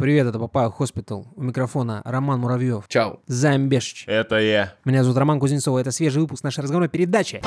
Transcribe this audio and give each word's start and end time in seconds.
Привет, 0.00 0.26
это 0.28 0.38
Papaya 0.38 0.70
Hospital. 0.70 1.26
У 1.36 1.42
микрофона 1.42 2.00
Роман 2.06 2.40
Муравьев. 2.40 2.84
Чао. 2.88 3.20
Замбешич. 3.26 4.04
Это 4.06 4.40
я. 4.40 4.72
Меня 4.86 5.02
зовут 5.02 5.18
Роман 5.18 5.38
Кузнецов, 5.38 5.78
это 5.78 5.90
свежий 5.90 6.22
выпуск 6.22 6.42
нашей 6.42 6.60
разговорной 6.60 6.88
передачи. 6.88 7.42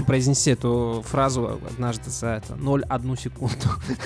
Хочу 0.00 0.06
произнести 0.06 0.52
эту 0.52 1.04
фразу 1.06 1.60
однажды 1.70 2.08
за 2.08 2.28
это 2.28 2.54
0,1 2.54 3.20
секунду. 3.20 3.54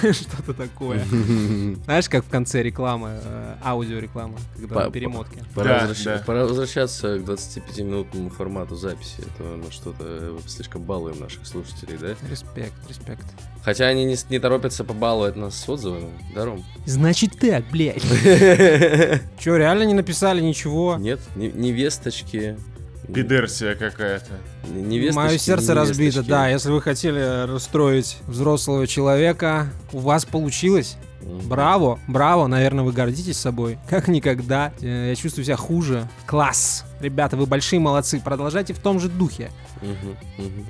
Что-то 0.12 0.52
такое. 0.52 1.04
Знаешь, 1.84 2.08
как 2.08 2.24
в 2.24 2.28
конце 2.28 2.64
рекламы, 2.64 3.20
э, 3.22 3.54
аудиорекламы, 3.62 4.36
когда 4.58 4.90
перемотке. 4.90 5.44
Пора, 5.54 5.86
возвращаться 6.46 7.18
к 7.18 7.22
25-минутному 7.22 8.30
формату 8.30 8.74
записи. 8.74 9.20
Это 9.20 9.44
мы 9.44 9.70
что-то 9.70 10.04
э, 10.04 10.38
слишком 10.46 10.82
балуем 10.82 11.20
наших 11.20 11.46
слушателей, 11.46 11.96
да? 11.96 12.16
Респект, 12.28 12.74
респект. 12.88 13.26
Хотя 13.62 13.86
они 13.86 14.04
не, 14.04 14.16
не 14.30 14.40
торопятся 14.40 14.82
побаловать 14.82 15.36
нас 15.36 15.54
с 15.54 15.68
отзывами. 15.68 16.10
Даром. 16.34 16.64
Значит 16.86 17.38
так, 17.38 17.70
блядь. 17.70 18.02
Че, 19.38 19.56
реально 19.56 19.84
не 19.84 19.94
написали 19.94 20.40
ничего? 20.40 20.96
Нет, 20.98 21.20
не- 21.36 21.52
невесточки. 21.52 22.56
Пидерсия 23.12 23.74
какая-то. 23.74 24.32
Невесточки, 24.68 25.16
Мое 25.28 25.38
сердце 25.38 25.72
не 25.72 25.78
разбито, 25.78 26.00
невесточки. 26.02 26.28
да. 26.30 26.48
Если 26.48 26.70
вы 26.70 26.80
хотели 26.80 27.46
расстроить 27.46 28.18
взрослого 28.26 28.86
человека, 28.86 29.68
у 29.92 29.98
вас 29.98 30.24
получилось. 30.24 30.96
Браво, 31.22 31.98
браво, 32.06 32.46
наверное, 32.46 32.84
вы 32.84 32.92
гордитесь 32.92 33.38
собой. 33.38 33.78
Как 33.88 34.08
никогда. 34.08 34.72
Э, 34.82 35.08
Я 35.08 35.14
чувствую 35.16 35.44
себя 35.46 35.56
хуже. 35.56 36.06
Класс. 36.26 36.84
Ребята, 37.00 37.36
вы 37.38 37.46
большие 37.46 37.80
молодцы. 37.80 38.20
Продолжайте 38.20 38.74
в 38.74 38.78
том 38.78 39.00
же 39.00 39.08
духе. 39.08 39.50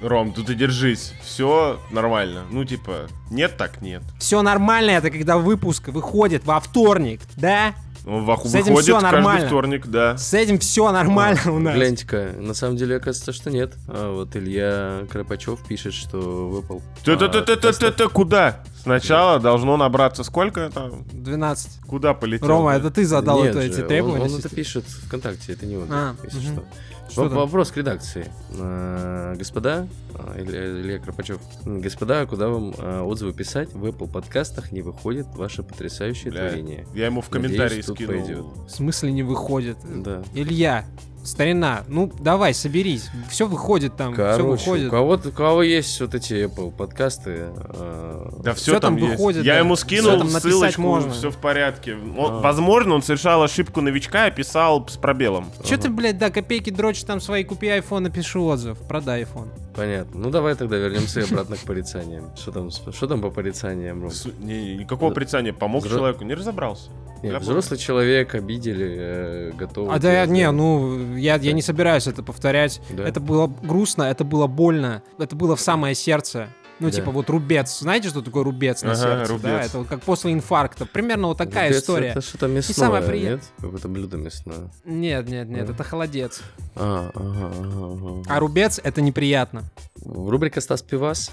Ром, 0.00 0.32
тут 0.32 0.50
и 0.50 0.54
держись. 0.54 1.12
Все 1.24 1.80
нормально. 1.90 2.44
Ну, 2.50 2.64
типа, 2.64 3.06
нет 3.30 3.56
так 3.56 3.80
нет. 3.82 4.02
Все 4.18 4.42
нормально, 4.42 4.90
это 4.92 5.10
когда 5.10 5.38
выпуск 5.38 5.88
выходит 5.88 6.44
во 6.44 6.60
вторник, 6.60 7.20
да? 7.36 7.74
Он 8.06 8.26
С 8.38 8.54
этим 8.54 8.74
выходит 8.74 8.92
каждый 8.94 9.02
нормально. 9.12 9.46
вторник, 9.46 9.86
да. 9.86 10.16
С 10.18 10.34
этим 10.34 10.58
все 10.58 10.92
нормально 10.92 11.40
у 11.52 11.58
нас. 11.58 11.74
Гляньте-ка, 11.74 12.34
на 12.38 12.52
самом 12.52 12.76
деле 12.76 12.96
оказывается, 12.96 13.32
что 13.32 13.50
нет. 13.50 13.74
А 13.88 14.12
вот 14.14 14.36
Илья 14.36 15.06
Кропачев 15.10 15.60
пишет, 15.66 15.94
что 15.94 16.18
выпал. 16.18 16.82
а, 17.00 17.04
Ты-ты-ты-ты-ты-ты 17.04 18.08
куда? 18.08 18.62
Сначала 18.82 19.40
должно 19.40 19.78
набраться 19.78 20.22
сколько 20.24 20.68
там? 20.68 21.04
12. 21.12 21.80
Куда 21.86 22.12
полетел? 22.12 22.46
Рома, 22.48 22.74
это 22.74 22.90
ты 22.90 23.06
задал 23.06 23.38
Нет 23.42 23.52
это- 23.52 23.62
же, 23.62 23.68
эти 23.68 23.80
он- 23.80 23.88
требования? 23.88 24.20
Он, 24.24 24.26
это 24.28 24.42
системе? 24.42 24.54
пишет 24.54 24.84
ВКонтакте, 25.06 25.52
это 25.54 25.64
не 25.64 25.76
он, 25.78 25.86
А, 25.90 26.14
если 26.22 26.40
что. 26.40 26.64
Что 27.10 27.28
там? 27.28 27.38
Вопрос 27.38 27.70
к 27.70 27.76
редакции. 27.76 28.30
А, 28.58 29.34
Господа, 29.36 29.86
а, 30.14 30.34
Илья, 30.40 30.98
Кропачев, 30.98 31.38
господа, 31.64 32.26
куда 32.26 32.48
вам 32.48 32.74
а, 32.78 33.02
отзывы 33.04 33.32
писать? 33.32 33.72
В 33.72 33.84
Apple 33.84 34.10
подкастах 34.10 34.72
не 34.72 34.82
выходит 34.82 35.26
ваше 35.34 35.62
потрясающее 35.62 36.30
Бля, 36.30 36.48
творение. 36.48 36.86
Я 36.94 37.06
ему 37.06 37.20
в 37.20 37.28
комментарии 37.28 37.76
Надеюсь, 37.76 37.84
скинул. 37.86 38.12
пойдет. 38.12 38.44
В 38.66 38.70
смысле 38.70 39.12
не 39.12 39.22
выходит? 39.22 39.76
Да. 40.02 40.22
Илья, 40.34 40.84
старина, 41.24 41.84
ну 41.88 42.12
давай, 42.20 42.54
соберись. 42.54 43.08
Все 43.30 43.46
выходит 43.46 43.96
там, 43.96 44.12
все 44.12 44.22
Короче, 44.22 44.42
у 44.42 44.50
выходит. 44.50 44.90
кого, 44.90 45.12
у 45.14 45.32
кого 45.32 45.62
есть 45.62 46.00
вот 46.00 46.14
эти 46.14 46.46
Apple 46.46 46.70
подкасты? 46.70 47.46
а, 47.56 48.30
Да 48.42 48.52
Всё 48.54 48.72
все 48.72 48.80
там 48.80 48.94
там, 48.94 48.96
есть. 49.04 49.10
выходит, 49.18 49.44
Я 49.44 49.54
да. 49.54 49.58
ему 49.60 49.76
скинул 49.76 50.18
там 50.18 50.28
ссылочку, 50.28 50.82
можно. 50.82 51.12
все 51.12 51.30
в 51.30 51.36
порядке. 51.38 51.96
Он- 52.16 52.34
А. 52.34 52.40
Возможно, 52.40 52.94
он 52.94 53.02
совершал 53.02 53.42
ошибку 53.42 53.80
новичка 53.80 54.28
и 54.28 54.30
писал 54.30 54.86
с 54.88 54.96
пробелом. 54.96 55.46
Че 55.64 55.76
ты, 55.78 55.88
блядь, 55.88 56.18
да, 56.18 56.30
копейки 56.30 56.70
дрочишь 56.70 57.04
там 57.04 57.20
свои, 57.20 57.42
купи 57.44 57.66
iPhone, 57.68 58.00
напиши 58.00 58.38
отзыв, 58.38 58.78
продай 58.86 59.22
iPhone. 59.22 59.48
Понятно. 59.74 60.20
Ну 60.20 60.30
давай 60.30 60.54
тогда 60.54 60.76
вернемся 60.76 61.22
обратно 61.24 61.56
к 61.56 61.60
порицаниям. 61.60 62.30
Что 62.36 62.52
там, 62.52 62.70
что 62.70 63.06
там 63.08 63.20
по 63.20 63.30
порицаниям, 63.30 64.02
Ром? 64.02 64.12
Никакого 64.38 65.12
порицания. 65.12 65.52
Помог 65.52 65.88
человеку, 65.88 66.22
не 66.24 66.34
разобрался. 66.34 66.90
Нет, 67.32 67.42
взрослый 67.42 67.78
человек 67.78 68.34
обидели, 68.34 68.96
э, 68.98 69.52
готовы. 69.56 69.92
А 69.92 69.98
да, 69.98 70.26
не, 70.26 70.44
да. 70.44 70.52
ну, 70.52 71.16
я, 71.16 71.36
я 71.36 71.52
не 71.52 71.62
собираюсь 71.62 72.06
это 72.06 72.22
повторять. 72.22 72.80
Да. 72.90 73.06
Это 73.08 73.20
было 73.20 73.46
грустно, 73.46 74.04
это 74.04 74.24
было 74.24 74.46
больно, 74.46 75.02
это 75.18 75.34
было 75.36 75.56
в 75.56 75.60
самое 75.60 75.94
сердце. 75.94 76.48
Ну, 76.80 76.88
Да. 76.90 76.96
типа 76.96 77.12
вот 77.12 77.30
рубец. 77.30 77.78
Знаете, 77.78 78.08
что 78.08 78.20
такое 78.20 78.42
рубец 78.42 78.82
на 78.82 78.92
Ага, 78.92 79.00
сердце? 79.00 79.38
Да, 79.38 79.48
рубец. 79.52 79.66
это 79.68 79.78
вот 79.78 79.86
как 79.86 80.00
после 80.02 80.32
инфаркта. 80.32 80.86
Примерно 80.86 81.28
вот 81.28 81.38
такая 81.38 81.68
Рубец 81.68 81.82
история. 81.82 82.08
Это 82.08 82.20
что-то 82.20 82.48
мясное, 82.48 82.74
самое 82.74 83.02
прият- 83.04 83.30
нет? 83.34 83.42
Какое-то 83.60 83.88
блюдо 83.88 84.16
мясное. 84.16 84.70
Нет, 84.84 85.28
нет, 85.28 85.48
нет, 85.48 85.66
Да. 85.66 85.72
это 85.72 85.84
холодец. 85.84 86.42
А, 86.74 87.10
ага, 87.14 87.52
ага, 87.60 87.92
ага. 87.92 88.22
А 88.28 88.40
рубец 88.40 88.80
это 88.82 89.00
неприятно. 89.02 89.62
Рубрика 90.04 90.60
Стас 90.60 90.82
Пивас, 90.82 91.30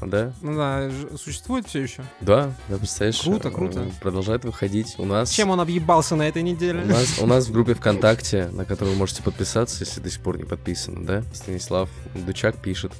да? 0.00 0.32
Ну 0.42 0.56
да, 0.56 0.90
существует 1.16 1.66
все 1.66 1.82
еще. 1.82 2.02
Да, 2.20 2.52
да, 2.68 2.78
представляешь? 2.78 3.20
Круто, 3.20 3.48
э, 3.48 3.50
круто. 3.50 3.90
Продолжает 4.00 4.44
выходить. 4.44 4.94
У 4.98 5.04
нас... 5.04 5.30
Чем 5.30 5.50
он 5.50 5.60
объебался 5.60 6.16
на 6.16 6.28
этой 6.28 6.42
неделе? 6.42 6.82
У 6.82 6.86
нас, 6.86 7.18
у 7.20 7.26
нас 7.26 7.46
в 7.46 7.52
группе 7.52 7.74
ВКонтакте, 7.76 8.48
на 8.52 8.64
которую 8.64 8.94
вы 8.94 8.98
можете 8.98 9.22
подписаться, 9.22 9.84
если 9.84 10.00
до 10.00 10.10
сих 10.10 10.20
пор 10.20 10.38
не 10.38 10.44
подписаны, 10.44 11.04
да? 11.06 11.22
Станислав 11.32 11.88
Дучак 12.14 12.56
пишет. 12.56 12.92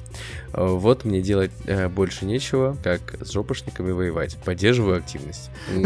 «Э, 0.53 0.65
Вот 0.65 1.05
мне 1.05 1.21
делать 1.21 1.51
э, 1.65 1.87
больше 1.89 2.25
нечего, 2.25 2.77
как 2.83 3.15
с 3.25 3.31
жопошниками 3.31 3.91
воевать. 3.91 4.37
Поддерживаю 4.43 4.97
активность. 4.97 5.49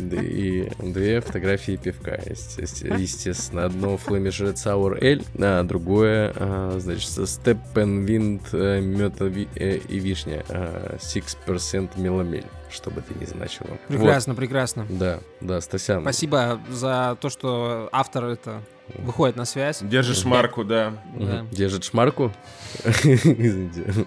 Да, 0.00 0.20
И 0.22 0.70
две 0.78 1.20
фотографии 1.20 1.76
пивка, 1.76 2.16
есте- 2.26 2.94
естественно. 2.98 3.64
Одно 3.64 3.96
Red 4.44 4.54
Sour 4.54 5.00
Ale, 5.00 5.24
а 5.38 5.62
другое, 5.62 6.32
а, 6.36 6.78
значит, 6.80 7.08
Steppenwind 7.10 8.80
мед 8.80 9.20
и 9.20 9.98
вишня, 10.14 10.44
а, 10.48 10.96
6% 10.98 11.96
меламель, 11.96 12.46
что 12.70 12.90
бы 12.90 13.02
ты 13.02 13.14
ни 13.14 13.24
значило. 13.24 13.66
Вот. 13.68 13.80
Прекрасно, 13.88 14.34
прекрасно. 14.34 14.86
Да, 14.88 15.20
да, 15.40 15.60
Стасян. 15.60 16.02
Спасибо 16.02 16.60
за 16.70 17.18
то, 17.20 17.28
что 17.28 17.88
автор 17.92 18.24
это 18.26 18.62
выходит 18.98 19.36
на 19.36 19.44
связь. 19.44 19.80
Держишь 19.82 20.24
марку, 20.24 20.64
да. 20.64 20.94
Да. 21.14 21.46
Держит 21.50 21.84
шмарку. 21.84 22.32
Извините. 22.84 24.06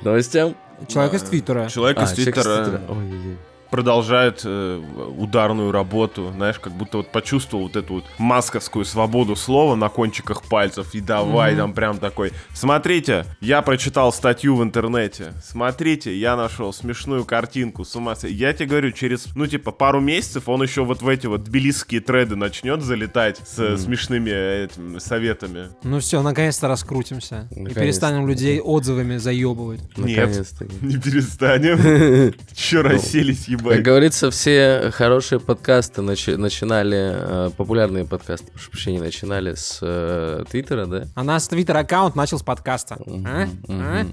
К 0.00 0.04
новостям. 0.04 0.56
Человек 0.88 1.14
из. 1.14 1.22
Твиттера. 1.22 1.68
Человек 1.68 2.00
из 2.00 2.12
Твиттера. 2.12 2.80
Ой-ой-ой. 2.88 3.38
Продолжает 3.74 4.42
э, 4.44 4.80
ударную 5.18 5.72
работу, 5.72 6.30
знаешь, 6.32 6.60
как 6.60 6.72
будто 6.74 6.98
вот 6.98 7.10
почувствовал 7.10 7.64
вот 7.64 7.74
эту 7.74 7.94
вот 7.94 8.04
масковскую 8.18 8.84
свободу 8.84 9.34
слова 9.34 9.74
на 9.74 9.88
кончиках 9.88 10.44
пальцев 10.44 10.94
и 10.94 11.00
давай 11.00 11.50
Мгм. 11.54 11.58
там 11.60 11.72
прям 11.74 11.98
такой. 11.98 12.30
Смотрите, 12.52 13.24
я 13.40 13.62
прочитал 13.62 14.12
статью 14.12 14.54
в 14.54 14.62
интернете. 14.62 15.32
Смотрите, 15.44 16.16
я 16.16 16.36
нашел 16.36 16.72
смешную 16.72 17.24
картинку. 17.24 17.84
С 17.84 17.96
ума 17.96 18.14
сойти. 18.14 18.36
Я 18.36 18.52
тебе 18.52 18.66
говорю, 18.68 18.92
через, 18.92 19.34
ну 19.34 19.44
типа 19.48 19.72
пару 19.72 20.00
месяцев 20.00 20.48
он 20.48 20.62
еще 20.62 20.84
вот 20.84 21.02
в 21.02 21.08
эти 21.08 21.26
вот 21.26 21.42
тбилисские 21.42 22.00
треды 22.00 22.36
начнет 22.36 22.80
залетать 22.80 23.40
с 23.44 23.58
Мгм. 23.58 23.76
смешными 23.78 24.30
э, 24.30 24.66
этим, 24.66 25.00
советами. 25.00 25.70
Ну 25.82 25.98
все, 25.98 26.22
наконец-то 26.22 26.68
раскрутимся. 26.68 27.48
И 27.50 27.58
Наконец-то. 27.58 27.80
перестанем 27.80 28.28
людей 28.28 28.60
отзывами 28.60 29.16
заебывать. 29.16 29.80
Нет. 29.96 30.16
Наконец-то. 30.28 30.64
Не 30.80 30.96
перестанем. 30.96 32.32
Че 32.54 32.82
расселись, 32.82 33.48
Как 33.64 33.82
говорится, 33.82 34.30
все 34.30 34.90
хорошие 34.92 35.40
подкасты 35.40 36.02
начи- 36.02 36.36
начинали, 36.36 37.46
э, 37.46 37.50
популярные 37.56 38.04
подкасты, 38.04 38.50
прошу 38.52 38.70
прощения, 38.70 39.00
начинали 39.00 39.54
с 39.54 39.78
э, 39.80 40.44
Твиттера, 40.50 40.86
да? 40.86 41.04
А 41.14 41.24
наш 41.24 41.44
твиттер-аккаунт 41.44 42.14
начал 42.14 42.38
с 42.38 42.42
подкаста. 42.42 42.98
А? 43.26 43.48
А? 43.68 44.04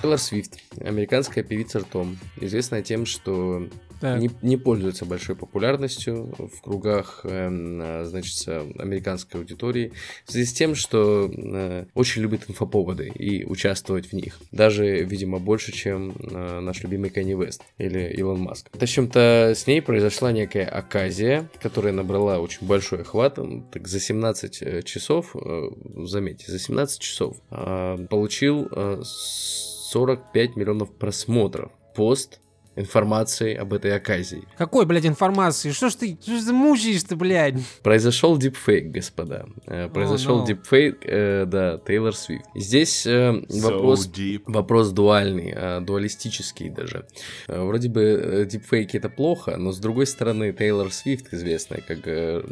Тейлор 0.00 0.18
Свифт, 0.18 0.56
американская 0.80 1.44
певица 1.44 1.80
ртом, 1.80 2.18
известная 2.40 2.82
тем, 2.82 3.04
что 3.04 3.66
Не, 4.02 4.30
не 4.42 4.56
пользуется 4.56 5.04
большой 5.04 5.36
популярностью 5.36 6.34
в 6.38 6.62
кругах, 6.62 7.20
эм, 7.24 7.80
а, 7.82 8.04
значит, 8.04 8.48
американской 8.78 9.40
аудитории, 9.40 9.92
в 10.24 10.32
связи 10.32 10.46
с 10.46 10.52
тем, 10.52 10.74
что 10.74 11.30
э, 11.32 11.86
очень 11.94 12.22
любит 12.22 12.48
инфоповоды 12.48 13.08
и 13.08 13.44
участвовать 13.44 14.06
в 14.06 14.12
них. 14.12 14.38
Даже, 14.52 15.02
видимо, 15.04 15.38
больше, 15.38 15.72
чем 15.72 16.14
э, 16.18 16.60
наш 16.60 16.82
любимый 16.82 17.10
Канни 17.10 17.34
Вест 17.34 17.62
или 17.78 18.12
Илон 18.16 18.40
Маск. 18.40 18.68
В 18.72 18.82
общем-то, 18.82 19.52
с 19.56 19.66
ней 19.66 19.82
произошла 19.82 20.32
некая 20.32 20.66
оказия, 20.66 21.48
которая 21.62 21.92
набрала 21.92 22.38
очень 22.38 22.66
большой 22.66 23.02
охват. 23.02 23.38
Так 23.70 23.88
за 23.88 24.00
17 24.00 24.62
э, 24.62 24.82
часов, 24.82 25.36
э, 25.36 25.70
заметьте, 26.04 26.50
за 26.50 26.58
17 26.58 27.00
часов 27.00 27.36
э, 27.50 28.06
получил 28.08 28.68
э, 28.70 29.02
45 29.02 30.56
миллионов 30.56 30.92
просмотров 30.92 31.72
пост 31.94 32.40
информацией 32.80 33.54
об 33.54 33.72
этой 33.72 33.94
оказии. 33.94 34.42
Какой, 34.58 34.86
блядь, 34.86 35.06
информации? 35.06 35.70
Что 35.70 35.88
ж 35.90 35.94
ты, 35.94 36.18
что 36.20 36.38
ж 36.38 36.44
ты 36.44 36.52
мучаешь-то, 36.52 37.16
блядь? 37.16 37.54
Произошел 37.82 38.36
дипфейк, 38.36 38.90
господа. 38.90 39.46
Э, 39.66 39.88
Произошел 39.88 40.42
no. 40.42 40.46
дипфейк, 40.46 40.98
э, 41.02 41.44
да, 41.46 41.78
Тейлор 41.86 42.14
Свифт. 42.14 42.44
И 42.54 42.60
Здесь 42.60 43.06
э, 43.06 43.30
So 43.48 43.60
вопрос, 43.60 44.08
deep. 44.08 44.42
вопрос 44.46 44.90
дуальный, 44.90 45.52
э, 45.54 45.80
дуалистический 45.80 46.68
даже. 46.70 47.06
Э, 47.48 47.62
Вроде 47.64 47.88
бы 47.88 48.02
э, 48.02 48.44
дипфейки 48.46 48.96
это 48.96 49.08
плохо, 49.08 49.56
но 49.56 49.72
с 49.72 49.78
другой 49.78 50.06
стороны 50.06 50.52
Тейлор 50.52 50.92
Свифт, 50.92 51.32
известная 51.32 51.80
как 51.86 51.98
э, 52.06 52.42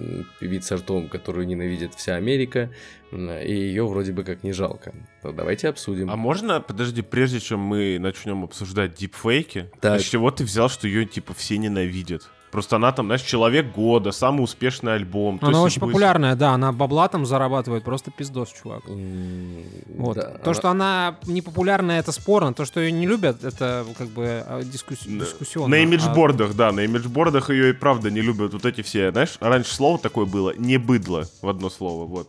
певица 0.41 0.77
ртом, 0.77 1.09
которую 1.09 1.47
ненавидит 1.47 1.95
вся 1.95 2.15
Америка, 2.17 2.71
и 3.13 3.53
ее 3.53 3.87
вроде 3.87 4.13
бы 4.13 4.23
как 4.25 4.43
не 4.43 4.53
жалко. 4.53 4.93
То 5.23 5.33
давайте 5.33 5.69
обсудим. 5.69 6.11
А 6.11 6.17
можно, 6.17 6.61
подожди, 6.61 7.03
прежде 7.03 7.41
чем 7.41 7.61
мы 7.61 7.99
начнем 7.99 8.45
обсуждать 8.45 8.95
дипфейки, 8.95 9.71
Так. 9.81 10.01
с 10.01 10.05
чего 10.05 10.31
ты 10.31 10.45
взял, 10.45 10.69
что 10.69 10.87
ее 10.87 11.05
типа 11.07 11.35
все 11.35 11.57
ненавидят? 11.59 12.29
Просто 12.51 12.77
она 12.77 12.93
там, 12.93 13.07
знаешь, 13.07 13.23
человек 13.23 13.73
года, 13.75 14.11
самый 14.13 14.43
успешный 14.43 14.95
альбом. 14.95 15.39
Она 15.43 15.51
есть, 15.51 15.61
очень 15.63 15.81
будет- 15.81 15.91
популярная, 15.93 16.35
да, 16.35 16.51
она 16.53 16.73
бабла 16.73 17.09
там 17.09 17.27
зарабатывает, 17.27 17.85
просто 17.85 18.11
пиздос, 18.11 18.51
чувак. 18.63 18.83
М, 18.89 19.65
Вот. 19.97 20.17
да, 20.17 20.23
то, 20.23 20.51
она- 20.51 20.55
что 20.55 20.69
она 20.71 21.17
не 21.27 21.43
популярная, 21.43 22.01
это 22.01 22.13
спорно. 22.13 22.55
То, 22.55 22.65
что 22.65 22.81
ее 22.81 22.93
не 22.93 23.07
любят, 23.07 23.45
это 23.45 23.85
как 23.97 24.09
бы 24.09 24.43
а, 24.47 24.63
дискус... 24.63 24.99
На- 25.07 25.25
дискуссионно. 25.25 25.69
На 25.69 25.77
А- 25.77 25.81
имиджбордах, 25.81 26.55
да, 26.55 26.73
на 26.73 26.81
имиджбордах 26.81 27.51
ее 27.51 27.71
и 27.71 27.73
правда 27.73 28.11
не 28.11 28.21
любят 28.21 28.53
вот 28.53 28.65
эти 28.65 28.83
все, 28.83 29.11
знаешь, 29.13 29.37
раньше 29.41 29.75
слово 29.75 29.99
такое 29.99 30.27
было, 30.27 30.55
не 30.57 30.79
быдло, 30.79 31.27
в 31.43 31.49
одно 31.49 31.71
слово, 31.71 32.07
вот. 32.07 32.29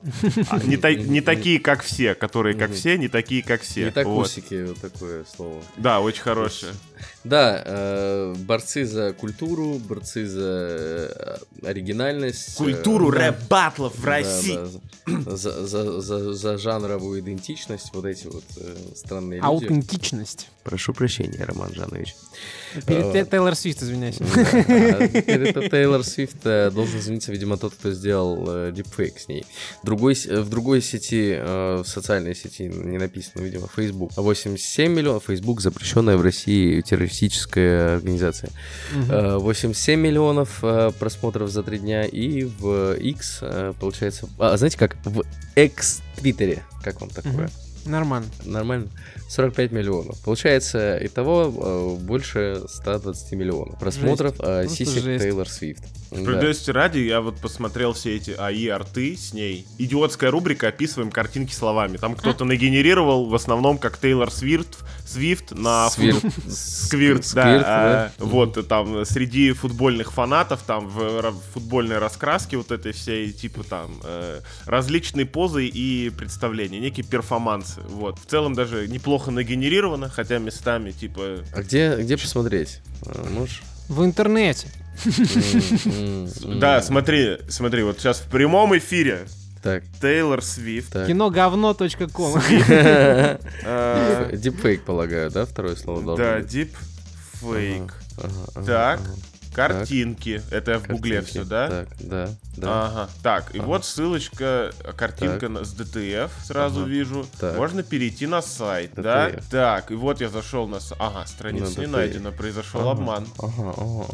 А 0.50 0.60
не, 0.60 0.78
та- 0.78 0.94
не 0.94 1.22
такие, 1.22 1.60
как 1.60 1.82
все, 1.84 2.16
которые 2.16 2.56
как 2.56 2.72
все, 2.74 2.98
не 2.98 3.08
такие, 3.08 3.44
как 3.44 3.62
все. 3.62 3.86
Не 3.86 3.92
так 3.92 4.06
Вот. 4.08 4.26
усики, 4.26 4.66
вот 4.68 4.80
такое 4.82 5.24
слово. 5.36 5.62
Да, 5.78 6.00
очень 6.00 6.22
хорошее. 6.22 6.74
Да, 7.24 7.62
э, 7.66 8.36
борцы 8.40 8.86
за 8.86 9.14
культуру, 9.14 9.80
борцы 9.80 10.26
за 10.26 10.42
э, 10.42 11.38
оригинальность. 11.64 12.56
Культуру 12.56 13.12
э, 13.12 13.18
рэп-баттлов 13.18 13.96
в 13.96 14.04
да, 14.04 14.10
России. 14.10 14.60
да, 15.08 15.36
за, 15.36 15.66
за, 15.68 16.02
за, 16.02 16.34
за 16.34 16.58
жанровую 16.58 17.20
идентичность, 17.20 17.92
вот 17.94 18.06
эти 18.06 18.28
вот 18.28 18.44
э, 18.58 18.76
странные 18.96 19.38
люди. 19.38 19.46
Аутентичность. 19.48 20.50
Прошу 20.64 20.94
прощения, 20.94 21.44
Роман 21.46 21.74
Жанович. 21.74 22.16
Перед 22.86 23.06
А. 23.06 23.12
Те- 23.14 23.26
Тейлор 23.26 23.56
Свифт, 23.56 23.82
извиняйся. 23.82 24.24
А 24.24 25.08
теперь 25.08 25.42
это 25.48 25.68
Тейлор 25.68 26.04
Свифт 26.04 26.46
э, 26.46 26.70
должен 26.72 27.00
извиниться, 27.00 27.32
видимо, 27.32 27.58
тот, 27.58 27.74
кто 27.74 27.92
сделал 27.92 28.46
э, 28.48 28.72
дипфейк 28.72 29.20
с 29.20 29.28
ней. 29.28 29.46
В 29.82 29.86
другой, 29.86 30.16
э, 30.28 30.42
в 30.42 30.50
другой 30.50 30.82
сети, 30.82 31.34
э, 31.38 31.82
в 31.84 31.88
социальной 31.88 32.36
сети, 32.36 32.64
не 32.64 32.98
написано, 32.98 33.42
видимо, 33.42 33.68
Facebook. 33.68 34.12
87 34.16 34.94
миллионов. 34.94 35.24
Facebook 35.26 35.62
запрещенная 35.62 36.18
в 36.18 36.22
России 36.22 36.82
террористическая 36.90 37.96
организация. 37.96 38.50
Э, 39.10 39.38
87 39.38 40.00
миллионов 40.00 40.64
э, 40.64 40.92
просмотров 40.98 41.50
за 41.50 41.64
три 41.64 41.80
дня. 41.80 42.04
И 42.04 42.44
в 42.44 42.94
X, 42.94 43.40
э, 43.42 43.74
получается... 43.80 44.28
А, 44.40 44.58
знаете 44.58 44.78
как? 44.78 44.98
В 45.06 45.24
X-твиттере. 45.56 46.64
Как 46.84 47.02
вам 47.02 47.10
такое? 47.10 47.34
Мгм. 47.34 47.50
Нормально. 47.86 48.28
Нормально. 48.44 48.88
45 49.30 49.72
миллионов. 49.72 50.20
Получается, 50.22 50.98
итого 51.02 51.98
больше 51.98 52.64
120 52.68 53.32
миллионов 53.34 53.80
просмотров 53.80 54.36
Просто 54.36 54.68
сисек 54.70 55.04
жесть. 55.04 55.24
Тейлор 55.24 55.48
Свифт. 55.48 55.84
Да. 56.12 56.22
Справедливости 56.22 56.72
ради, 56.72 57.00
я 57.00 57.22
вот 57.22 57.38
посмотрел 57.38 57.94
все 57.94 58.16
эти 58.16 58.32
АИ 58.32 58.68
арты 58.68 59.16
с 59.16 59.34
ней. 59.34 59.66
Идиотская 59.78 60.32
рубрика 60.32 60.68
«Описываем 60.68 61.12
картинки 61.12 61.54
словами». 61.54 61.98
Там 61.98 62.16
кто-то 62.16 62.46
нагенерировал 62.46 63.26
в 63.28 63.36
основном 63.36 63.78
как 63.78 63.98
Тейлор 64.00 64.32
Свифт, 64.32 64.80
Свифт 65.06 65.52
на 65.52 65.90
Свирт. 65.90 66.20
Сквирт, 66.48 67.26
Сквирт, 67.26 67.34
да. 67.36 67.60
да. 67.60 67.64
а, 67.66 68.12
Вот, 68.18 68.68
там 68.68 69.06
среди 69.06 69.52
футбольных 69.52 70.12
фанатов, 70.12 70.64
там 70.64 70.88
в 70.88 71.32
футбольной 71.54 72.00
раскраске 72.00 72.58
вот 72.58 72.72
этой 72.72 72.92
всей, 72.92 73.32
типа 73.32 73.64
там, 73.64 74.00
э, 74.04 74.42
различные 74.66 75.26
позы 75.28 75.68
и 75.68 76.10
представления, 76.10 76.80
некие 76.80 77.06
перформансы. 77.06 77.82
Вот. 77.82 78.18
В 78.20 78.26
целом 78.26 78.56
даже 78.56 78.88
неплохо 78.88 79.30
нагенерировано, 79.30 80.10
хотя 80.10 80.40
местами, 80.40 80.92
типа... 80.92 81.44
А 81.54 81.62
где, 81.62 81.98
где 81.98 82.18
посмотреть? 82.18 82.82
А, 83.06 83.30
Можешь? 83.30 83.62
В 83.88 84.04
интернете. 84.04 84.68
М, 85.06 85.14
м, 85.86 86.30
м. 86.44 86.60
Да, 86.60 86.82
смотри, 86.82 87.38
смотри, 87.48 87.84
вот 87.84 88.00
сейчас 88.00 88.20
в 88.20 88.26
прямом 88.30 88.78
эфире 88.78 89.28
Так, 89.64 89.84
Тейлор 90.02 90.42
Свифт. 90.44 90.94
так. 90.94 91.08
Киноговно.ком. 91.08 92.42
э, 93.64 94.30
Дипфейк, 94.34 94.84
полагаю, 94.84 95.30
да? 95.32 95.46
Второе 95.46 95.76
слово 95.76 96.02
должно 96.04 96.26
Да, 96.26 96.38
быть? 96.40 96.54
deep 96.54 96.70
ага, 99.52 99.68
Так. 99.68 99.78
Картинки. 99.78 100.42
Это 100.52 100.80
в 100.80 100.88
гугле 100.88 101.18
Картинки. 101.18 101.32
все, 101.40 101.44
да? 101.50 101.70
Так, 101.70 101.88
да, 102.00 102.30
да. 102.58 102.86
Ага. 102.86 103.10
Так, 103.24 103.56
и 103.56 103.60
Ага. 103.60 103.68
вот 103.68 103.86
ссылочка, 103.86 104.72
картинка 104.96 105.48
Так. 105.50 105.66
с 105.66 105.74
DTF, 105.74 106.30
сразу 106.44 106.82
Ага. 106.82 106.90
вижу. 106.90 107.26
Так. 107.40 107.58
Можно 107.58 107.84
перейти 107.84 108.28
на 108.28 108.42
сайт, 108.42 108.92
да? 108.96 109.30
DTF. 109.30 109.44
Так, 109.50 109.92
и 109.92 109.96
вот 109.96 110.22
я 110.22 110.30
зашел 110.30 110.68
на... 110.68 110.80
с- 110.80 110.94
Ага, 111.00 111.26
страница 111.26 111.78
На 111.78 111.82
не 111.82 111.88
DTF. 111.88 111.92
найдена, 111.92 112.32
произошел 112.32 112.82
Ага, 112.82 112.92
обман. 112.92 113.28
Ага, 113.38 113.54
ага, 113.58 113.74
ага. 113.78 114.08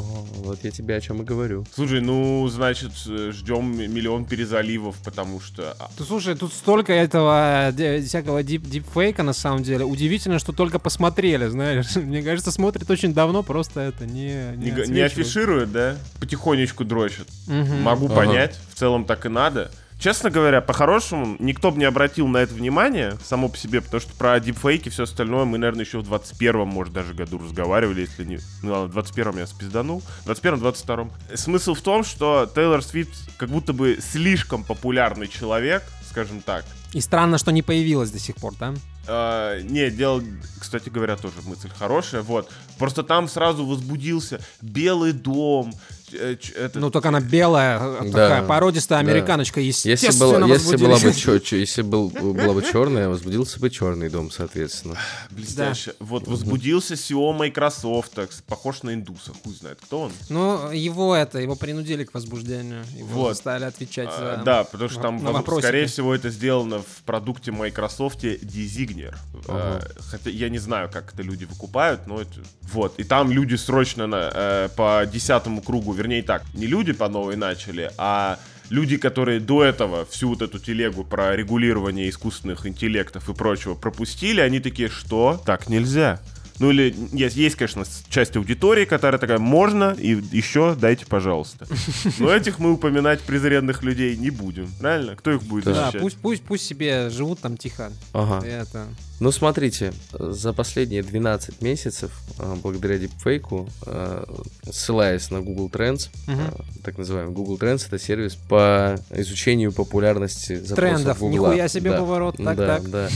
Вот 0.44 0.60
я 0.64 0.72
тебе 0.72 0.96
о 0.96 1.02
чем 1.02 1.22
и 1.22 1.26
говорю. 1.26 1.66
Слушай, 1.74 2.02
ну, 2.02 2.48
значит, 2.48 2.92
э, 3.08 3.32
ждем 3.32 3.76
миллион 3.78 4.26
перезаливов, 4.26 4.96
потому 5.04 5.40
что... 5.42 5.76
а, 5.80 5.90
Ты 5.98 6.04
слушай, 6.04 6.36
тут 6.36 6.54
столько 6.54 6.94
этого 6.94 7.72
де- 7.74 8.02
всякого 8.02 8.44
дип 8.44 8.64
дипфейка 8.64 9.24
на 9.24 9.34
самом 9.34 9.64
деле. 9.64 9.86
Удивительно, 9.86 10.40
что 10.40 10.52
только 10.54 10.80
посмотрели, 10.80 11.48
знаешь. 11.48 11.96
Мне 11.96 12.22
кажется, 12.22 12.52
смотрят 12.52 12.90
очень 12.90 13.14
давно, 13.14 13.44
просто 13.44 13.82
это 13.82 14.06
не 14.06 14.56
Не, 14.58 14.72
га- 14.72 14.86
не 14.86 15.02
афишируют, 15.26 15.72
да? 15.72 15.98
Потихонечку 16.20 16.86
дрочат. 16.86 17.28
Мгм. 17.48 17.82
Могу 17.82 18.06
Ага. 18.08 18.16
понять, 18.16 18.60
в 18.74 18.78
целом 18.78 19.06
так 19.06 19.26
и 19.26 19.30
надо. 19.30 19.72
Честно 19.98 20.30
говоря, 20.30 20.60
по-хорошему, 20.60 21.38
никто 21.40 21.72
бы 21.72 21.80
не 21.80 21.86
обратил 21.86 22.28
на 22.28 22.40
это 22.40 22.54
внимание 22.54 23.18
само 23.24 23.48
по 23.48 23.58
себе, 23.58 23.80
потому 23.82 24.02
что 24.02 24.14
про 24.14 24.38
дипфейки 24.42 24.90
и 24.90 24.92
все 24.92 25.04
остальное 25.04 25.46
мы, 25.46 25.58
наверное, 25.58 25.86
еще 25.86 26.00
в 26.00 26.14
21-м, 26.14 26.68
может, 26.68 26.94
даже 26.94 27.14
году 27.14 27.40
разговаривали, 27.40 28.02
если 28.02 28.26
не... 28.26 28.40
Ну 28.62 28.74
ладно, 28.74 28.88
в 28.88 28.98
21-м 28.98 29.38
я 29.38 29.48
спизданул, 29.48 30.04
в 30.26 30.30
21-м, 30.30 30.60
22-м. 30.60 31.12
Смысл 31.36 31.74
в 31.76 31.82
том, 31.82 32.04
что 32.04 32.52
Тейлор 32.54 32.84
Свифт 32.84 33.14
как 33.38 33.50
будто 33.50 33.72
бы 33.72 33.98
слишком 34.02 34.66
популярный 34.66 35.30
человек, 35.30 35.82
скажем 36.16 36.42
так. 36.42 36.64
И 36.94 37.02
странно, 37.02 37.38
что 37.38 37.52
не 37.52 37.62
появилась 37.62 38.10
до 38.10 38.20
сих 38.20 38.38
пор, 38.38 38.54
да? 38.58 38.74
А, 39.06 39.60
не, 39.60 39.90
дело, 39.90 40.24
кстати 40.62 40.88
говоря, 40.88 41.18
тоже 41.18 41.42
мысль 41.44 41.70
хорошая, 41.78 42.22
вот. 42.22 42.50
Просто 42.78 43.04
там 43.04 43.28
сразу 43.28 43.66
возбудился 43.66 44.40
Белый 44.62 45.12
дом, 45.12 45.74
это, 46.14 46.80
Ну, 46.80 46.90
только 46.92 47.10
она 47.10 47.20
белая, 47.20 47.80
э, 47.80 48.00
Да, 48.06 48.12
такая 48.30 48.44
породистая 48.44 49.04
да. 49.04 49.10
американочка, 49.10 49.60
Если, 49.60 49.92
естественно, 49.92 50.46
если 50.46 50.78
была 50.78 50.88
бы 50.88 50.92
возбудились. 50.94 51.16
чё- 51.24 51.40
чё- 51.40 51.58
если 51.58 51.82
был, 51.82 52.10
была 52.10 52.54
бы 52.54 52.62
черная, 52.64 53.10
возбудился 53.10 53.60
бы 53.60 53.70
черный 53.70 54.10
дом, 54.10 54.32
соответственно. 54.32 54.98
Блестяще. 55.32 55.94
Вот 56.00 56.28
возбудился 56.28 56.94
SEO 56.96 57.34
Microsoft, 57.38 58.12
так, 58.14 58.30
похож 58.48 58.84
на 58.84 58.94
индуса, 58.94 59.32
хуй 59.44 59.54
знает, 59.56 59.80
кто 59.82 60.02
он. 60.02 60.12
Ну, 60.30 60.72
его 60.72 61.16
это, 61.16 61.40
его 61.40 61.56
принудили 61.56 62.04
к 62.04 62.14
возбуждению. 62.14 62.84
Его 62.98 63.08
Вот. 63.22 63.30
заставили 63.30 63.66
отвечать 63.66 64.10
А, 64.12 64.38
за... 64.38 64.44
да, 64.44 64.64
потому 64.64 64.90
что 64.90 65.02
там, 65.02 65.20
воз- 65.20 65.60
скорее 65.64 65.88
всего, 65.88 66.14
это 66.14 66.30
сделано 66.30 66.80
в 66.80 67.04
продукте 67.06 67.52
Microsoft 67.52 68.24
Designer. 68.24 69.16
А, 69.48 69.82
хотя 70.10 70.30
я 70.30 70.50
не 70.50 70.58
знаю, 70.60 70.90
как 70.92 71.14
это 71.14 71.24
люди 71.24 71.46
выкупают, 71.46 72.08
но 72.08 72.22
это... 72.22 72.32
Вот, 72.74 73.00
и 73.00 73.04
там 73.04 73.32
люди 73.32 73.56
срочно 73.56 74.08
на, 74.08 74.32
э, 74.34 74.70
по 74.76 75.06
десятому 75.12 75.62
кругу, 75.62 75.92
вернее 76.06 76.22
так, 76.22 76.44
не 76.54 76.68
люди 76.68 76.94
по 76.94 77.10
новой 77.10 77.36
начали, 77.36 77.92
а 77.98 78.38
люди, 78.70 78.98
которые 78.98 79.40
до 79.40 79.64
этого 79.64 80.06
всю 80.06 80.30
вот 80.30 80.42
эту 80.44 80.60
телегу 80.60 81.04
про 81.04 81.36
регулирование 81.36 82.10
искусственных 82.10 82.68
интеллектов 82.68 83.28
и 83.28 83.34
прочего 83.34 83.74
пропустили, 83.74 84.40
они 84.40 84.60
такие, 84.60 84.88
что? 84.88 85.42
Так 85.46 85.68
нельзя. 85.68 86.20
Ну 86.60 86.72
или 86.72 86.96
есть, 87.12 87.36
есть, 87.36 87.56
конечно, 87.56 87.84
с- 87.86 88.04
часть 88.10 88.36
аудитории, 88.38 88.86
которая 88.86 89.20
такая, 89.20 89.40
можно, 89.40 89.96
и 89.98 90.12
еще 90.32 90.76
дайте, 90.80 91.06
пожалуйста. 91.06 91.68
Но 92.20 92.30
этих 92.34 92.60
мы 92.60 92.72
упоминать 92.72 93.20
презренных 93.22 93.84
людей 93.84 94.16
не 94.16 94.30
будем, 94.30 94.72
правильно? 94.80 95.16
Кто 95.16 95.32
их 95.34 95.44
будет 95.44 95.66
Да, 95.66 95.74
защищать? 95.74 96.02
пусть, 96.02 96.18
пусть, 96.18 96.44
пусть 96.44 96.66
себе 96.66 97.10
живут 97.10 97.40
там 97.40 97.58
тихо. 97.58 97.92
Ага. 98.14 98.46
Это... 98.46 98.86
Ну, 99.22 99.32
смотрите, 99.32 99.94
за 100.12 100.52
последние 100.52 101.02
12 101.02 101.62
месяцев, 101.62 102.12
а, 102.38 102.56
благодаря 102.62 102.98
дипфейку, 102.98 103.70
а, 103.86 104.26
ссылаясь 104.70 105.32
на 105.32 105.40
Google 105.42 105.70
Trends, 105.70 106.10
а, 106.28 106.62
так 106.84 106.98
называемый 106.98 107.34
Google 107.34 107.58
Trends, 107.58 107.86
это 107.88 107.98
сервис 107.98 108.36
по 108.36 108.98
изучению 109.12 109.72
популярности 109.72 110.56
запросов 110.56 110.76
Трендов. 110.76 111.20
Гугла. 111.20 111.32
Нихуя 111.50 111.68
себе 111.70 111.92
Да. 111.92 111.98
поворот. 112.00 112.36
Так, 112.38 112.58
да, 112.58 112.68
так. 112.68 112.90
да. 112.90 113.10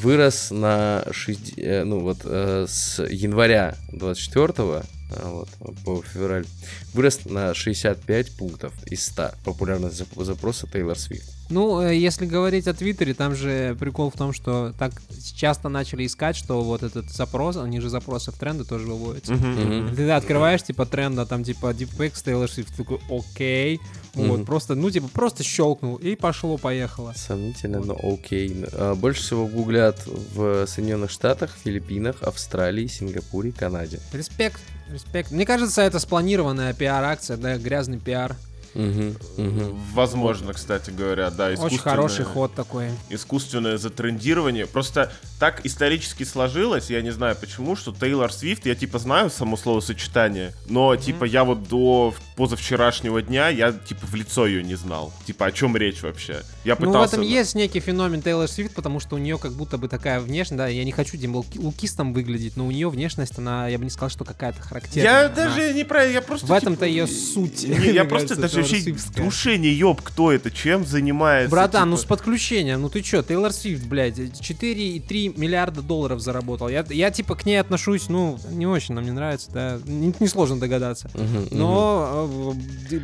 Вырос 0.00 0.50
на 0.50 1.04
6, 1.12 1.52
э, 1.58 1.84
ну 1.84 2.00
вот 2.00 2.18
э, 2.24 2.66
с 2.82 3.02
января 3.04 3.76
24 3.92 4.82
вот, 5.24 5.48
по 5.84 6.02
февраль, 6.02 6.46
вырос 6.94 7.24
на 7.26 7.54
65 7.54 8.32
пунктов 8.36 8.72
из 8.86 9.04
100 9.06 9.32
популярность 9.44 10.00
зап- 10.00 10.24
запроса 10.24 10.66
Тейлор 10.66 10.98
Свифт. 10.98 11.30
Ну, 11.52 11.82
э, 11.82 11.94
если 11.94 12.24
говорить 12.24 12.66
о 12.66 12.72
Твиттере, 12.72 13.12
там 13.12 13.34
же 13.34 13.76
прикол 13.78 14.10
в 14.10 14.14
том, 14.16 14.32
что 14.32 14.72
так 14.78 14.92
часто 15.36 15.68
начали 15.68 16.06
искать, 16.06 16.34
что 16.34 16.62
вот 16.62 16.82
этот 16.82 17.10
запрос, 17.10 17.56
они 17.58 17.78
же 17.80 17.90
запросы 17.90 18.32
в 18.32 18.38
тренды 18.38 18.64
тоже 18.64 18.86
выводятся. 18.86 19.34
Мгм. 19.34 19.94
Ты 19.94 20.10
открываешь, 20.10 20.62
типа, 20.62 20.86
тренда, 20.86 21.26
там, 21.26 21.44
типа, 21.44 21.66
Deepfake, 21.72 22.14
Taylor 22.14 22.46
Swift, 22.48 22.74
такой, 22.76 23.00
окей. 23.10 23.80
Вот, 24.14 24.38
Мгм. 24.38 24.46
просто, 24.46 24.74
ну, 24.74 24.90
типа, 24.90 25.08
просто 25.08 25.42
щелкнул, 25.42 25.96
и 25.96 26.16
пошло-поехало. 26.16 27.12
Сомнительно, 27.16 27.80
но 27.80 27.98
окей. 28.02 28.64
А, 28.72 28.94
Больше 28.94 29.22
всего 29.22 29.46
гуглят 29.46 30.02
в 30.06 30.66
Соединенных 30.66 31.10
Штатах, 31.10 31.50
Филиппинах, 31.64 32.22
Австралии, 32.22 32.86
Сингапуре, 32.86 33.52
Канаде. 33.52 34.00
Респект, 34.12 34.60
респект. 34.90 35.30
Мне 35.30 35.44
кажется, 35.46 35.82
это 35.82 35.98
спланированная 35.98 36.72
пиар-акция, 36.74 37.36
да, 37.36 37.58
грязный 37.58 37.98
пиар. 37.98 38.36
Возможно, 38.74 40.52
кстати 40.52 40.90
говоря, 40.90 41.30
да. 41.30 41.48
Очень 41.58 41.78
хороший 41.78 42.24
ход 42.24 42.54
такой. 42.54 42.90
искусственное 43.10 43.78
затрендирование. 43.78 44.66
Просто 44.66 45.12
так 45.38 45.64
исторически 45.66 46.24
сложилось, 46.24 46.90
я 46.90 47.02
не 47.02 47.10
знаю 47.10 47.36
почему, 47.40 47.76
что 47.76 47.92
Тейлор 47.92 48.32
Свифт, 48.32 48.66
я 48.66 48.74
типа 48.74 48.98
знаю 48.98 49.30
само 49.30 49.56
словосочетание, 49.56 50.52
но 50.68 50.96
типа 50.96 51.24
я 51.24 51.44
вот 51.44 51.68
до 51.68 52.14
позавчерашнего 52.42 53.22
дня, 53.22 53.48
я 53.50 53.70
типа 53.72 54.04
в 54.06 54.14
лицо 54.16 54.46
ее 54.46 54.64
не 54.64 54.74
знал. 54.74 55.12
Типа 55.26 55.46
о 55.46 55.52
чем 55.52 55.76
речь 55.76 56.02
вообще? 56.02 56.42
Я 56.64 56.74
Ну, 56.78 56.86
в 56.86 56.86
пытался... 56.88 57.16
этом 57.16 57.26
есть 57.28 57.54
некий 57.54 57.78
феномен 57.78 58.20
Тейлор 58.20 58.48
Свифт, 58.48 58.74
потому 58.74 58.98
что 58.98 59.14
у 59.14 59.18
нее 59.18 59.38
как 59.38 59.52
будто 59.52 59.78
бы 59.78 59.86
такая 59.88 60.18
внешность, 60.18 60.56
да, 60.58 60.66
я 60.66 60.82
не 60.84 60.90
хочу 60.90 61.16
луки- 61.16 61.58
лукистом 61.60 62.12
выглядеть, 62.12 62.56
но 62.56 62.66
у 62.66 62.72
нее 62.72 62.90
внешность, 62.90 63.38
она, 63.38 63.68
я 63.68 63.78
бы 63.78 63.84
не 63.84 63.90
сказал, 63.90 64.10
что 64.10 64.24
какая-то 64.24 64.60
характерная. 64.60 65.04
Я 65.04 65.26
Она- 65.26 65.28
даже 65.34 65.72
не 65.72 65.84
про... 65.84 66.04
Я 66.04 66.20
просто... 66.20 66.46
В 66.46 66.52
этом-то 66.52 66.80
типа, 66.86 66.88
ее 66.88 67.06
суть. 67.06 67.62
не, 67.68 67.74
мне 67.76 67.90
я 67.92 68.04
просто 68.04 68.34
даже 68.34 68.58
вообще 68.62 68.92
душе 69.16 69.56
не 69.56 69.68
ёб, 69.68 70.02
кто 70.02 70.32
это, 70.32 70.50
чем 70.50 70.84
занимается. 70.84 71.50
Братан, 71.50 71.90
ну 71.90 71.96
типа. 71.96 72.06
с 72.06 72.08
подключением, 72.08 72.82
ну 72.82 72.88
ты 72.88 73.02
чё, 73.02 73.22
Тейлор 73.22 73.52
Свифт, 73.52 73.86
блядь, 73.86 74.18
4,3 74.18 75.38
миллиарда 75.38 75.80
долларов 75.82 76.20
заработал. 76.20 76.68
Я, 76.68 76.84
я 76.90 77.12
типа 77.12 77.36
к 77.36 77.46
ней 77.46 77.56
отношусь, 77.60 78.08
ну, 78.08 78.38
не 78.50 78.66
очень, 78.66 78.94
нам 78.94 79.04
не 79.04 79.12
нравится, 79.12 79.50
да, 79.52 79.78
не- 79.86 80.12
несложно 80.18 80.58
догадаться. 80.58 81.08
Но 81.50 82.28
э, 82.30 82.31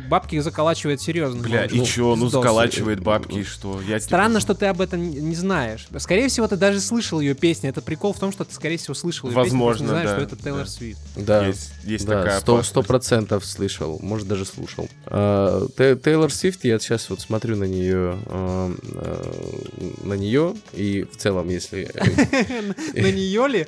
бабки 0.09 0.39
заколачивает 0.39 1.01
серьезно. 1.01 1.41
Бля, 1.41 1.65
и 1.65 1.77
Ну, 1.77 1.85
чё, 1.85 2.15
ну 2.15 2.29
заколачивает 2.29 2.99
бабки, 3.01 3.39
и 3.39 3.43
что? 3.43 3.79
Я, 3.81 3.99
типа, 3.99 4.03
Странно, 4.03 4.39
что 4.39 4.53
ты 4.53 4.65
об 4.67 4.81
этом 4.81 5.09
не- 5.09 5.35
знаешь. 5.35 5.87
Скорее 5.97 6.27
всего, 6.27 6.47
ты 6.47 6.55
даже 6.57 6.79
слышал 6.81 7.19
ее 7.19 7.33
песни. 7.33 7.69
Это 7.69 7.81
прикол 7.81 8.13
в 8.13 8.19
том, 8.19 8.31
что 8.31 8.43
ты, 8.43 8.53
скорее 8.53 8.77
всего, 8.77 8.93
слышал 8.93 9.29
ее 9.29 9.35
Возможно, 9.35 9.65
просто 9.69 9.83
не 9.83 9.89
знаешь, 9.89 10.09
да, 10.09 10.15
что 10.15 10.35
это 10.35 10.43
Тейлор 10.43 10.63
да. 10.63 10.67
Свифт. 10.69 10.99
Да, 11.15 11.47
Есть, 11.47 11.71
есть 11.83 12.05
да, 12.05 12.23
такая 12.23 12.63
сто, 12.63 12.83
процентов 12.83 13.45
слышал, 13.45 13.99
может 14.01 14.27
даже 14.27 14.45
слушал. 14.45 14.89
А, 15.05 15.65
Те- 15.77 15.95
Тейлор 15.95 16.31
Свифт, 16.31 16.63
я 16.65 16.79
сейчас 16.79 17.09
вот 17.09 17.21
смотрю 17.21 17.55
на 17.55 17.65
нее, 17.65 18.17
а, 18.27 18.71
а, 18.95 20.03
на 20.03 20.13
нее 20.13 20.55
и 20.73 21.03
в 21.11 21.17
целом, 21.17 21.49
если 21.49 21.89
На 22.93 23.11
нее 23.11 23.47
ли? 23.47 23.67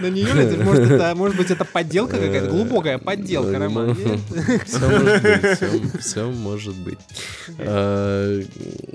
На 0.00 0.06
нее 0.10 0.32
ли? 0.32 0.56
Может, 0.62 0.90
это, 0.90 1.14
может 1.14 1.36
быть, 1.36 1.50
это 1.50 1.64
подделка 1.64 2.16
какая-то? 2.16 2.48
Глубокая 2.50 2.98
подделка, 2.98 3.58
Роман. 3.58 3.96
Все 6.00 6.26
может 6.30 6.74
быть. 6.76 6.98
А, 7.58 8.40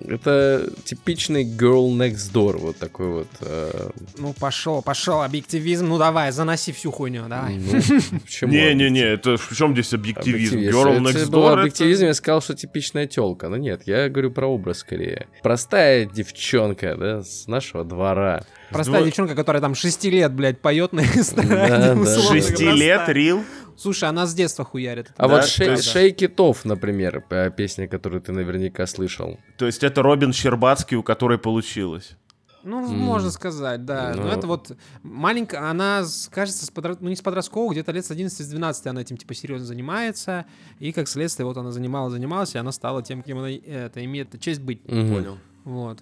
Это 0.08 0.70
типичный 0.84 1.44
girl 1.44 1.90
next 1.96 2.32
door, 2.34 2.58
вот 2.58 2.78
такой 2.78 3.08
вот. 3.08 3.28
а, 3.42 3.92
Ну, 4.18 4.34
пошел, 4.34 4.82
пошел, 4.82 5.22
объективизм. 5.22 5.88
Ну, 5.88 5.98
давай, 5.98 6.32
заноси 6.32 6.72
всю 6.72 6.92
хуйню, 6.92 7.24
давай. 7.28 7.58
ну? 7.58 7.80
Не-не-не, 8.48 9.02
это 9.02 9.38
в 9.38 9.56
чем 9.56 9.74
здесь 9.74 9.94
объективизм? 9.94 10.56
Объективизм. 10.58 10.78
Girl 10.78 11.00
next 11.00 11.30
door 11.30 11.60
объективизм, 11.60 12.06
я 12.06 12.14
сказал, 12.14 12.42
что 12.42 12.56
типичная 12.56 13.08
телка. 13.08 13.50
Но 13.50 13.58
нет, 13.58 13.82
я 13.86 14.10
говорю 14.10 14.32
про 14.32 14.48
образ 14.48 14.80
скорее. 14.80 15.28
Простая 15.44 16.06
девчонка, 16.06 16.96
да, 16.96 17.22
с 17.24 17.48
нашего 17.48 17.84
двора. 17.84 18.44
Простая 18.72 19.02
Дво- 19.02 19.06
девчонка, 19.06 19.36
которая 19.36 19.62
там 19.62 19.76
6 19.76 20.06
лет, 20.06 20.34
блядь, 20.34 20.60
поет 20.60 20.92
на 20.94 21.02
эстраде. 21.02 21.50
да. 21.50 21.94
условно 21.94 22.42
Шести 22.42 22.64
говоря, 22.64 22.74
лет, 22.78 22.96
простая. 22.98 23.16
Рил? 23.16 23.44
Слушай, 23.78 24.10
она 24.10 24.26
с 24.26 24.34
детства 24.34 24.64
хуярит. 24.66 25.12
А 25.18 25.28
Да, 25.28 25.36
вот 25.36 25.46
шей, 25.48 26.12
It 26.12 26.36
Off, 26.36 26.60
например, 26.64 27.24
песня, 27.56 27.88
которую 27.88 28.22
ты 28.22 28.32
наверняка 28.32 28.86
слышал. 28.88 29.40
То 29.58 29.66
есть 29.66 29.84
это 29.84 30.02
Робин 30.02 30.34
Щербацкий, 30.34 30.98
у 30.98 31.04
которой 31.04 31.38
получилось. 31.38 32.16
Ну, 32.64 32.80
М. 32.84 32.98
можно 32.98 33.30
сказать, 33.30 33.86
да. 33.86 34.14
Ну. 34.16 34.24
Но 34.24 34.30
это 34.34 34.48
вот 34.48 34.72
маленькая, 35.04 35.70
она, 35.70 36.04
с- 36.04 36.28
кажется, 36.34 36.66
с 36.66 36.72
подро- 36.72 36.98
ну 37.00 37.10
не 37.10 37.16
с 37.16 37.22
подросткового, 37.22 37.72
где-то 37.74 37.92
лет 37.92 38.04
с 38.04 38.10
11-12 38.10 38.90
она 38.90 39.02
этим, 39.02 39.18
типа, 39.18 39.36
серьезно 39.36 39.68
занимается. 39.68 40.46
И, 40.80 40.92
как 40.92 41.08
следствие, 41.08 41.46
вот 41.46 41.58
она 41.58 41.72
занималась, 41.72 42.14
занималась, 42.14 42.56
и 42.56 42.58
она 42.58 42.72
стала 42.72 43.04
тем, 43.04 43.22
кем 43.22 43.38
она 43.38 43.52
э, 43.52 43.60
это, 43.86 44.04
имеет 44.04 44.40
честь 44.42 44.62
быть. 44.62 44.82
Мгм. 44.90 45.38
Вот. 45.66 45.98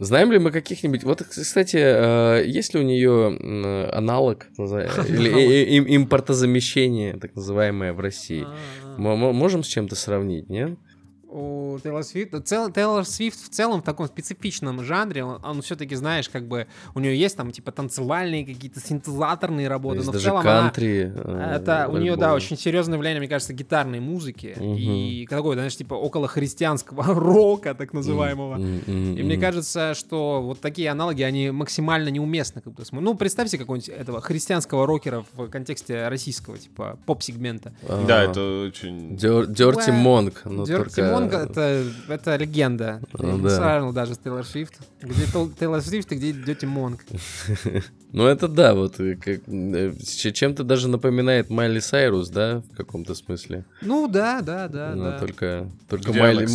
Знаем 0.00 0.32
ли 0.32 0.38
мы 0.38 0.50
каких-нибудь... 0.50 1.04
Вот, 1.04 1.22
кстати, 1.22 1.76
э, 1.80 2.44
есть 2.46 2.74
ли 2.74 2.80
у 2.80 2.82
нее 2.82 3.88
аналог, 3.92 4.46
или 5.08 5.30
им- 5.76 5.86
импортозамещение, 5.88 7.16
так 7.18 7.34
называемое, 7.36 7.92
в 7.92 8.00
России? 8.00 8.44
А, 8.44 8.54
Мы 8.98 9.16
мо- 9.16 9.32
можем 9.32 9.62
с 9.62 9.66
чем-то 9.68 9.94
сравнить, 9.96 10.48
нет? 10.50 10.72
У 11.36 11.78
Тейлор 11.82 12.04
Свифт, 12.04 12.46
цел- 12.46 12.70
Тейлор 12.70 13.04
Свифт 13.04 13.40
в 13.44 13.48
целом 13.48 13.80
в 13.80 13.84
таком 13.84 14.06
специфичном 14.06 14.84
жанре, 14.84 15.24
он, 15.24 15.62
все-таки, 15.62 15.96
знаешь, 15.96 16.28
как 16.28 16.46
бы 16.46 16.68
у 16.94 17.00
нее 17.00 17.18
есть 17.18 17.36
там 17.36 17.50
типа 17.50 17.72
танцевальные 17.72 18.46
какие-то 18.46 18.78
синтезаторные 18.78 19.66
работы, 19.66 19.96
Есть 19.98 20.12
но 20.12 20.18
в 20.18 20.22
целом 20.22 20.38
она, 20.42 20.60
кантри. 20.62 21.12
э, 21.12 21.56
Это 21.56 21.88
у 21.90 21.96
нее, 21.96 22.14
да, 22.14 22.34
очень 22.34 22.56
серьезное 22.56 22.98
влияние, 22.98 23.18
мне 23.20 23.28
кажется, 23.28 23.52
гитарной 23.52 23.98
музыки. 23.98 24.54
Мгм. 24.56 24.76
И 24.76 25.26
такой, 25.28 25.56
знаешь, 25.56 25.76
типа 25.76 25.94
около 25.94 26.28
христианского 26.28 27.02
рока, 27.14 27.74
так 27.74 27.92
называемого. 27.92 28.56
И 28.86 29.22
мне 29.22 29.36
кажется, 29.36 29.94
что 29.94 30.40
вот 30.40 30.60
такие 30.60 30.88
аналоги, 30.88 31.22
они 31.22 31.50
максимально 31.50 32.10
неуместны. 32.10 32.60
Как 32.60 32.72
бы. 32.74 32.84
Ну, 32.92 33.14
представьте 33.16 33.58
какого-нибудь 33.58 33.88
этого 33.88 34.20
христианского 34.20 34.86
рокера 34.86 35.24
в 35.32 35.48
контексте 35.48 36.06
российского, 36.06 36.58
типа, 36.58 36.96
поп-сегмента. 37.06 37.72
А, 37.88 38.04
Да, 38.06 38.22
это 38.22 38.66
очень... 38.68 39.16
Dirty 39.16 39.74
Well, 39.74 40.02
Monk. 40.04 40.34
но 40.44 40.64
Дёрти 40.64 40.96
только- 40.96 41.23
Монго— 41.24 41.38
это, 41.50 41.84
это 42.08 42.36
легенда. 42.36 43.00
Ну 43.12 43.38
да. 43.38 43.50
сравнил 43.50 43.92
даже 43.92 44.14
с 44.14 44.18
Тейлор 44.18 44.44
Свифт. 44.44 44.78
Где 45.02 45.26
Тейлор 45.58 45.80
Свифт 45.80 46.12
и 46.12 46.16
где 46.16 46.32
Дёти 46.32 46.66
Монг. 46.66 47.04
Ну 48.14 48.26
это 48.26 48.46
да, 48.46 48.74
вот 48.74 49.00
э, 49.00 49.16
как, 49.16 49.40
э, 49.48 49.92
чем-то 49.98 50.62
даже 50.62 50.86
напоминает 50.86 51.50
Майли 51.50 51.80
Сайрус, 51.80 52.28
да, 52.28 52.60
в 52.60 52.76
каком-то 52.76 53.12
смысле. 53.12 53.64
Ну 53.82 54.06
да, 54.06 54.40
да, 54.40 54.68
да, 54.68 54.92
Но 54.94 55.10
да. 55.10 55.18
только, 55.18 55.68
только 55.88 56.12
Майли, 56.12 56.46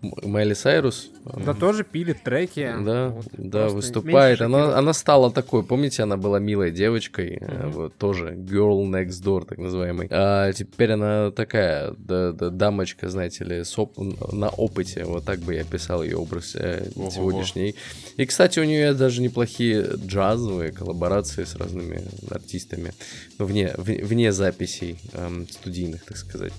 она, 0.00 0.12
Майли 0.28 0.54
Сайрус. 0.54 1.10
Да 1.24 1.54
тоже 1.54 1.84
пилит 1.84 2.22
треки. 2.22 2.72
Да, 2.84 3.08
Вот 3.08 3.26
да, 3.32 3.68
выступает. 3.68 4.40
Она, 4.40 4.76
она 4.78 4.92
стала 4.92 5.30
такой, 5.30 5.62
помните, 5.64 6.02
она 6.02 6.16
была 6.16 6.38
милой 6.38 6.70
девочкой, 6.70 7.38
Мгм. 7.40 7.70
вот 7.72 7.96
тоже 7.98 8.34
girl 8.34 8.84
next 8.88 9.22
door, 9.24 9.44
так 9.46 9.58
называемый. 9.58 10.06
А 10.10 10.52
теперь 10.52 10.92
она 10.92 11.30
такая, 11.30 11.94
да, 11.98 12.32
да, 12.32 12.50
дамочка, 12.50 13.08
знаете 13.08 13.44
ли, 13.44 13.64
с 13.64 13.78
оп- 13.78 13.98
на 14.32 14.48
опыте, 14.50 15.04
вот 15.04 15.24
так 15.24 15.40
бы 15.40 15.54
я 15.54 15.62
описал 15.62 16.02
ее 16.02 16.16
образ 16.16 16.54
э, 16.54 16.88
Ого-го. 16.94 17.10
сегодняшний. 17.10 17.74
И, 18.16 18.24
кстати, 18.26 18.58
у 18.60 18.64
нее 18.64 18.94
даже 18.94 19.20
неплохие 19.20 19.84
джазовые 19.96 20.72
коллаборации 20.72 21.44
с 21.44 21.56
разными 21.56 22.02
артистами, 22.30 22.92
ну, 23.38 23.46
вне, 23.46 23.74
вне, 23.76 24.04
вне 24.04 24.32
записей 24.32 24.98
эм, 25.12 25.48
студийных, 25.48 26.04
так 26.04 26.16
сказать, 26.16 26.52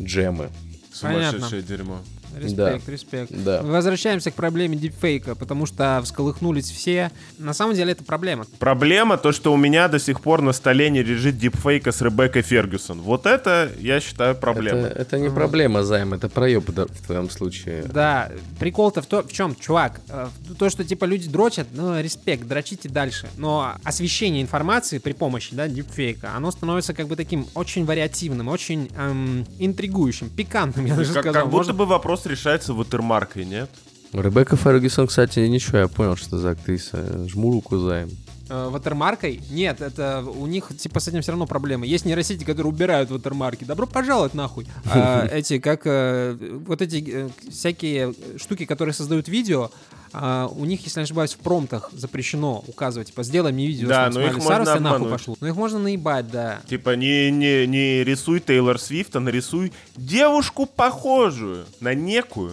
джемы. 0.00 0.50
Сумасшедшее 0.92 1.62
дерьмо. 1.62 2.00
Респект, 2.36 2.88
респект. 2.88 3.32
Да. 3.44 3.62
Возвращаемся 3.62 4.30
к 4.30 4.34
проблеме 4.34 4.76
дипфейка, 4.76 5.34
потому 5.34 5.66
что 5.66 6.00
всколыхнулись 6.04 6.70
все. 6.70 7.10
На 7.38 7.52
самом 7.54 7.74
деле 7.74 7.92
это 7.92 8.04
проблема. 8.04 8.46
Проблема 8.58 9.16
то, 9.18 9.32
что 9.32 9.52
у 9.52 9.56
меня 9.56 9.88
до 9.88 9.98
сих 9.98 10.20
пор 10.20 10.42
на 10.42 10.52
столе 10.52 10.90
не 10.90 11.02
лежит 11.02 11.38
дипфейка 11.38 11.92
с 11.92 12.00
Ребеккой 12.00 12.42
Фергюсон. 12.42 13.00
Вот 13.00 13.26
это, 13.26 13.70
я 13.78 14.00
считаю, 14.00 14.34
проблема. 14.34 14.80
Это, 14.80 14.98
это 15.00 15.18
не 15.18 15.26
Ага. 15.26 15.34
проблема, 15.36 15.82
Займ, 15.84 16.14
это 16.14 16.28
проеб 16.28 16.70
да, 16.70 16.86
в 16.86 17.06
твоем 17.06 17.28
случае. 17.30 17.82
Да, 17.84 18.30
прикол-то 18.58 19.02
в, 19.02 19.06
то, 19.06 19.22
в 19.22 19.32
чем, 19.32 19.54
чувак? 19.56 20.00
Э, 20.08 20.28
То, 20.58 20.70
что 20.70 20.84
типа 20.84 21.04
люди 21.04 21.28
дрочат, 21.28 21.68
ну, 21.72 22.00
респект, 22.00 22.46
дрочите 22.46 22.88
дальше. 22.88 23.28
Но 23.36 23.74
освещение 23.84 24.42
информации 24.42 24.98
при 24.98 25.12
помощи, 25.12 25.54
да, 25.54 25.68
дипфейка, 25.68 26.30
оно 26.36 26.50
становится 26.50 26.94
как 26.94 27.06
бы 27.08 27.16
таким 27.16 27.46
очень 27.54 27.84
вариативным, 27.84 28.48
очень 28.48 28.90
эм, 28.96 29.46
интригующим, 29.58 30.28
пикантным, 30.30 30.86
я 30.86 30.94
даже 30.94 31.12
Как, 31.12 31.22
сказал. 31.24 31.42
как 31.42 31.50
будто 31.50 31.56
Можно- 31.68 31.72
бы 31.74 31.86
вопрос 31.86 32.21
решается 32.26 32.74
ватермаркой, 32.74 33.44
нет? 33.44 33.70
Ребекка 34.12 34.56
Фергюсон, 34.56 35.06
кстати, 35.06 35.40
ничего, 35.40 35.78
я 35.78 35.88
понял, 35.88 36.16
что 36.16 36.38
за 36.38 36.50
актриса. 36.50 37.26
Жму 37.28 37.50
руку 37.52 37.78
Займ. 37.78 38.10
Э, 38.52 38.68
ватермаркой. 38.68 39.40
Нет, 39.50 39.80
это 39.80 40.22
у 40.24 40.46
них 40.46 40.70
типа 40.76 41.00
с 41.00 41.08
этим 41.08 41.22
все 41.22 41.32
равно 41.32 41.46
проблемы. 41.46 41.86
Есть 41.86 42.04
нейросети, 42.04 42.44
которые 42.44 42.72
убирают 42.72 43.10
ватермарки. 43.10 43.64
Добро 43.64 43.86
пожаловать 43.86 44.34
нахуй. 44.34 44.66
А, 44.84 45.26
эти, 45.32 45.58
как 45.58 45.82
э, 45.86 46.36
вот 46.66 46.82
эти 46.82 47.04
э, 47.10 47.28
всякие 47.50 48.14
штуки, 48.36 48.66
которые 48.66 48.94
создают 48.94 49.28
видео, 49.28 49.70
а, 50.12 50.46
у 50.48 50.64
них, 50.64 50.84
если 50.84 51.00
не 51.00 51.04
ошибаюсь, 51.04 51.32
в 51.32 51.38
промптах 51.38 51.90
запрещено 51.92 52.62
указывать, 52.66 53.08
типа, 53.08 53.22
сделай 53.22 53.52
мне 53.52 53.66
видео. 53.66 53.88
Да, 53.88 54.10
но 54.10 54.20
их 54.20 54.34
можно 54.34 54.48
Саруса, 54.48 54.76
и 54.76 54.80
нахуй 54.80 55.10
пошло. 55.10 55.36
Но 55.40 55.48
их 55.48 55.56
можно 55.56 55.78
наебать, 55.78 56.30
да. 56.30 56.60
Типа 56.68 56.96
не, 56.96 57.30
не, 57.30 57.66
не 57.66 58.04
рисуй 58.04 58.40
Тейлор 58.40 58.78
Свифт, 58.78 59.16
а 59.16 59.20
нарисуй 59.20 59.72
девушку 59.96 60.66
похожую 60.66 61.64
на 61.80 61.94
некую. 61.94 62.52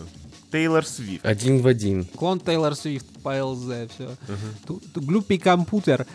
Тейлор 0.51 0.85
Свифт. 0.85 1.25
Один 1.25 1.61
в 1.61 1.67
один. 1.67 2.05
Клон 2.05 2.39
Тейлор 2.39 2.75
Свифт 2.75 3.05
по 3.23 3.43
ЛЗ, 3.43 3.89
все. 3.93 4.09
Глупый 4.95 5.37
компьютер. 5.37 6.05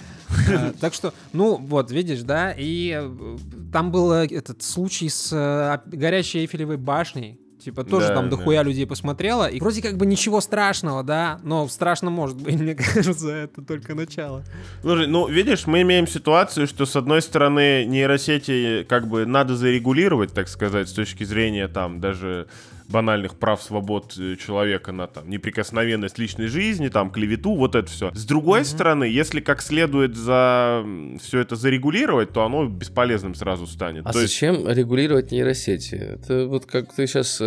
Э, 0.49 0.73
Так 0.81 0.95
что, 0.95 1.13
ну, 1.33 1.57
вот, 1.57 1.91
видишь, 1.91 2.23
да, 2.23 2.53
и 2.57 2.99
э, 3.01 3.37
там 3.73 3.93
был 3.93 4.13
э, 4.13 4.27
этот 4.27 4.63
случай 4.63 5.09
с 5.09 5.31
э, 5.33 5.79
горящей 5.97 6.41
Эйфелевой 6.41 6.77
башней. 6.77 7.39
Типа 7.65 7.83
тоже 7.83 8.09
Да, 8.09 8.15
там 8.17 8.29
да. 8.29 8.37
дохуя 8.37 8.63
людей 8.63 8.87
посмотрело. 8.87 9.47
И 9.49 9.59
вроде 9.59 9.81
как 9.81 9.97
бы 9.97 10.05
ничего 10.05 10.43
страшного, 10.43 11.03
да, 11.03 11.41
но 11.45 11.67
страшно 11.69 12.11
может 12.11 12.37
быть, 12.37 12.57
мне 12.61 12.75
кажется, 12.75 13.31
это 13.31 13.63
только 13.63 13.95
начало. 13.95 14.45
Слушай, 14.83 15.07
ну, 15.07 15.29
видишь, 15.29 15.67
мы 15.67 15.81
имеем 15.81 16.07
ситуацию, 16.07 16.67
что, 16.67 16.85
с 16.85 16.95
одной 16.95 17.23
стороны, 17.23 17.87
нейросети 17.87 18.85
как 18.87 19.09
бы 19.09 19.25
надо 19.25 19.57
зарегулировать, 19.57 20.35
так 20.35 20.49
сказать, 20.49 20.89
с 20.91 20.93
точки 20.93 21.25
зрения 21.25 21.69
там 21.69 22.01
даже 22.01 22.49
банальных 22.89 23.37
прав, 23.37 23.63
свобод 23.63 24.15
э, 24.19 24.37
человека 24.37 24.93
на 24.93 25.07
там 25.07 25.29
неприкосновенность 25.29 26.19
личной 26.19 26.47
жизни, 26.47 26.89
там 26.89 27.11
клевету, 27.11 27.55
вот 27.55 27.75
это 27.75 27.91
все. 27.91 28.11
С 28.15 28.25
другой 28.25 28.65
стороны, 28.65 29.05
если 29.05 29.41
как 29.41 29.63
следует 29.63 30.17
за 30.17 30.85
все 31.21 31.41
это 31.41 31.57
зарегулировать, 31.57 32.33
то 32.33 32.45
оно 32.45 32.67
бесполезным 32.67 33.35
сразу 33.35 33.67
станет. 33.67 34.07
А 34.07 34.13
то 34.13 34.21
есть, 34.21 34.33
зачем 34.35 34.69
регулировать 34.69 35.31
нейросети? 35.31 35.95
Это 35.95 36.47
вот 36.47 36.67
как 36.67 36.93
ты 36.95 37.07
сейчас 37.07 37.41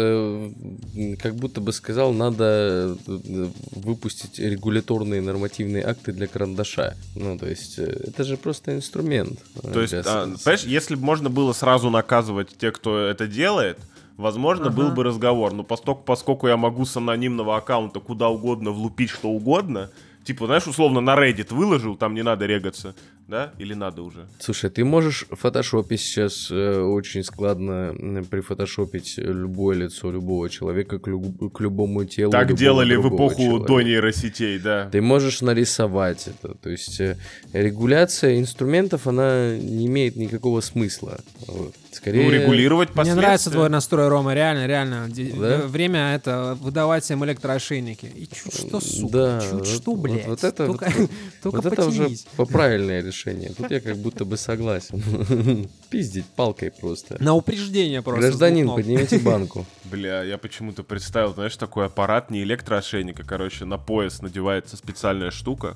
как 1.19 1.35
будто 1.35 1.61
бы 1.61 1.71
сказал, 1.73 2.13
надо 2.13 2.97
э, 3.07 3.47
выпустить 3.71 4.39
регуляторные 4.39 5.21
нормативные 5.21 5.83
акты 5.83 6.11
для 6.11 6.27
карандаша. 6.27 6.95
Ну, 7.15 7.37
то 7.37 7.47
есть, 7.47 7.79
э, 7.79 7.83
это 8.07 8.23
же 8.23 8.37
просто 8.37 8.75
инструмент. 8.75 9.39
э, 9.63 9.71
то 9.71 9.81
есть, 9.81 9.93
а, 9.93 10.23
понимаешь, 10.25 10.63
если 10.63 10.95
бы 10.95 11.03
можно 11.03 11.29
было 11.29 11.53
сразу 11.53 11.89
наказывать 11.89 12.57
тех, 12.57 12.73
кто 12.73 12.99
это 12.99 13.27
делает, 13.27 13.77
возможно, 14.17 14.69
был 14.69 14.91
бы 14.91 15.03
разговор. 15.03 15.53
Но 15.53 15.63
поскольку, 15.63 16.01
поскольку 16.03 16.47
я 16.47 16.57
могу 16.57 16.85
с 16.85 16.97
анонимного 16.97 17.55
аккаунта 17.57 17.99
куда 17.99 18.29
угодно 18.29 18.71
влупить 18.71 19.09
что 19.09 19.29
угодно, 19.29 19.91
типа, 20.23 20.47
знаешь, 20.47 20.67
условно 20.67 20.99
на 20.99 21.15
Reddit 21.15 21.53
выложил, 21.53 21.95
там 21.95 22.13
не 22.13 22.23
надо 22.23 22.45
регаться, 22.45 22.95
да? 23.27 23.51
Или 23.59 23.73
надо 23.73 24.01
уже? 24.03 24.27
Слушай, 24.39 24.69
ты 24.69 24.83
можешь 24.85 25.25
в 25.29 25.35
фотошопе 25.35 25.97
сейчас 25.97 26.49
э, 26.51 26.79
очень 26.79 27.23
складно 27.23 27.93
прифотошопить 28.29 29.15
любое 29.17 29.75
лицо 29.75 30.11
любого 30.11 30.49
человека 30.49 30.99
к, 30.99 31.07
лю- 31.07 31.49
к 31.53 31.59
любому 31.59 32.05
телу. 32.05 32.31
Так 32.31 32.55
делали 32.55 32.95
в 32.95 33.07
эпоху 33.09 33.41
человека. 33.41 33.67
до 33.67 33.81
нейросетей, 33.81 34.59
да. 34.59 34.89
Ты 34.91 35.01
можешь 35.01 35.41
нарисовать 35.41 36.27
это. 36.27 36.55
То 36.55 36.69
есть 36.69 36.99
э, 37.01 37.17
регуляция 37.53 38.39
инструментов, 38.39 39.07
она 39.07 39.55
не 39.57 39.87
имеет 39.87 40.15
никакого 40.15 40.61
смысла. 40.61 41.19
Вот. 41.47 41.73
Скорее... 41.91 42.23
Ну, 42.25 42.29
регулировать 42.31 42.89
Мне 42.89 42.95
последствия. 42.95 43.21
нравится 43.21 43.51
твой 43.51 43.69
настрой, 43.69 44.07
Рома, 44.07 44.33
реально, 44.35 44.67
реально. 44.67 45.07
Да? 45.39 45.67
Время 45.67 46.13
это 46.15 46.57
выдавать 46.61 47.03
всем 47.03 47.25
электроошейники. 47.25 48.05
И 48.05 48.27
чуть 48.27 48.53
что, 48.53 48.79
сука, 48.79 49.11
Да, 49.11 49.41
чуть 49.41 49.51
вот- 49.51 49.67
что, 49.67 49.91
вот- 49.95 49.99
блядь. 50.01 50.27
вот 50.27 50.43
это 50.43 50.65
только, 50.67 50.85
вот- 50.95 51.09
только 51.43 51.55
Вот 51.61 51.65
это 51.73 51.85
уже 51.87 52.09
по 52.35 52.45
правильное 52.45 52.99
решение. 52.99 53.16
Тут 53.57 53.71
я 53.71 53.79
как 53.79 53.97
будто 53.97 54.25
бы 54.25 54.37
согласен. 54.37 55.67
Пиздить 55.89 56.25
палкой 56.35 56.71
просто. 56.71 57.17
На 57.23 57.33
упреждение 57.33 58.01
просто. 58.01 58.21
Гражданин, 58.27 58.69
поднимите 58.69 59.19
банку. 59.19 59.65
Бля, 59.85 60.23
я 60.23 60.37
почему-то 60.37 60.83
представил, 60.83 61.33
знаешь, 61.33 61.55
такой 61.57 61.85
аппарат, 61.85 62.29
не 62.31 62.43
электроошейника, 62.43 63.23
короче, 63.23 63.65
на 63.65 63.77
пояс 63.77 64.21
надевается 64.21 64.77
специальная 64.77 65.31
штука. 65.31 65.75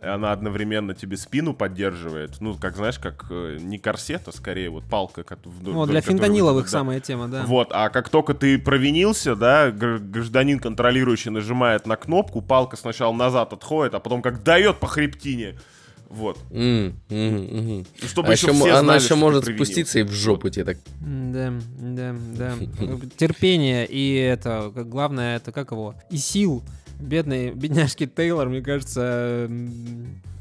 И 0.00 0.06
она 0.06 0.30
одновременно 0.30 0.94
тебе 0.94 1.16
спину 1.16 1.54
поддерживает. 1.54 2.40
Ну, 2.40 2.54
как 2.54 2.76
знаешь, 2.76 3.00
как 3.00 3.26
э, 3.30 3.58
не 3.60 3.78
корсет, 3.78 4.28
а 4.28 4.32
скорее 4.32 4.70
вот 4.70 4.84
палка. 4.84 5.24
как 5.24 5.40
вдоль- 5.44 5.74
Ну, 5.74 5.82
вдоль 5.82 5.88
для 5.94 6.00
фентаниловых 6.00 6.66
да. 6.66 6.70
самая 6.70 7.00
тема, 7.00 7.26
да. 7.26 7.42
Вот, 7.44 7.70
а 7.72 7.88
как 7.88 8.08
только 8.08 8.34
ты 8.34 8.60
провинился, 8.60 9.34
да, 9.34 9.72
гр- 9.72 9.98
гражданин 9.98 10.60
контролирующий 10.60 11.32
нажимает 11.32 11.88
на 11.88 11.96
кнопку, 11.96 12.42
палка 12.42 12.76
сначала 12.76 13.12
назад 13.12 13.52
отходит, 13.52 13.94
а 13.94 13.98
потом 13.98 14.22
как 14.22 14.44
дает 14.44 14.78
по 14.78 14.86
хребтине. 14.86 15.58
Вот. 16.08 16.38
М, 16.50 16.94
мгм, 17.10 17.36
мгм. 17.44 17.86
Ну, 18.00 18.08
чтобы 18.08 18.28
А 18.28 18.32
еще 18.32 18.46
еще 18.48 18.56
все 18.56 18.70
она 18.70 18.80
знали, 18.80 18.96
еще 18.98 19.06
что 19.06 19.14
ты 19.14 19.20
может 19.20 19.44
спуститься 19.44 19.98
и 19.98 20.02
в 20.02 20.10
жопу 20.12 20.48
тебе 20.48 20.64
так. 20.64 20.78
Да, 21.00 21.52
да, 21.78 22.14
да. 22.36 22.54
Терпение 23.16 23.86
и 23.86 24.14
это, 24.14 24.70
главное, 24.74 25.36
это 25.36 25.52
как 25.52 25.70
его? 25.72 25.94
И 26.10 26.16
сил. 26.16 26.62
Бедный, 26.98 27.50
бедняжки 27.52 28.06
Тейлор, 28.06 28.48
мне 28.48 28.60
кажется, 28.60 29.48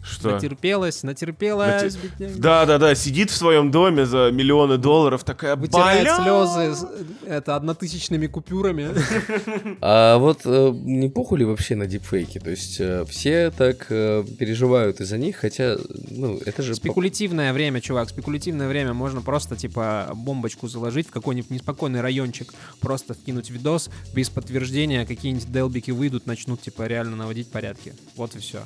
Что? 0.10 0.32
натерпелась, 0.32 1.04
натерпелась, 1.04 1.84
Нате- 1.96 2.00
бедняга. 2.02 2.40
Да-да-да, 2.42 2.96
сидит 2.96 3.30
в 3.30 3.36
своем 3.36 3.72
доме 3.72 4.06
за 4.06 4.32
миллионы 4.32 4.78
долларов, 4.78 5.24
такая 5.24 5.56
Вытирает 5.56 6.08
слезы 6.16 6.76
с, 6.76 6.88
это, 7.26 7.56
однотысячными 7.56 8.28
купюрами. 8.28 8.90
А 9.82 10.18
вот 10.18 10.42
э, 10.46 10.72
не 10.74 11.10
похуй 11.10 11.40
ли 11.40 11.46
вообще 11.46 11.76
на 11.76 11.86
дипфейки? 11.86 12.40
То 12.40 12.50
есть 12.50 12.78
э, 12.80 13.06
все 13.08 13.52
так 13.52 13.88
э, 13.90 14.24
переживают 14.38 15.00
из-за 15.02 15.18
них, 15.18 15.38
хотя, 15.38 15.78
ну, 16.10 16.40
это 16.46 16.64
же... 16.64 16.76
Спекулятивное 16.76 17.54
время, 17.54 17.82
чувак, 17.82 18.10
спекулятивное 18.10 18.68
время. 18.68 18.94
Можно 18.94 19.22
просто, 19.22 19.56
типа, 19.56 20.12
бомбочку 20.14 20.68
заложить 20.68 21.08
в 21.08 21.12
какой-нибудь 21.12 21.50
неспокойный 21.52 22.02
райончик, 22.02 22.54
просто 22.80 23.14
вкинуть 23.14 23.50
видос 23.50 23.90
без 24.14 24.30
подтверждения, 24.30 25.06
какие-нибудь 25.06 25.52
делбики 25.52 25.92
выйдут, 25.92 26.26
начнут, 26.26 26.62
типа, 26.62 26.88
реально 26.88 27.16
наводить 27.16 27.52
порядки. 27.52 27.94
Вот 28.16 28.36
и 28.36 28.40
все. 28.40 28.60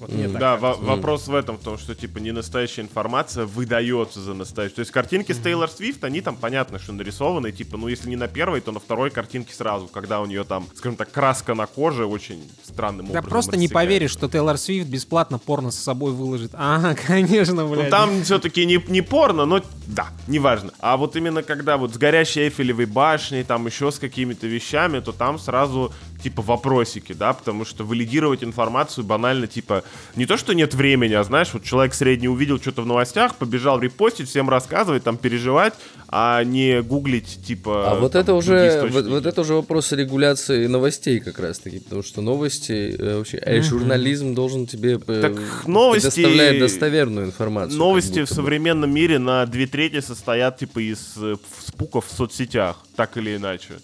Вот 0.00 0.12
мне 0.12 0.28
Да, 0.28 0.56
во- 0.56 0.68
кажется. 0.74 0.86
вопрос 0.90 1.26
в 1.28 1.34
этом, 1.34 1.56
в 1.58 1.62
том, 1.62 1.76
что, 1.78 1.94
типа, 1.94 2.18
не 2.18 2.30
настоящая 2.32 2.82
информация 2.82 3.46
выдается 3.46 4.20
за 4.20 4.34
настоящую. 4.34 4.76
То 4.76 4.80
есть 4.80 4.92
картинки 4.92 5.32
с 5.32 5.38
Тейлор 5.38 5.68
Свифт, 5.68 6.04
они 6.04 6.20
там, 6.20 6.36
понятно, 6.36 6.78
что 6.78 6.92
нарисованы, 6.92 7.50
типа, 7.52 7.76
ну, 7.76 7.88
если 7.88 8.08
не 8.08 8.16
на 8.16 8.28
первой, 8.28 8.60
то 8.60 8.70
на 8.72 8.78
второй 8.80 9.10
картинке 9.10 9.52
сразу, 9.54 9.88
когда 9.88 10.20
у 10.20 10.26
нее 10.26 10.44
там, 10.44 10.66
скажем 10.76 10.96
так, 10.96 11.10
краска 11.10 11.54
на 11.54 11.66
коже 11.66 12.06
очень 12.06 12.48
странным 12.62 13.06
Да 13.06 13.12
образом 13.18 13.30
просто 13.30 13.56
не 13.56 13.66
поверишь, 13.68 14.12
что 14.12 14.28
Тейлор 14.28 14.56
Свифт 14.56 14.88
бесплатно 14.88 15.38
порно 15.38 15.70
с 15.70 15.78
собой 15.78 16.12
выложит. 16.12 16.52
Ага, 16.54 16.94
конечно, 17.06 17.64
Ну, 17.64 17.74
блядь. 17.74 17.90
там 17.90 18.22
все-таки 18.22 18.64
не, 18.66 18.82
не 18.88 19.02
порно, 19.02 19.46
но 19.46 19.62
да, 19.86 20.08
неважно. 20.28 20.72
А 20.78 20.96
вот 20.96 21.16
именно 21.16 21.42
когда 21.42 21.76
вот 21.76 21.94
с 21.94 21.98
горящей 21.98 22.42
Эйфелевой 22.44 22.86
башней, 22.86 23.42
там 23.42 23.66
еще 23.66 23.90
с 23.90 23.98
какими-то 23.98 24.46
вещами, 24.46 25.00
то 25.00 25.12
там 25.12 25.38
сразу 25.38 25.92
типа 26.22 26.42
вопросики, 26.42 27.12
да, 27.12 27.32
потому 27.32 27.64
что 27.64 27.84
валидировать 27.84 28.42
информацию 28.44 29.04
банально, 29.04 29.46
типа, 29.46 29.84
не 30.16 30.26
то, 30.26 30.36
что 30.36 30.52
нет 30.52 30.74
времени, 30.74 31.14
а 31.14 31.22
знаешь, 31.22 31.50
вот 31.52 31.62
человек 31.62 31.94
средний 31.94 32.28
увидел 32.28 32.60
что-то 32.60 32.82
в 32.82 32.86
новостях, 32.86 33.36
побежал 33.36 33.80
репостить, 33.80 34.28
всем 34.28 34.50
рассказывать, 34.50 35.04
там 35.04 35.16
переживать, 35.16 35.74
а 36.08 36.42
не 36.42 36.82
гуглить, 36.82 37.40
типа... 37.44 37.92
А 37.92 37.94
вот 37.94 38.12
там, 38.12 38.22
это 38.22 38.34
уже, 38.34 38.88
вот, 38.90 39.06
вот 39.06 39.26
это 39.26 39.40
уже 39.40 39.54
вопрос 39.54 39.92
регуляции 39.92 40.66
новостей 40.66 41.20
как 41.20 41.38
раз-таки, 41.38 41.80
потому 41.80 42.02
что 42.02 42.20
новости 42.20 42.96
э, 42.98 43.18
вообще, 43.18 43.38
а 43.38 43.54
и 43.54 43.60
журнализм 43.60 44.34
должен 44.34 44.66
тебе 44.66 44.98
э, 45.06 45.20
Так 45.20 45.66
новости- 45.66 46.10
предоставлять 46.10 46.58
достоверную 46.58 47.26
информацию. 47.26 47.78
Новости 47.78 48.24
в 48.24 48.28
современном 48.28 48.92
мире 48.92 49.18
на 49.18 49.46
две 49.46 49.66
трети 49.66 50.00
состоят 50.00 50.58
типа 50.58 50.80
из 50.80 51.14
э, 51.16 51.36
спуков 51.66 52.06
в 52.08 52.12
соцсетях, 52.12 52.78
так 52.96 53.16
или 53.16 53.36
иначе. 53.36 53.74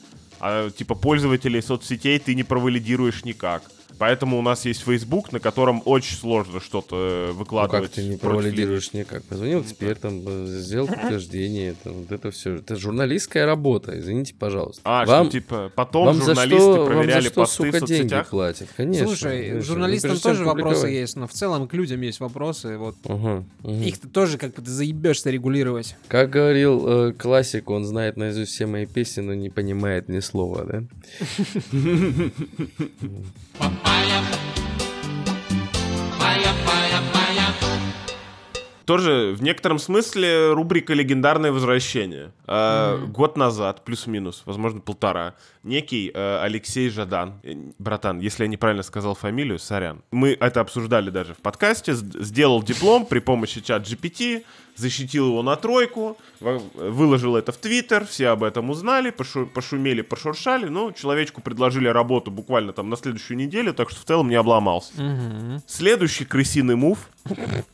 А 0.41 0.71
типа 0.71 0.95
пользователей 0.95 1.63
соцсетей 1.63 2.19
ты 2.19 2.35
не 2.35 2.43
провалидируешь 2.43 3.25
никак. 3.25 3.63
Поэтому 3.99 4.39
у 4.39 4.43
нас 4.43 4.65
есть 4.65 4.83
Facebook, 4.83 5.33
на 5.33 5.41
котором 5.41 5.83
очень 5.85 6.17
сложно 6.17 6.61
что-то 6.61 6.97
э, 6.97 7.27
Ну, 7.33 7.39
выкладывать. 7.39 7.83
как 7.85 7.93
ты 7.93 8.05
не 8.05 8.17
провалидируешь 8.17 8.93
никак? 8.93 9.23
Позвонил 9.25 9.63
экспертам, 9.63 10.23
э, 10.27 10.47
сделал 10.49 10.87
подтверждение, 10.89 11.71
это, 11.71 11.91
вот 11.93 12.11
это 12.13 12.31
все. 12.31 12.57
Это 12.57 12.77
журналистская 12.77 13.47
работа, 13.47 13.99
извините, 13.99 14.35
пожалуйста. 14.39 14.81
А, 14.85 15.05
вам, 15.07 15.27
что 15.27 15.33
типа 15.33 15.73
потом 15.75 16.07
вам 16.07 16.17
за 16.17 16.25
журналисты 16.27 16.57
что, 16.59 16.77
вам 16.77 16.87
проверяли 16.87 17.23
за 17.25 17.29
что, 17.31 17.41
посты 17.41 17.57
сука, 17.57 17.85
в 17.85 17.89
деньги 17.89 18.01
соцсетях? 18.03 18.29
платят? 18.31 18.69
Конечно. 18.77 19.07
Слушай, 19.07 19.43
конечно. 19.49 19.63
журналистам 19.63 20.19
тоже 20.19 20.45
вопросы 20.45 20.87
есть, 20.89 21.17
но 21.17 21.27
в 21.27 21.33
целом 21.33 21.69
к 21.69 21.75
людям 21.75 22.01
есть 22.01 22.21
вопросы. 22.21 22.77
Вот 22.79 22.97
Ага, 23.05 23.45
мгм. 23.63 23.83
их-то 23.83 24.09
тоже 24.09 24.39
как 24.39 24.55
бы 24.55 24.63
ты 24.63 24.71
заебешься 24.71 25.31
регулировать. 25.31 25.97
Как 26.09 26.31
говорил 26.31 26.87
э, 27.09 27.13
классик, 27.13 27.71
он 27.71 27.85
знает 27.85 28.17
наизусть 28.17 28.53
все 28.53 28.67
мои 28.67 28.87
песни, 28.87 29.21
но 29.23 29.35
не 29.35 29.51
понимает 29.51 30.09
ни 30.09 30.21
слова, 30.21 30.65
да? 30.65 30.83
Тоже 38.85 39.35
в 39.35 39.43
некотором 39.43 39.79
смысле 39.79 40.53
рубрика 40.53 40.93
«Легендарное 40.93 41.53
возвращение». 41.53 42.33
Э, 42.47 42.99
Год 43.07 43.37
назад, 43.37 43.83
плюс-минус, 43.85 44.43
возможно, 44.45 44.81
полтора, 44.81 45.35
некий 45.65 46.11
э, 46.15 46.39
Алексей 46.43 46.89
Жадан, 46.91 47.41
э, 47.43 47.55
братан, 47.79 48.21
если 48.21 48.45
я 48.45 48.49
неправильно 48.49 48.83
сказал 48.83 49.15
фамилию, 49.15 49.59
сорян. 49.59 50.03
Мы 50.11 50.37
это 50.39 50.61
обсуждали 50.61 51.11
даже 51.11 51.35
в 51.35 51.39
подкасте, 51.39 51.95
сделал 51.95 52.63
диплом 52.63 53.07
при 53.07 53.19
помощи 53.19 53.61
чат 53.61 53.83
GPT, 53.83 54.45
защитил 54.77 55.29
его 55.29 55.43
на 55.43 55.57
тройку, 55.57 56.17
выложил 56.41 57.37
это 57.37 57.53
в 57.53 57.57
Твиттер, 57.57 58.07
все 58.07 58.29
об 58.29 58.43
этом 58.43 58.71
узнали, 58.71 59.11
пошу- 59.11 59.47
пошумели, 59.47 60.03
пошуршали, 60.03 60.69
ну, 60.69 60.93
человечку 60.93 61.41
предложили 61.41 61.89
работу 61.89 62.31
буквально 62.31 62.73
там 62.73 62.91
на 62.91 62.97
следующую 62.97 63.37
неделю, 63.37 63.73
так 63.73 63.91
что 63.91 64.01
в 64.01 64.05
целом 64.05 64.29
не 64.29 64.35
обломался. 64.35 64.93
Следующий 65.67 66.25
крысиный 66.25 66.77
мув 66.77 67.09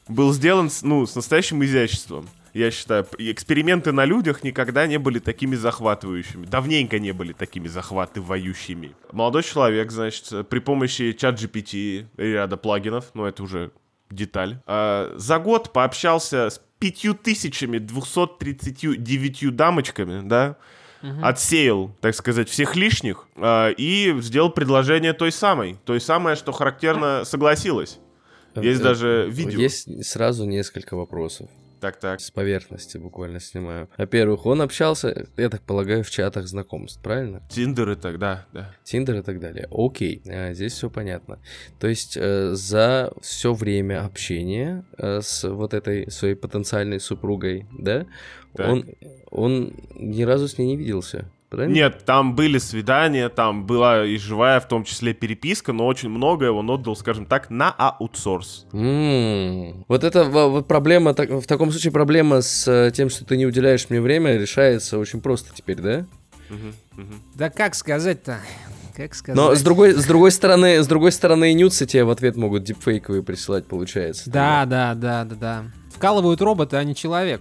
был 0.08 0.32
сделан 0.32 0.70
ну, 0.82 1.06
с 1.06 1.14
настоящим 1.14 1.64
изяществом. 1.64 2.28
Я 2.52 2.70
считаю. 2.70 3.06
Эксперименты 3.18 3.92
на 3.92 4.04
людях 4.04 4.44
никогда 4.44 4.86
не 4.86 4.98
были 4.98 5.18
такими 5.18 5.56
захватывающими. 5.56 6.44
Давненько 6.46 6.98
не 6.98 7.12
были 7.12 7.32
такими 7.32 7.68
захватывающими. 7.68 8.94
Молодой 9.12 9.42
человек, 9.42 9.90
значит, 9.90 10.48
при 10.48 10.58
помощи 10.60 11.12
чат 11.12 11.40
GPT 11.40 12.06
и 12.16 12.22
ряда 12.22 12.56
плагинов, 12.56 13.10
ну 13.14 13.24
это 13.24 13.42
уже 13.42 13.70
деталь, 14.10 14.58
а, 14.66 15.14
за 15.16 15.38
год 15.38 15.72
пообщался 15.72 16.50
с 16.50 16.60
5239 16.80 19.54
дамочками, 19.54 20.26
да, 20.26 20.56
отсеял, 21.22 21.96
так 22.00 22.14
сказать, 22.14 22.50
всех 22.50 22.76
лишних 22.76 23.26
а, 23.36 23.70
и 23.70 24.14
сделал 24.20 24.50
предложение 24.50 25.12
той 25.12 25.32
самой, 25.32 25.76
той 25.84 26.00
самой, 26.00 26.36
что 26.36 26.52
характерно 26.52 27.24
согласилась. 27.24 27.98
Есть 28.56 28.80
Э, 28.80 28.84
даже 28.84 29.28
видео. 29.30 29.60
Есть 29.60 30.04
сразу 30.04 30.44
несколько 30.44 30.96
вопросов. 30.96 31.48
Так, 31.80 31.98
так. 31.98 32.20
С 32.20 32.30
поверхности 32.30 32.98
буквально 32.98 33.40
снимаю. 33.40 33.88
Во-первых, 33.96 34.46
он 34.46 34.60
общался, 34.60 35.26
я 35.36 35.48
так 35.48 35.62
полагаю, 35.62 36.04
в 36.04 36.10
чатах 36.10 36.46
знакомств, 36.46 37.02
правильно? 37.02 37.42
Тиндер 37.48 37.90
и 37.90 37.96
так, 37.96 38.18
да, 38.18 38.46
да. 38.52 38.74
Тиндер 38.84 39.16
и 39.16 39.22
так 39.22 39.40
далее. 39.40 39.66
Окей, 39.70 40.22
а, 40.26 40.52
здесь 40.52 40.74
все 40.74 40.90
понятно. 40.90 41.38
То 41.78 41.88
есть 41.88 42.16
э, 42.16 42.50
за 42.52 43.12
все 43.22 43.54
время 43.54 44.04
общения 44.04 44.84
э, 44.98 45.20
с 45.22 45.48
вот 45.48 45.74
этой 45.74 46.10
своей 46.10 46.34
потенциальной 46.34 47.00
супругой, 47.00 47.66
да, 47.78 48.06
Так. 48.54 48.68
он, 48.68 48.84
он 49.30 49.74
ни 49.94 50.22
разу 50.22 50.48
с 50.48 50.58
ней 50.58 50.66
не 50.66 50.76
виделся. 50.76 51.30
Правильно? 51.50 51.74
Нет, 51.74 52.04
там 52.04 52.36
были 52.36 52.58
свидания, 52.58 53.28
там 53.28 53.66
была 53.66 54.04
и 54.06 54.16
живая, 54.18 54.60
в 54.60 54.68
том 54.68 54.84
числе 54.84 55.12
переписка, 55.14 55.72
но 55.72 55.86
очень 55.88 56.08
многое 56.08 56.52
он 56.52 56.70
отдал, 56.70 56.94
скажем 56.94 57.26
так, 57.26 57.50
на 57.50 57.70
аутсорс. 57.72 58.66
М, 58.72 59.84
Вот 59.88 60.04
это 60.04 60.24
во- 60.24 60.48
вот 60.48 60.68
проблема, 60.68 61.12
так- 61.12 61.28
в 61.30 61.46
таком 61.46 61.72
случае 61.72 61.92
проблема 61.92 62.40
с 62.40 62.68
э, 62.68 62.92
тем, 62.92 63.10
что 63.10 63.24
ты 63.24 63.36
не 63.36 63.46
уделяешь 63.46 63.90
мне 63.90 64.00
время, 64.00 64.36
решается 64.36 64.96
очень 64.98 65.20
просто 65.20 65.50
теперь, 65.52 65.78
да? 65.80 66.06
Мгм, 66.50 66.74
мгм. 66.96 67.22
Да 67.34 67.50
как 67.50 67.74
сказать-то? 67.74 68.38
Как 68.96 69.14
сказать? 69.14 69.36
Но 69.36 69.54
с 69.54 69.62
другой, 69.62 69.92
с 69.94 70.04
другой 70.04 70.30
стороны, 70.30 70.82
с 70.82 70.86
другой 70.86 71.10
стороны, 71.10 71.50
и 71.50 71.54
нюцы 71.54 71.84
тебе 71.86 72.04
в 72.04 72.10
ответ 72.10 72.36
могут 72.36 72.62
дипфейковые 72.64 73.22
присылать, 73.24 73.66
получается. 73.66 74.30
Да, 74.30 74.66
да, 74.66 74.94
да, 74.94 75.24
да, 75.24 75.34
да. 75.36 75.64
Вкалывают 75.90 76.40
роботы, 76.40 76.76
а 76.76 76.84
не 76.84 76.94
человек. 76.94 77.40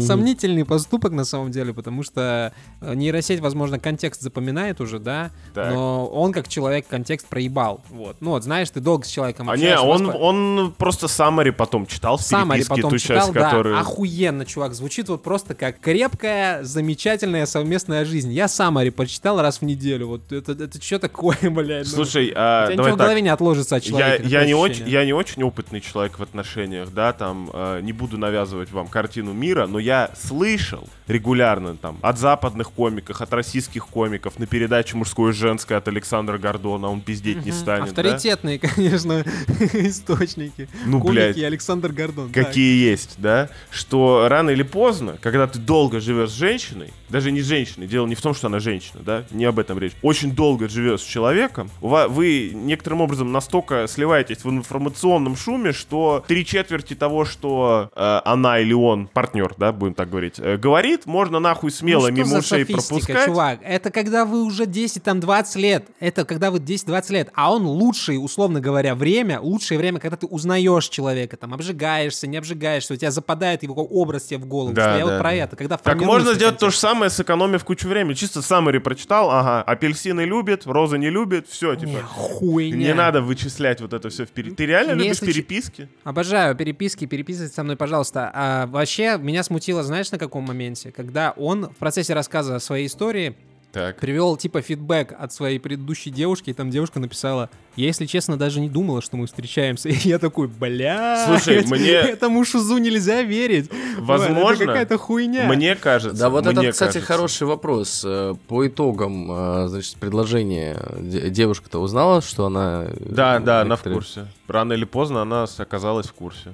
Сомнительный 0.00 0.64
поступок 0.64 1.12
на 1.12 1.24
самом 1.24 1.50
деле, 1.50 1.72
потому 1.74 2.02
что 2.02 2.52
э, 2.80 2.94
нейросеть, 2.94 3.40
возможно, 3.40 3.78
контекст 3.78 4.20
запоминает 4.22 4.80
уже, 4.80 4.98
да, 4.98 5.30
Так. 5.54 5.72
но 5.72 6.06
он 6.06 6.32
как 6.32 6.48
человек 6.48 6.86
контекст 6.88 7.26
проебал. 7.26 7.82
Вот. 7.90 8.16
Ну 8.20 8.30
вот, 8.30 8.44
знаешь, 8.44 8.70
ты 8.70 8.80
долго 8.80 9.04
с 9.04 9.08
человеком 9.08 9.48
А 9.50 9.56
не, 9.56 9.78
он, 9.78 10.10
по- 10.10 10.16
он 10.16 10.74
просто 10.76 11.08
саммари 11.08 11.50
потом 11.50 11.86
читал 11.86 12.16
в 12.16 12.22
Саммари 12.22 12.64
потом 12.64 12.90
ту 12.90 12.98
читал, 12.98 13.18
часть, 13.26 13.32
да, 13.32 13.50
которую... 13.50 13.78
охуенно, 13.78 14.44
чувак, 14.46 14.74
звучит 14.74 15.08
вот 15.08 15.22
просто 15.22 15.54
как 15.54 15.80
крепкая, 15.80 16.62
замечательная 16.64 17.46
совместная 17.46 18.04
жизнь. 18.04 18.32
Я 18.32 18.48
Саммари 18.48 18.90
почитал 18.90 19.40
раз 19.40 19.60
в 19.60 19.62
неделю, 19.62 20.08
вот 20.08 20.32
это, 20.32 20.52
это 20.52 20.82
что 20.82 20.98
такое, 20.98 21.36
блядь? 21.42 21.86
ну? 21.86 21.92
Слушай, 21.92 22.32
а, 22.34 22.62
давай 22.62 22.76
ничего 22.76 22.86
в 22.86 22.90
так. 22.90 22.98
голове 22.98 23.20
не 23.20 23.28
отложится 23.28 23.76
от 23.76 23.84
Я, 23.84 23.90
человека. 23.90 24.22
я, 24.26 24.44
не 24.46 24.54
очень, 24.54 24.88
я 24.88 25.04
не 25.04 25.12
очень 25.12 25.42
опытный 25.42 25.80
человек 25.80 26.18
в 26.18 26.22
отношениях, 26.70 26.90
да, 26.92 27.12
там, 27.12 27.50
э, 27.52 27.80
не 27.82 27.92
буду 27.92 28.18
навязывать 28.18 28.70
вам 28.70 28.86
картину 28.88 29.32
мира, 29.32 29.66
но 29.66 29.78
я 29.78 30.10
слышал 30.20 30.88
регулярно 31.06 31.76
там 31.76 31.98
от 32.02 32.18
западных 32.18 32.70
комиков, 32.70 33.20
от 33.20 33.32
российских 33.32 33.86
комиков 33.88 34.38
на 34.38 34.46
передаче 34.46 34.96
«Мужское 34.96 35.30
и 35.32 35.34
женское» 35.34 35.78
от 35.78 35.88
Александра 35.88 36.38
Гордона, 36.38 36.88
он 36.88 37.00
пиздеть 37.00 37.44
не 37.44 37.50
Мгм. 37.50 37.58
станет, 37.60 37.84
да? 37.94 38.02
Авторитетные, 38.02 38.58
конечно, 38.58 39.24
источники. 39.72 40.68
Ну, 40.86 41.00
Комики 41.00 41.12
блядь. 41.12 41.38
Александр 41.42 41.92
Гордон. 41.92 42.30
так. 42.32 42.46
какие 42.46 42.88
есть, 42.90 43.14
да, 43.18 43.48
что 43.70 44.26
рано 44.28 44.50
или 44.50 44.62
поздно, 44.62 45.16
когда 45.20 45.46
ты 45.46 45.58
долго 45.58 46.00
живешь 46.00 46.30
с 46.30 46.34
женщиной, 46.34 46.92
даже 47.08 47.32
не 47.32 47.40
с 47.40 47.46
женщиной, 47.46 47.86
дело 47.88 48.06
не 48.06 48.14
в 48.14 48.22
том, 48.22 48.34
что 48.34 48.46
она 48.46 48.60
женщина, 48.60 49.00
да, 49.04 49.24
не 49.30 49.44
об 49.44 49.58
этом 49.58 49.78
речь, 49.78 49.92
очень 50.02 50.32
долго 50.32 50.68
живешь 50.68 51.00
с 51.00 51.04
человеком, 51.04 51.70
вы 51.80 52.52
некоторым 52.54 53.00
образом 53.00 53.32
настолько 53.32 53.86
сливаетесь 53.88 54.44
в 54.44 54.50
информационном 54.50 55.36
шуме, 55.36 55.72
что 55.72 56.24
три 56.28 56.44
четверти 56.60 56.94
того, 56.94 57.24
что 57.24 57.90
э, 57.94 58.20
она 58.24 58.58
или 58.58 58.72
он, 58.72 59.06
партнер, 59.08 59.54
да, 59.56 59.72
будем 59.72 59.94
так 59.94 60.10
говорить, 60.10 60.34
э, 60.38 60.56
говорит, 60.56 61.06
можно 61.06 61.38
нахуй 61.40 61.70
смело 61.70 62.08
Ну, 62.08 62.12
мимо 62.16 62.38
ушей 62.38 62.66
пропускать. 62.66 63.24
чувак? 63.26 63.60
Это 63.62 63.90
когда 63.90 64.24
вы 64.24 64.42
уже 64.44 64.66
10, 64.66 65.02
там, 65.02 65.20
20 65.20 65.56
лет. 65.56 65.84
Это 66.00 66.24
когда 66.24 66.50
вы 66.50 66.58
10-20 66.58 67.12
лет. 67.12 67.30
А 67.34 67.52
он 67.52 67.64
лучший, 67.66 68.16
условно 68.22 68.60
говоря, 68.60 68.94
время, 68.94 69.40
лучшее 69.40 69.78
время, 69.78 69.98
когда 70.00 70.16
ты 70.16 70.26
узнаешь 70.26 70.88
человека, 70.88 71.36
там, 71.36 71.54
обжигаешься, 71.54 72.26
не 72.26 72.36
обжигаешься, 72.36 72.94
у 72.94 72.96
тебя 72.96 73.10
западает 73.10 73.62
его 73.62 73.74
образ 73.84 74.24
тебе 74.24 74.38
в 74.38 74.46
голову. 74.46 74.74
Да, 74.74 74.90
что 74.90 74.98
я 74.98 75.04
да, 75.06 75.12
вот 75.12 75.20
про 75.20 75.30
да. 75.30 75.34
это. 75.36 75.56
Когда 75.56 75.76
Так 75.78 76.00
можно 76.02 76.34
сделать 76.34 76.58
то 76.58 76.70
же 76.70 76.76
самое, 76.76 77.10
сэкономив 77.10 77.64
кучу 77.64 77.88
времени. 77.88 78.14
Чисто 78.14 78.42
саммари 78.42 78.78
прочитал, 78.78 79.30
ага, 79.30 79.62
апельсины 79.62 80.22
любит, 80.22 80.66
розы 80.66 80.98
не 80.98 81.08
любит, 81.10 81.48
все, 81.48 81.74
типа. 81.74 81.88
Не, 81.90 82.00
хуйня. 82.02 82.76
Не 82.76 82.94
надо 82.94 83.22
вычислять 83.22 83.80
вот 83.80 83.92
это 83.92 84.08
все 84.10 84.24
впереди. 84.26 84.54
Ты 84.54 84.66
реально 84.66 84.92
любишь 84.92 85.06
если 85.08 85.26
ч- 85.26 85.32
переписки? 85.32 85.88
Обожаю 86.04 86.49
переписки, 86.54 87.06
переписывайтесь 87.06 87.54
со 87.54 87.62
мной, 87.62 87.76
пожалуйста. 87.76 88.30
А 88.32 88.66
вообще, 88.66 89.18
меня 89.18 89.42
смутило, 89.42 89.82
знаешь, 89.82 90.10
на 90.10 90.18
каком 90.18 90.44
моменте? 90.44 90.92
Когда 90.92 91.32
он 91.36 91.66
в 91.66 91.76
процессе 91.76 92.14
рассказа 92.14 92.56
о 92.56 92.60
своей 92.60 92.86
истории 92.86 93.34
Так. 93.72 93.98
привел 94.00 94.36
типа 94.36 94.62
фидбэк 94.62 95.14
от 95.18 95.32
своей 95.32 95.58
предыдущей 95.60 96.10
девушки, 96.10 96.50
и 96.50 96.52
там 96.52 96.70
девушка 96.70 96.98
написала, 96.98 97.50
я, 97.76 97.86
если 97.86 98.06
честно, 98.06 98.36
даже 98.36 98.60
не 98.60 98.68
думала, 98.68 99.00
что 99.00 99.16
мы 99.16 99.26
встречаемся. 99.26 99.88
И 99.90 99.94
я 100.08 100.18
такой, 100.18 100.48
бля, 100.48 101.24
Слушай, 101.26 101.64
мне- 101.66 101.90
этому 101.92 102.44
шизу 102.44 102.78
нельзя 102.78 103.22
верить. 103.22 103.70
Возможно, 103.98 104.54
это 104.64 104.66
какая-то 104.66 104.98
хуйня. 104.98 105.46
Мне 105.46 105.76
кажется. 105.76 106.18
Да, 106.18 106.30
вот 106.30 106.44
мне 106.46 106.52
это, 106.54 106.72
кстати, 106.72 106.94
кажется. 106.94 107.12
хороший 107.12 107.46
вопрос. 107.46 108.02
Э, 108.04 108.34
По 108.48 108.66
итогам, 108.66 109.30
э, 109.30 109.68
значит, 109.68 109.96
предложения 109.96 110.76
де- 110.98 111.30
девушка-то 111.30 111.78
узнала, 111.78 112.20
что 112.22 112.46
она... 112.46 112.86
э, 112.88 112.96
Да, 112.98 113.38
да, 113.38 113.60
она 113.62 113.76
в 113.76 113.82
курсе. 113.82 114.26
Рано 114.48 114.72
или 114.72 114.84
поздно 114.84 115.22
она 115.22 115.46
оказалась 115.58 116.06
в 116.06 116.12
курсе. 116.12 116.52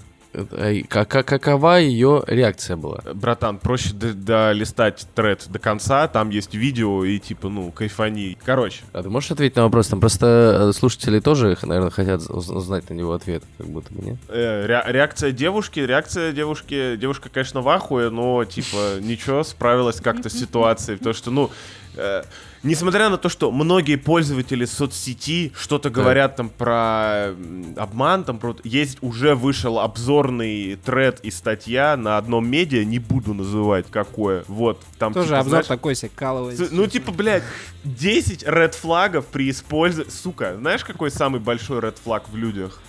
Как- 0.88 1.08
как- 1.08 1.26
Какова 1.26 1.78
ее 1.80 2.22
реакция 2.26 2.76
была? 2.76 3.00
Братан, 3.14 3.58
проще 3.58 3.90
долистать 3.92 5.06
тред 5.14 5.46
до 5.48 5.58
конца, 5.58 6.08
там 6.08 6.30
есть 6.30 6.54
видео 6.54 7.04
и 7.04 7.18
типа, 7.18 7.48
ну, 7.48 7.70
кайфани. 7.70 8.36
Короче, 8.44 8.82
А 8.92 9.02
ты 9.02 9.08
можешь 9.08 9.30
ответить 9.30 9.56
на 9.56 9.64
вопрос? 9.64 9.88
Там 9.88 10.00
просто 10.00 10.68
э, 10.70 10.72
слушатели 10.72 11.20
тоже, 11.20 11.56
наверное, 11.62 11.90
хотят 11.90 12.22
уз- 12.28 12.48
узнать 12.50 12.88
на 12.90 12.94
него 12.94 13.12
ответ, 13.12 13.42
как 13.58 13.66
будто 13.66 13.92
бы, 13.94 14.04
нет? 14.04 14.16
э, 14.28 14.66
ре- 14.66 14.82
реакция 14.86 15.32
девушки, 15.32 15.80
реакция 15.80 16.32
девушки, 16.32 16.96
девушка, 16.96 17.28
конечно, 17.28 17.60
в 17.62 17.68
ахуе, 17.68 18.10
но, 18.10 18.44
типа, 18.44 18.98
ничего, 19.00 19.42
справилась 19.44 20.00
как-то 20.00 20.28
с 20.28 20.32
ситуацией, 20.34 20.98
потому 20.98 21.14
что, 21.14 21.30
ну, 21.30 21.50
э, 21.96 22.22
несмотря 22.62 23.08
на 23.08 23.16
то, 23.18 23.28
что 23.28 23.50
многие 23.50 23.96
пользователи 23.96 24.64
соцсети 24.64 25.52
что-то 25.58 25.90
говорят 25.90 26.36
там 26.36 26.48
про 26.50 27.28
м, 27.36 27.74
обман, 27.76 28.24
там 28.24 28.38
про... 28.38 28.56
есть 28.64 28.98
уже 29.00 29.34
вышел 29.34 29.78
обзорный 29.80 30.76
тред 30.76 31.20
и 31.22 31.30
статья 31.30 31.96
на 31.96 32.18
одном 32.18 32.48
медиа, 32.48 32.84
не 32.84 32.98
буду 32.98 33.34
называть 33.34 33.86
какое, 33.90 34.44
вот, 34.48 34.80
там 34.98 35.12
Тоже 35.12 35.28
типа, 35.28 35.38
обзор 35.38 35.50
знаешь, 35.50 35.66
такой 35.66 35.94
себе. 35.94 36.10
С- 36.52 36.70
Ну, 36.70 36.86
типа, 36.86 37.12
блядь, 37.12 37.42
10 37.84 38.42
ред 38.46 38.74
флагов 38.74 39.26
при 39.26 39.50
использовании... 39.50 40.10
Сука, 40.10 40.56
знаешь, 40.58 40.84
какой 40.84 41.10
самый 41.10 41.40
большой 41.40 41.80
ред 41.80 41.98
флаг 42.02 42.28
в 42.28 42.36
людях? 42.36 42.80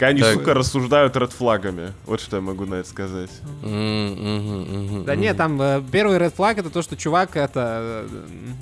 Они, 0.00 0.20
Так. 0.20 0.34
сука, 0.34 0.54
рассуждают 0.54 1.16
ред 1.16 1.32
флагами. 1.32 1.92
Вот 2.06 2.20
что 2.20 2.36
я 2.36 2.42
могу 2.42 2.66
на 2.66 2.76
это 2.76 2.88
сказать. 2.88 3.30
М, 3.64 4.12
мгм, 4.12 4.84
мгм, 4.84 5.04
Да 5.04 5.16
нет, 5.16 5.36
там 5.36 5.60
э, 5.60 5.82
первый 5.90 6.18
red 6.18 6.34
flag 6.34 6.60
это 6.60 6.70
то, 6.70 6.82
что 6.82 6.96
чувак 6.96 7.36
это 7.36 8.06
э, 8.08 8.08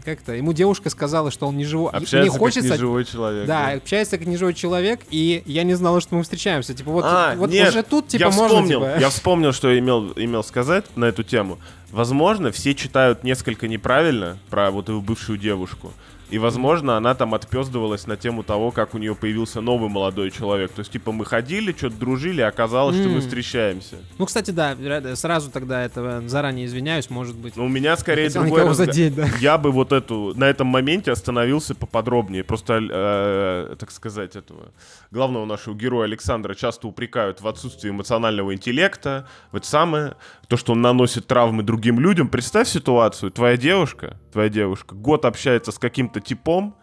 как-то 0.04 0.32
ему 0.32 0.52
девушка 0.52 0.90
сказала, 0.90 1.30
что 1.30 1.46
он 1.46 1.56
не 1.56 1.64
живой. 1.64 1.90
Общается 1.92 2.30
как 2.32 2.38
хочется, 2.40 2.72
неживой 2.74 3.04
человек. 3.04 3.46
да, 3.46 3.68
общается 3.72 4.18
как 4.18 4.26
неживой 4.26 4.54
человек, 4.54 5.00
и 5.10 5.42
я 5.46 5.62
не 5.64 5.74
знала, 5.74 6.00
что 6.00 6.14
мы 6.14 6.22
встречаемся. 6.22 6.74
Типа 6.74 6.90
вот, 6.90 7.04
А, 7.06 7.34
вот 7.36 7.50
нет, 7.50 7.68
уже 7.68 7.82
тут 7.82 8.08
типа 8.08 8.22
я 8.22 8.26
можно 8.30 8.44
вспомнил, 8.46 8.80
типа. 8.80 8.98
я 9.00 9.10
вспомнил, 9.10 9.52
что 9.52 9.70
я 9.70 9.78
имел, 9.78 10.12
имел 10.16 10.42
сказать 10.42 10.84
на 10.96 11.04
эту 11.06 11.22
тему. 11.22 11.58
Возможно, 11.90 12.50
все 12.50 12.74
читают 12.74 13.24
несколько 13.24 13.68
неправильно 13.68 14.38
про 14.50 14.70
вот 14.70 14.88
его 14.88 15.00
бывшую 15.00 15.38
девушку. 15.38 15.92
И, 16.28 16.38
возможно, 16.38 16.96
она 16.96 17.14
там 17.14 17.34
отпездывалась 17.34 18.06
на 18.08 18.16
тему 18.16 18.42
того, 18.42 18.72
как 18.72 18.94
у 18.94 18.98
нее 18.98 19.14
появился 19.14 19.60
новый 19.60 19.88
молодой 19.88 20.30
человек. 20.32 20.72
То 20.72 20.80
есть, 20.80 20.90
типа, 20.90 21.12
мы 21.12 21.24
ходили, 21.24 21.72
что-то 21.72 21.96
дружили, 21.96 22.40
а 22.40 22.48
оказалось, 22.48 22.96
что 22.96 23.08
мы 23.08 23.20
встречаемся. 23.20 23.96
Ну, 24.18 24.26
кстати, 24.26 24.50
да, 24.50 24.76
сразу 25.14 25.50
тогда 25.50 25.84
этого 25.84 26.26
заранее 26.28 26.66
извиняюсь, 26.66 27.10
может 27.10 27.36
быть. 27.36 27.56
Но 27.56 27.66
у 27.66 27.68
меня 27.68 27.96
скорее 27.96 28.28
другой 28.30 28.62
разга- 28.62 28.74
задеть, 28.74 29.14
да. 29.14 29.28
Я 29.40 29.56
бы 29.56 29.70
вот 29.70 29.92
эту, 29.92 30.32
на 30.36 30.44
этом 30.44 30.66
моменте 30.66 31.12
остановился 31.12 31.74
поподробнее. 31.76 32.42
Просто, 32.42 32.80
э, 32.90 33.76
так 33.78 33.92
сказать, 33.92 34.34
этого 34.34 34.72
главного 35.12 35.44
нашего 35.44 35.74
героя 35.74 36.06
Александра 36.06 36.54
часто 36.54 36.88
упрекают 36.88 37.40
в 37.40 37.46
отсутствии 37.46 37.90
эмоционального 37.90 38.52
интеллекта. 38.52 39.28
Вот 39.52 39.64
самое, 39.64 40.16
то, 40.48 40.56
что 40.56 40.72
он 40.72 40.82
наносит 40.82 41.26
травмы 41.28 41.62
другим 41.62 42.00
людям. 42.00 42.28
Представь 42.28 42.68
ситуацию, 42.68 43.30
твоя 43.30 43.56
девушка, 43.56 44.18
твоя 44.32 44.48
девушка 44.48 44.94
год 44.94 45.24
общается 45.24 45.70
с 45.70 45.78
каким-то 45.78 46.15
типом, 46.20 46.74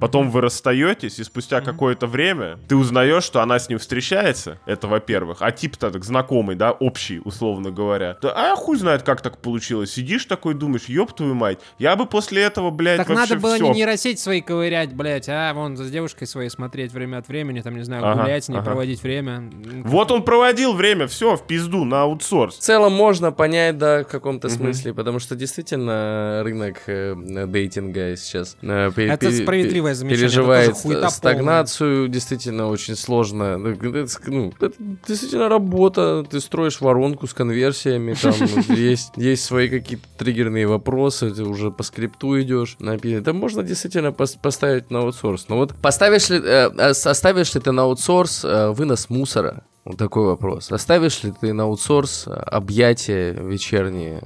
Потом 0.00 0.30
вы 0.30 0.40
расстаетесь, 0.40 1.18
и 1.18 1.24
спустя 1.24 1.60
какое-то 1.60 2.06
время 2.06 2.58
ты 2.68 2.76
узнаешь, 2.76 3.22
что 3.24 3.40
она 3.42 3.58
с 3.58 3.68
ним 3.68 3.78
встречается, 3.78 4.58
это 4.66 4.88
во-первых, 4.88 5.38
а 5.40 5.50
тип-то 5.52 5.90
так 5.90 6.04
знакомый, 6.04 6.56
да, 6.56 6.72
общий, 6.72 7.20
условно 7.24 7.70
говоря. 7.70 8.16
Да, 8.22 8.32
а 8.52 8.56
хуй 8.56 8.76
знает, 8.78 9.02
как 9.02 9.20
так 9.20 9.38
получилось. 9.38 9.92
Сидишь 9.92 10.24
такой, 10.24 10.54
думаешь, 10.54 10.86
ёб 10.86 11.12
твою 11.14 11.34
мать, 11.34 11.58
я 11.78 11.96
бы 11.96 12.06
после 12.06 12.42
этого, 12.42 12.70
блядь, 12.70 12.98
Так 12.98 13.08
вообще 13.08 13.34
надо 13.34 13.42
было 13.42 13.54
всё. 13.56 13.64
не 13.66 13.70
нейросеть 13.80 14.18
свои 14.18 14.40
ковырять, 14.40 14.92
блядь, 14.94 15.28
а 15.28 15.52
вон 15.54 15.76
за 15.76 15.88
девушкой 15.90 16.26
своей 16.26 16.48
смотреть 16.50 16.92
время 16.92 17.18
от 17.18 17.28
времени, 17.28 17.60
там, 17.60 17.76
не 17.76 17.84
знаю, 17.84 18.04
Ага, 18.06 18.22
гулять 18.22 18.44
с 18.44 18.48
ней, 18.48 18.56
ага. 18.56 18.64
проводить 18.66 19.02
время. 19.02 19.50
Вот 19.84 20.10
он 20.10 20.22
проводил 20.22 20.72
время, 20.74 21.06
все, 21.08 21.36
в 21.36 21.46
пизду, 21.46 21.84
на 21.84 22.02
аутсорс. 22.02 22.56
В 22.56 22.60
целом 22.60 22.92
можно 22.92 23.32
понять, 23.32 23.76
да, 23.78 24.02
в 24.04 24.06
каком-то 24.08 24.48
смысле, 24.48 24.94
потому 24.94 25.18
что 25.18 25.36
действительно 25.36 26.42
рынок 26.44 26.78
э, 26.86 27.14
дейтинга 27.46 28.16
сейчас 28.16 28.56
э, 28.62 28.90
пе- 28.94 29.06
Это 29.06 29.26
пе- 29.26 29.32
справедливое 29.42 29.89
пе- 29.90 29.94
замечание, 29.94 30.20
переживает 30.28 30.76
стагнацию, 31.10 32.08
действительно 32.08 32.68
очень 32.68 32.96
сложно. 32.96 33.56
Ну, 33.58 33.68
Это, 33.70 34.06
ну, 34.26 34.52
это 34.60 34.72
действительно 35.06 35.48
работа, 35.48 36.24
ты 36.28 36.40
строишь 36.40 36.80
воронку 36.80 37.26
с 37.26 37.34
конверсиями, 37.34 38.14
там 38.14 38.32
есть, 38.76 39.12
есть 39.16 39.44
свои 39.44 39.68
какие-то 39.68 40.06
триггерные 40.18 40.66
вопросы, 40.66 41.30
ты 41.30 41.42
уже 41.44 41.70
по 41.70 41.82
скрипту 41.82 42.40
идешь. 42.40 42.76
Это 43.18 43.32
можно 43.32 43.62
действительно 43.62 44.08
пос- 44.08 44.38
поставить 44.40 44.90
на 44.90 45.00
аутсорс. 45.00 45.46
Но 45.48 45.56
вот 45.56 45.74
поставишь 45.74 46.30
ли, 46.30 46.38
э, 46.38 46.70
э, 46.76 46.90
оставишь 46.90 47.54
ли 47.54 47.60
ты 47.60 47.72
на 47.72 47.82
аутсорс 47.82 48.44
э, 48.44 48.70
вынос 48.70 49.10
мусора? 49.10 49.64
Вот 49.84 49.96
такой 49.96 50.26
вопрос. 50.26 50.70
Оставишь 50.70 51.22
ли 51.24 51.32
ты 51.40 51.52
на 51.52 51.62
аутсорс 51.64 52.24
э, 52.26 52.30
объятия 52.32 53.32
вечерние? 53.32 54.22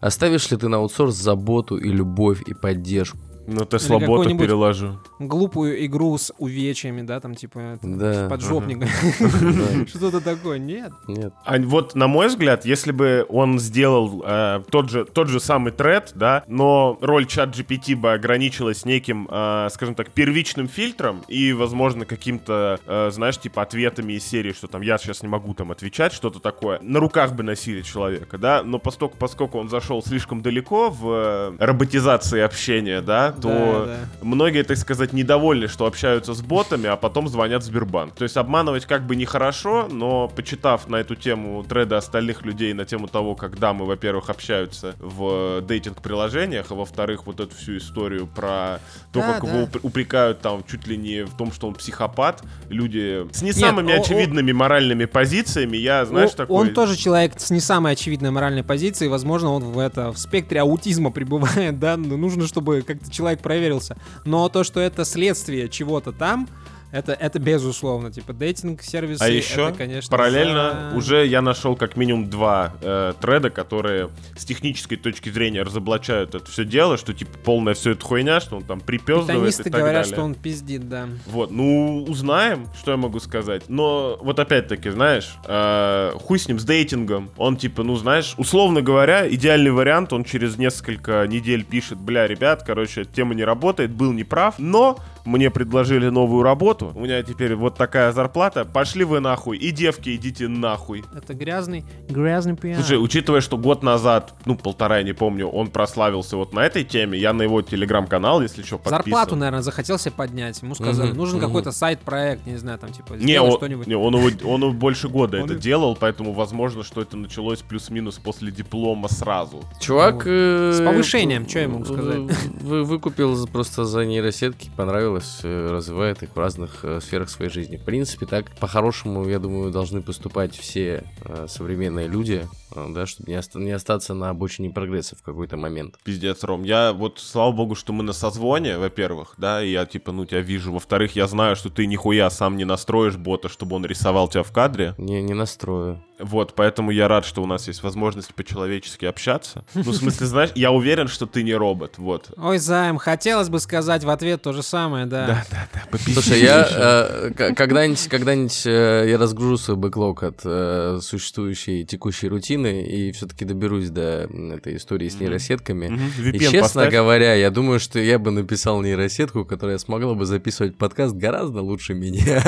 Оставишь 0.00 0.50
ли 0.50 0.56
ты 0.56 0.68
на 0.68 0.78
аутсорс 0.78 1.14
заботу 1.14 1.76
и 1.78 1.88
любовь 1.88 2.42
и 2.46 2.54
поддержку? 2.54 3.18
Ну, 3.46 3.64
ты 3.64 3.78
слабо 3.78 4.24
переложу. 4.24 4.98
Глупую 5.18 5.84
игру 5.86 6.16
с 6.16 6.32
увечьями, 6.38 7.02
да, 7.02 7.20
там, 7.20 7.34
типа, 7.34 7.78
Да. 7.82 8.28
поджопник. 8.28 8.78
Да. 9.22 9.86
Что-то 9.86 10.20
такое, 10.20 10.58
нет. 10.58 10.92
Нет. 11.08 11.32
А 11.44 11.58
вот, 11.60 11.94
на 11.94 12.06
мой 12.06 12.28
взгляд, 12.28 12.64
если 12.64 12.92
бы 12.92 13.26
он 13.28 13.58
сделал 13.58 14.22
э, 14.24 14.62
тот, 14.70 14.90
же, 14.90 15.04
тот 15.04 15.28
же 15.28 15.40
самый 15.40 15.72
тред, 15.72 16.12
да, 16.14 16.44
но 16.46 16.96
роль 17.00 17.26
чат 17.26 17.50
GPT 17.56 17.96
бы 17.96 18.12
ограничилась 18.12 18.84
неким, 18.84 19.28
э, 19.30 19.68
скажем 19.72 19.94
так, 19.94 20.10
первичным 20.10 20.68
фильтром 20.68 21.22
и, 21.28 21.52
возможно, 21.52 22.04
каким-то, 22.04 22.78
э, 22.86 23.10
знаешь, 23.12 23.38
типа 23.38 23.62
ответами 23.62 24.14
из 24.14 24.24
серии, 24.24 24.52
что 24.52 24.66
там 24.68 24.82
я 24.82 24.98
сейчас 24.98 25.22
не 25.22 25.28
могу 25.28 25.54
там 25.54 25.70
отвечать, 25.70 26.12
что-то 26.12 26.40
такое. 26.40 26.78
На 26.80 27.00
руках 27.00 27.34
бы 27.34 27.42
носили 27.42 27.82
человека, 27.82 28.38
да, 28.38 28.62
но 28.62 28.78
поскольку, 28.78 29.16
поскольку 29.18 29.58
он 29.58 29.68
зашел 29.68 30.02
слишком 30.02 30.42
далеко 30.42 30.90
в 30.90 31.54
роботизации 31.58 32.40
общения, 32.40 33.00
да, 33.00 33.31
то 33.40 33.84
Да, 33.86 33.86
да. 33.86 33.98
многие, 34.22 34.62
так 34.64 34.76
сказать, 34.76 35.12
недовольны, 35.12 35.68
что 35.68 35.86
общаются 35.86 36.34
с 36.34 36.40
ботами, 36.42 36.88
а 36.88 36.96
потом 36.96 37.28
звонят 37.28 37.62
в 37.62 37.66
Сбербанк. 37.66 38.14
То 38.14 38.24
есть 38.24 38.36
обманывать 38.36 38.86
как 38.86 39.06
бы 39.06 39.16
нехорошо, 39.16 39.88
но 39.90 40.28
почитав 40.28 40.88
на 40.88 40.96
эту 40.96 41.14
тему 41.14 41.64
треды 41.68 41.94
остальных 41.96 42.42
людей 42.44 42.72
на 42.74 42.84
тему 42.84 43.08
того, 43.08 43.34
как 43.34 43.58
дамы, 43.58 43.84
во-первых, 43.86 44.30
общаются 44.30 44.94
в 44.98 45.60
дейтинг-приложениях, 45.62 46.66
а 46.70 46.74
во-вторых, 46.74 47.26
вот 47.26 47.40
эту 47.40 47.54
всю 47.56 47.76
историю 47.78 48.26
про 48.26 48.80
то, 49.12 49.20
Да, 49.20 49.32
как 49.34 49.44
да. 49.44 49.48
его 49.48 49.66
упр- 49.66 49.80
упрекают 49.82 50.40
там 50.40 50.64
чуть 50.70 50.86
ли 50.86 50.96
не 50.96 51.24
в 51.24 51.36
том, 51.36 51.52
что 51.52 51.68
он 51.68 51.74
психопат, 51.74 52.42
люди 52.68 53.26
с 53.32 53.42
не 53.42 53.48
Нет, 53.48 53.56
самыми 53.56 53.92
о- 53.94 54.00
очевидными 54.00 54.52
моральными 54.52 55.04
позициями, 55.04 55.76
я, 55.76 56.04
знаешь, 56.04 56.30
О- 56.32 56.36
такой... 56.36 56.56
Он 56.56 56.74
тоже 56.74 56.96
человек 56.96 57.38
с 57.38 57.50
не 57.50 57.60
самой 57.60 57.92
очевидной 57.92 58.30
моральной 58.30 58.62
позицией, 58.64 59.08
возможно, 59.08 59.50
он 59.52 59.64
в, 59.64 59.78
это, 59.78 60.12
в 60.12 60.18
спектре 60.18 60.60
аутизма 60.60 61.10
пребывает, 61.10 61.78
да, 61.80 61.96
но 61.96 62.16
нужно, 62.16 62.46
чтобы 62.46 62.82
как-то 62.82 63.10
человек 63.10 63.21
проверился. 63.42 63.96
Но 64.24 64.48
то, 64.48 64.64
что 64.64 64.80
это 64.80 65.04
следствие 65.04 65.68
чего-то 65.68 66.12
там, 66.12 66.48
это, 66.92 67.12
это 67.12 67.38
безусловно, 67.38 68.12
типа 68.12 68.32
дейтинг-сервисы, 68.32 69.22
А 69.22 69.28
еще 69.28 69.68
это, 69.68 69.78
конечно, 69.78 70.10
параллельно 70.10 70.90
за- 70.92 70.96
уже 70.96 71.26
я 71.26 71.42
нашел 71.42 71.74
как 71.74 71.96
минимум 71.96 72.28
два 72.30 72.74
э, 72.82 73.14
треда, 73.20 73.50
которые 73.50 74.10
с 74.36 74.44
технической 74.44 74.96
точки 74.98 75.30
зрения 75.30 75.62
разоблачают 75.62 76.34
это 76.34 76.50
все 76.50 76.64
дело, 76.64 76.96
что 76.96 77.12
типа 77.14 77.32
полная 77.44 77.74
все 77.74 77.92
это 77.92 78.04
хуйня, 78.04 78.40
что 78.40 78.56
он 78.56 78.62
там 78.64 78.80
припездывает 78.80 79.58
и 79.58 79.62
так 79.64 79.72
говорят, 79.72 80.02
далее. 80.02 80.14
что 80.14 80.22
он 80.22 80.34
пиздит, 80.34 80.88
да. 80.88 81.08
Вот, 81.26 81.50
ну 81.50 82.04
узнаем, 82.06 82.68
что 82.78 82.90
я 82.92 82.96
могу 82.96 83.18
сказать. 83.20 83.64
Но 83.68 84.18
вот 84.20 84.38
опять-таки, 84.38 84.90
знаешь, 84.90 85.34
э, 85.46 86.12
хуй 86.20 86.38
с 86.38 86.46
ним 86.46 86.58
с 86.58 86.64
дейтингом. 86.64 87.30
Он 87.36 87.56
типа, 87.56 87.82
ну 87.82 87.96
знаешь, 87.96 88.34
условно 88.36 88.82
говоря, 88.82 89.28
идеальный 89.28 89.70
вариант. 89.70 90.12
Он 90.12 90.24
через 90.24 90.58
несколько 90.58 91.26
недель 91.26 91.64
пишет, 91.64 91.98
бля, 91.98 92.26
ребят, 92.26 92.62
короче, 92.66 93.04
тема 93.04 93.34
не 93.34 93.44
работает, 93.44 93.90
был 93.90 94.12
неправ, 94.12 94.56
но 94.58 94.98
мне 95.24 95.50
предложили 95.50 96.08
новую 96.08 96.42
работу. 96.42 96.92
У 96.94 97.00
меня 97.00 97.22
теперь 97.22 97.54
вот 97.54 97.76
такая 97.76 98.12
зарплата. 98.12 98.64
Пошли 98.64 99.04
вы 99.04 99.20
нахуй. 99.20 99.56
И 99.58 99.70
девки, 99.70 100.14
идите 100.16 100.48
нахуй. 100.48 101.04
Это 101.16 101.34
грязный, 101.34 101.84
грязный 102.08 102.56
пиар. 102.56 102.76
Слушай, 102.76 103.02
учитывая, 103.02 103.40
что 103.40 103.56
год 103.58 103.82
назад, 103.82 104.34
ну, 104.44 104.56
полтора, 104.56 104.98
я 104.98 105.02
не 105.04 105.12
помню, 105.12 105.46
он 105.48 105.68
прославился 105.68 106.36
вот 106.36 106.52
на 106.52 106.60
этой 106.60 106.84
теме, 106.84 107.18
я 107.18 107.32
на 107.32 107.42
его 107.42 107.62
телеграм-канал, 107.62 108.42
если 108.42 108.62
что, 108.62 108.78
подписан. 108.78 108.98
Зарплату, 109.04 109.36
наверное, 109.36 109.62
захотел 109.62 109.98
себе 109.98 110.12
поднять. 110.16 110.60
Ему 110.62 110.74
сказали, 110.74 111.08
Мгм, 111.10 111.18
нужен 111.18 111.36
мгм. 111.38 111.46
какой-то 111.46 111.72
сайт-проект, 111.72 112.46
не 112.46 112.56
знаю, 112.56 112.78
там, 112.78 112.90
типа, 112.92 113.14
Не, 113.14 113.20
сделай 113.22 113.50
он, 113.50 113.56
что-нибудь. 113.56 113.86
не, 113.86 113.94
он, 113.94 114.14
его- 114.16 114.50
он 114.52 114.62
его 114.62 114.72
больше 114.72 115.08
года 115.08 115.36
это 115.38 115.54
делал, 115.54 115.96
поэтому 115.98 116.32
возможно, 116.32 116.82
что 116.82 117.00
это 117.02 117.16
началось 117.16 117.60
плюс-минус 117.60 118.18
после 118.18 118.50
диплома 118.50 119.08
сразу. 119.08 119.62
Чувак... 119.80 120.22
э, 120.26 120.72
С 120.72 120.84
повышением, 120.84 121.46
чё 121.46 121.60
я 121.60 121.68
могу 121.68 121.84
сказать? 121.84 122.18
Вы 122.60 122.84
выкупил 122.84 123.46
просто 123.46 123.84
за 123.84 124.04
нейросетки, 124.04 124.70
понравилось, 124.76 125.11
э, 125.42 125.70
развивает 125.70 126.22
их 126.22 126.34
в 126.34 126.38
разных 126.38 126.84
э, 126.84 127.00
сферах 127.00 127.28
своей 127.28 127.50
жизни. 127.50 127.76
В 127.76 127.84
принципе, 127.84 128.26
так 128.26 128.54
по-хорошему, 128.56 129.28
я 129.28 129.38
думаю, 129.38 129.70
должны 129.70 130.02
поступать 130.02 130.56
все 130.56 131.04
э, 131.24 131.46
современные 131.48 132.08
люди, 132.08 132.46
да, 132.74 133.06
чтобы 133.06 133.30
не, 133.30 133.36
оста- 133.36 133.58
не 133.58 133.72
остаться 133.72 134.14
на 134.14 134.30
обочине 134.30 134.70
прогресса 134.70 135.16
в 135.16 135.22
какой-то 135.22 135.56
момент. 135.56 135.98
Пиздец, 136.04 136.42
Ром. 136.44 136.62
Я 136.62 136.92
вот, 136.92 137.18
слава 137.18 137.52
богу, 137.52 137.74
что 137.74 137.92
мы 137.92 138.02
на 138.02 138.12
созвоне, 138.12 138.78
во-первых, 138.78 139.34
да, 139.36 139.62
и 139.62 139.70
я 139.70 139.84
типа, 139.84 140.12
ну, 140.12 140.24
тебя 140.24 140.40
вижу. 140.40 140.72
Во-вторых, 140.72 141.16
я 141.16 141.26
знаю, 141.26 141.56
что 141.56 141.70
ты 141.70 141.86
нихуя 141.86 142.30
сам 142.30 142.56
не 142.56 142.64
настроишь 142.64 143.16
бота, 143.16 143.48
чтобы 143.48 143.76
он 143.76 143.84
рисовал 143.84 144.28
тебя 144.28 144.42
в 144.42 144.52
кадре. 144.52 144.94
Не, 144.98 145.22
не 145.22 145.34
настрою. 145.34 146.02
Вот, 146.18 146.54
поэтому 146.54 146.92
я 146.92 147.08
рад, 147.08 147.24
что 147.24 147.42
у 147.42 147.46
нас 147.46 147.66
есть 147.66 147.82
возможность 147.82 148.32
по-человечески 148.34 149.04
общаться. 149.06 149.64
Ну, 149.74 149.82
в 149.82 149.94
смысле, 149.94 150.26
знаешь, 150.26 150.50
я 150.54 150.70
уверен, 150.70 151.08
что 151.08 151.26
ты 151.26 151.42
не 151.42 151.52
робот, 151.54 151.98
вот. 151.98 152.30
Ой, 152.36 152.58
Займ, 152.58 152.98
хотелось 152.98 153.48
бы 153.48 153.58
сказать 153.58 154.04
в 154.04 154.10
ответ 154.10 154.42
то 154.42 154.52
же 154.52 154.62
самое, 154.62 155.01
да. 155.06 155.26
Да, 155.26 155.44
да, 155.50 155.68
да, 155.72 155.82
попизди 155.90 156.12
Слушай, 156.12 156.40
я 156.42 156.66
э, 156.70 157.52
когда-нибудь, 157.54 158.08
когда-нибудь 158.08 158.62
э, 158.66 159.06
я 159.08 159.18
разгружу 159.18 159.56
свой 159.56 159.76
бэклог 159.76 160.22
от 160.22 160.40
э, 160.44 160.98
существующей 161.02 161.84
текущей 161.84 162.28
рутины 162.28 162.82
и 162.82 163.12
все-таки 163.12 163.44
доберусь 163.44 163.90
до 163.90 164.28
этой 164.54 164.76
истории 164.76 165.08
с 165.08 165.18
нейросетками. 165.20 165.88
Мгм, 165.88 166.30
И 166.32 166.38
честно 166.38 166.60
поставь. 166.60 166.92
говоря, 166.92 167.34
я 167.34 167.50
думаю, 167.50 167.80
что 167.80 167.98
я 167.98 168.18
бы 168.18 168.30
написал 168.30 168.80
нейросетку, 168.82 169.44
которая 169.44 169.78
смогла 169.78 170.14
бы 170.14 170.26
записывать 170.26 170.76
подкаст 170.76 171.14
гораздо 171.14 171.60
лучше 171.62 171.94
меня. 171.94 172.42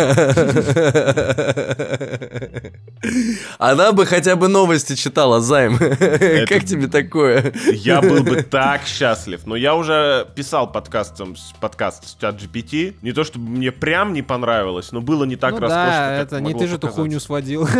Она 3.58 3.92
бы 3.92 4.06
хотя 4.06 4.36
бы 4.36 4.48
новости 4.48 4.94
читала, 4.94 5.40
Займ. 5.40 5.78
Как 5.78 6.64
тебе 6.64 6.86
такое? 6.88 7.52
Я 7.72 8.00
был 8.00 8.22
бы 8.22 8.42
так 8.42 8.84
счастлив. 8.86 9.46
Но 9.46 9.56
я 9.56 9.74
уже 9.74 10.26
писал 10.34 10.70
подкастом, 10.70 11.36
подкаст 11.60 12.08
с 12.08 12.16
чат 12.20 12.38
GPT. 12.44 12.94
Не 13.02 13.12
то, 13.12 13.24
чтобы 13.24 13.48
мне 13.48 13.72
прям 13.72 14.12
не 14.12 14.22
понравилось, 14.22 14.92
но 14.92 15.00
было 15.00 15.24
не 15.24 15.36
так 15.36 15.52
ну 15.52 15.60
роскошно, 15.60 15.86
да, 15.86 16.18
как 16.18 16.26
это 16.26 16.40
не 16.40 16.52
ты 16.54 16.66
же 16.66 16.76
эту 16.76 16.88
показаться. 16.88 17.00
хуйню 17.00 17.20
сводил. 17.20 17.68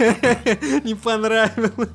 Не 0.84 0.94
понравилось. 0.94 1.88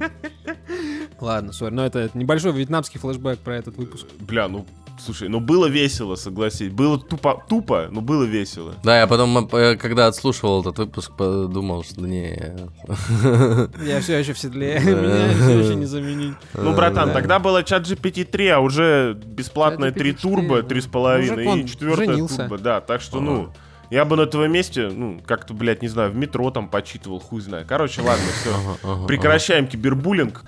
Ладно, 1.25 1.53
сори, 1.53 1.73
но 1.73 1.83
это 1.83 2.11
небольшой 2.13 2.51
вьетнамский 2.51 2.99
флешбэк 2.99 3.39
про 3.39 3.55
этот 3.55 3.77
выпуск. 3.77 4.05
Бля, 4.19 4.47
ну, 4.47 4.63
слушай, 5.03 5.27
ну 5.27 5.39
было 5.39 5.65
весело, 5.65 6.13
согласись. 6.13 6.71
Было 6.71 6.99
тупо, 6.99 7.43
тупо, 7.49 7.87
но 7.89 8.01
было 8.01 8.25
весело. 8.25 8.75
Да, 8.83 8.99
я 8.99 9.07
потом, 9.07 9.49
э, 9.51 9.75
когда 9.75 10.05
отслушивал 10.05 10.61
этот 10.61 10.77
выпуск, 10.77 11.13
подумал, 11.17 11.83
что 11.83 12.01
не... 12.01 12.53
Я 13.83 14.01
все 14.01 14.19
еще 14.19 14.33
в 14.33 14.37
седле, 14.37 14.79
меня 14.85 15.33
все 15.33 15.59
еще 15.61 15.73
не 15.73 15.85
заменить. 15.85 16.35
Ну, 16.53 16.75
братан, 16.75 17.07
да. 17.07 17.15
тогда 17.15 17.39
было 17.39 17.63
чат 17.63 17.87
GPT 17.87 18.23
3, 18.25 18.47
а 18.49 18.59
уже 18.59 19.19
бесплатное 19.25 19.89
ChatGPT 19.89 19.97
3 19.97 20.13
турбо, 20.13 20.61
4, 20.61 20.79
3,5 20.81 21.17
Мужик, 21.17 21.47
он 21.47 21.59
и 21.61 21.67
четвертое 21.67 22.05
женился. 22.05 22.37
турбо. 22.37 22.57
Да, 22.59 22.81
так 22.81 23.01
что, 23.01 23.19
ну, 23.19 23.51
я 23.89 24.05
бы 24.05 24.15
на 24.15 24.25
твоем 24.25 24.51
месте, 24.51 24.89
ну, 24.89 25.21
как-то, 25.25 25.53
блядь, 25.53 25.81
не 25.81 25.87
знаю, 25.87 26.11
в 26.11 26.15
метро 26.15 26.51
там 26.51 26.69
почитывал, 26.69 27.19
хуй 27.19 27.41
знает. 27.41 27.67
Короче, 27.67 28.01
ладно, 28.01 28.25
все. 28.41 29.05
Прекращаем 29.07 29.67
кибербуллинг. 29.67 30.43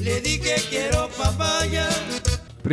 Le 0.00 0.14
le 0.14 0.20
dije 0.22 0.54
quiero 0.70 1.08
papaya. 1.16 1.86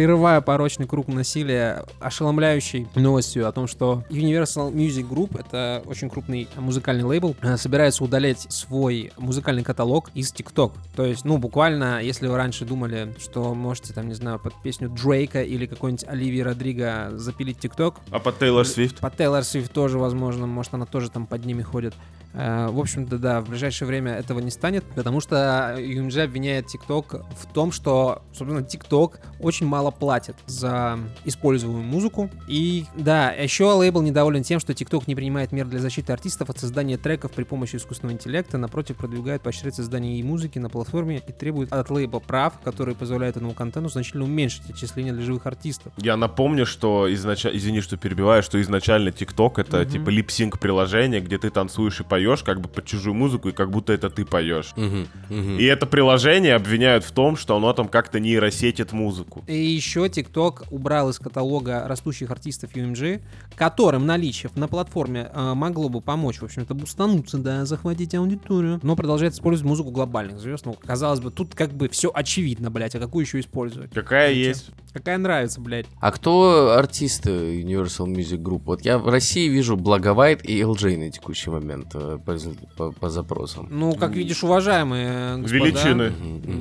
Прерывая 0.01 0.41
порочный 0.41 0.85
круг 0.85 1.07
насилия 1.07 1.83
ошеломляющей 1.99 2.87
новостью 2.93 3.47
о 3.47 3.51
том, 3.51 3.65
что 3.65 4.03
Universal 4.11 4.71
Music 4.71 5.09
Group, 5.09 5.39
это 5.39 5.81
очень 5.87 6.07
крупный 6.07 6.47
музыкальный 6.55 7.03
лейбл, 7.03 7.35
э, 7.41 7.57
собирается 7.57 8.03
удалять 8.03 8.45
свой 8.53 9.11
музыкальный 9.17 9.63
каталог 9.63 10.11
из 10.13 10.31
TikTok. 10.31 10.73
То 10.95 11.03
есть, 11.03 11.25
ну, 11.25 11.39
буквально, 11.39 11.99
если 12.03 12.27
вы 12.27 12.37
раньше 12.37 12.63
думали, 12.63 13.15
что 13.19 13.55
можете, 13.55 13.91
там, 13.91 14.07
не 14.07 14.13
знаю, 14.13 14.37
под 14.37 14.53
песню 14.61 14.87
Дрейка 14.87 15.41
или 15.41 15.65
какой-нибудь 15.65 16.07
Оливии 16.07 16.41
Родриго 16.41 17.13
запилить 17.15 17.57
TikTok, 17.57 17.95
А 18.11 18.19
по 18.19 18.31
Тейлор 18.31 18.67
Свифт? 18.67 18.99
по 18.99 19.09
Тейлор 19.09 19.43
Свифт 19.43 19.71
тоже, 19.73 19.97
возможно, 19.97 20.45
может, 20.45 20.75
она 20.75 20.85
тоже 20.85 21.09
там 21.09 21.25
под 21.25 21.43
ними 21.43 21.63
ходит. 21.63 21.95
Э, 22.33 22.67
В 22.69 22.79
общем-то, 22.79 23.17
да, 23.17 23.41
в 23.41 23.49
ближайшее 23.49 23.87
время 23.87 24.11
этого 24.13 24.39
не 24.41 24.51
станет, 24.51 24.83
потому 24.95 25.21
что 25.21 25.75
UMG 25.79 26.21
обвиняет 26.21 26.65
TikTok 26.67 27.25
в 27.35 27.51
том, 27.51 27.71
что, 27.71 28.21
собственно, 28.31 28.59
TikTok 28.59 29.13
очень 29.39 29.65
мало 29.65 29.86
платит 29.91 30.35
за 30.45 30.99
используемую 31.25 31.83
музыку. 31.83 32.29
И, 32.47 32.85
да, 32.95 33.31
еще 33.31 33.65
лейбл 33.71 34.01
недоволен 34.01 34.43
тем, 34.43 34.59
что 34.59 34.73
TikTok 34.73 35.03
не 35.07 35.15
принимает 35.15 35.51
мер 35.51 35.65
для 35.67 35.79
защиты 35.79 36.13
артистов 36.13 36.49
от 36.49 36.59
создания 36.59 36.97
треков 36.97 37.31
при 37.31 37.43
помощи 37.43 37.75
искусственного 37.75 38.15
интеллекта, 38.15 38.57
напротив, 38.57 38.97
продвигает 38.97 39.41
поощрять 39.41 39.75
создание 39.75 40.17
и 40.19 40.23
музыки 40.23 40.59
на 40.59 40.69
платформе 40.69 41.21
и 41.27 41.31
требует 41.31 41.71
от 41.71 41.89
лейбла 41.89 42.19
прав, 42.19 42.59
которые 42.63 42.95
позволяют 42.95 43.37
этому 43.37 43.53
контенту 43.53 43.89
значительно 43.89 44.23
уменьшить 44.23 44.69
отчисления 44.69 45.13
для 45.13 45.23
живых 45.23 45.45
артистов. 45.45 45.93
Я 45.97 46.17
напомню, 46.17 46.65
что 46.65 47.11
изначально, 47.13 47.57
извини, 47.57 47.81
что 47.81 47.97
перебиваю, 47.97 48.43
что 48.43 48.61
изначально 48.61 49.09
TikTok 49.09 49.53
это 49.57 49.77
Мгм. 49.81 49.89
типа 49.89 50.09
липсинг 50.09 50.59
приложение, 50.59 51.21
где 51.21 51.37
ты 51.37 51.49
танцуешь 51.49 51.99
и 51.99 52.03
поешь, 52.03 52.43
как 52.43 52.61
бы 52.61 52.67
под 52.69 52.85
чужую 52.85 53.13
музыку, 53.13 53.49
и 53.49 53.51
как 53.51 53.69
будто 53.71 53.93
это 53.93 54.09
ты 54.09 54.25
поешь. 54.25 54.73
Мгм, 54.75 55.07
мгм. 55.29 55.57
И 55.59 55.63
это 55.65 55.85
приложение 55.85 56.55
обвиняют 56.55 57.03
в 57.03 57.11
том, 57.11 57.37
что 57.37 57.55
оно 57.55 57.73
там 57.73 57.87
как-то 57.87 58.19
нейросетит 58.19 58.91
музыку. 58.91 59.43
И 59.47 59.53
еще 59.77 60.07
TikTok 60.07 60.65
убрал 60.71 61.09
из 61.09 61.19
каталога 61.19 61.87
растущих 61.87 62.29
артистов 62.31 62.75
UMG, 62.75 63.21
которым 63.55 64.05
наличие 64.05 64.51
на 64.55 64.67
платформе 64.67 65.29
э, 65.33 65.53
могло 65.53 65.87
бы 65.89 66.01
помочь, 66.01 66.39
в 66.39 66.43
общем-то, 66.43 66.73
бустануться, 66.73 67.37
да, 67.37 67.65
захватить 67.65 68.13
аудиторию, 68.15 68.79
но 68.83 68.95
продолжает 68.95 69.33
использовать 69.33 69.67
музыку 69.69 69.91
глобальных 69.91 70.39
звезд. 70.39 70.65
Ну, 70.65 70.73
казалось 70.73 71.19
бы, 71.21 71.31
тут 71.31 71.55
как 71.55 71.71
бы 71.71 71.87
все 71.89 72.11
очевидно, 72.13 72.69
блядь, 72.69 72.95
а 72.95 72.99
какую 72.99 73.23
еще 73.25 73.39
использовать? 73.39 73.91
Какая 73.91 74.29
Зачем? 74.29 74.47
есть? 74.49 74.71
Какая 74.93 75.17
нравится, 75.19 75.61
блядь. 75.61 75.85
А 75.99 76.11
кто 76.11 76.71
артисты 76.75 77.61
Universal 77.61 78.07
Music 78.07 78.39
Group? 78.41 78.63
Вот 78.65 78.81
я 78.81 78.97
в 78.97 79.07
России 79.07 79.47
вижу 79.47 79.77
Благовайт 79.77 80.43
и 80.43 80.59
LJ 80.59 80.97
на 80.97 81.11
текущий 81.11 81.51
момент 81.51 81.91
э, 81.93 82.17
по, 82.25 82.35
по- 82.75 82.91
по 82.91 83.09
запросам. 83.09 83.67
Ну, 83.69 83.93
как 83.93 84.13
видишь, 84.13 84.43
уважаемые 84.43 85.37
господа, 85.37 85.65
Величины. 85.65 86.11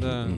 Да. 0.00 0.28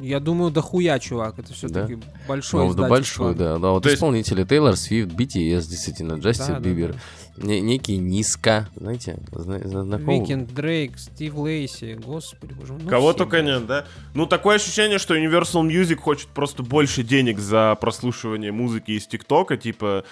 Я 0.00 0.20
думаю, 0.20 0.50
да 0.50 0.62
хуя, 0.62 0.98
чувак. 0.98 1.38
Это 1.38 1.52
все-таки 1.52 1.97
большой 2.26 2.66
Ну, 2.66 2.74
да, 2.74 2.88
большой, 2.88 3.34
да. 3.34 3.58
Да, 3.58 3.70
вот 3.70 3.82
То 3.82 3.88
есть- 3.88 3.98
исполнители 3.98 4.44
Тейлор 4.44 4.76
Свифт, 4.76 5.10
BTS, 5.12 5.68
действительно, 5.68 6.14
Джастин 6.14 6.46
Да, 6.46 6.54
да, 6.54 6.60
Бибер, 6.60 6.94
не- 7.36 7.60
некий 7.60 7.96
Низка, 7.98 8.68
знаете, 8.76 9.18
зна- 9.32 9.58
зна- 9.60 9.84
знакомый? 9.84 10.20
Викенд, 10.20 10.52
Дрейк, 10.54 10.98
Стив 10.98 11.34
Лейси, 11.36 11.98
господи 12.04 12.52
боже 12.54 12.72
мой. 12.72 12.82
ну 12.84 12.90
Кого 12.90 13.12
только 13.12 13.42
нет, 13.42 13.66
да? 13.66 13.84
Ну, 14.14 14.26
такое 14.26 14.56
ощущение, 14.56 14.98
что 14.98 15.16
Universal 15.16 15.62
Music 15.68 15.96
хочет 15.96 16.28
просто 16.28 16.62
больше 16.62 17.02
денег 17.02 17.38
за 17.38 17.76
прослушивание 17.80 18.52
музыки 18.52 18.92
из 18.92 19.06
ТикТока, 19.06 19.56
типа... 19.56 20.04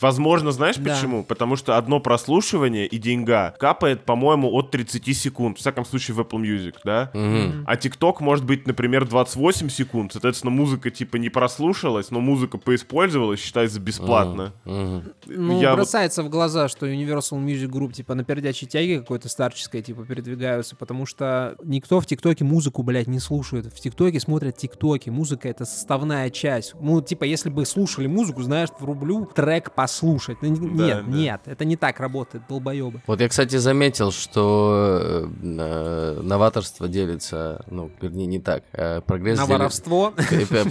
Возможно, 0.00 0.52
знаешь 0.52 0.76
Да. 0.76 0.94
почему? 0.94 1.24
Потому 1.24 1.56
что 1.56 1.76
одно 1.76 2.00
прослушивание 2.00 2.86
и 2.86 2.98
деньга 2.98 3.54
капает, 3.58 4.04
по-моему, 4.04 4.52
от 4.52 4.70
30 4.70 5.14
секунд. 5.14 5.56
В 5.56 5.60
всяком 5.60 5.84
случае, 5.84 6.14
в 6.14 6.20
Apple 6.20 6.40
Music, 6.42 6.74
да? 6.84 7.10
Мгм. 7.14 7.64
А 7.66 7.76
ТикТок 7.76 8.20
может 8.20 8.44
быть, 8.44 8.66
например, 8.66 9.06
28 9.08 9.68
секунд. 9.70 10.12
Соответственно, 10.12 10.50
музыка 10.50 10.90
типа 10.90 11.16
не 11.16 11.28
прослушалась, 11.30 12.10
но 12.10 12.20
музыка 12.20 12.58
поиспользовалась, 12.58 13.40
считается 13.40 13.80
бесплатно. 13.80 14.52
Мгм. 14.64 15.04
Ну, 15.26 15.60
Я 15.60 15.70
вот- 15.70 15.76
бросается 15.76 16.22
в 16.22 16.28
глаза, 16.28 16.68
что 16.68 16.86
Universal 16.86 17.42
Music 17.44 17.68
Group, 17.68 17.92
типа, 17.92 18.14
на 18.14 18.24
передаче 18.24 18.66
тяги 18.66 18.98
какой-то 18.98 19.28
старческой, 19.28 19.82
типа, 19.82 20.04
передвигаются, 20.04 20.76
потому 20.76 21.06
что 21.06 21.56
никто 21.64 22.00
в 22.00 22.06
ТикТоке 22.06 22.44
музыку, 22.44 22.82
блядь, 22.82 23.06
не 23.06 23.18
слушает. 23.18 23.66
В 23.66 23.80
ТикТоке 23.80 24.20
смотрят 24.20 24.56
ТикТоки. 24.56 25.10
Музыка— 25.10 25.48
это 25.50 25.64
составная 25.64 26.30
часть. 26.30 26.74
Ну, 26.80 27.00
типа, 27.00 27.24
если 27.24 27.48
бы 27.48 27.64
слушали 27.64 28.06
музыку, 28.06 28.42
знаешь, 28.42 28.68
врублю 28.78 29.26
трек 29.34 29.69
послушать. 29.74 30.38
Ну, 30.42 30.54
Да, 30.76 30.84
нет, 30.86 31.04
да. 31.06 31.12
нет, 31.16 31.40
это 31.46 31.64
не 31.64 31.76
так 31.76 32.00
работает, 32.00 32.44
долбоебы. 32.48 33.02
Вот 33.06 33.20
я, 33.20 33.28
кстати, 33.28 33.56
заметил, 33.56 34.12
что 34.12 34.98
э, 35.02 35.26
э, 35.42 36.20
новаторство 36.22 36.88
делится, 36.88 37.64
ну, 37.70 37.90
вернее, 38.00 38.26
не 38.26 38.38
так. 38.40 38.64
э, 38.72 39.00
прогресс 39.00 39.38
На 39.38 39.44
дели- 39.46 39.52
воровство. 39.52 40.12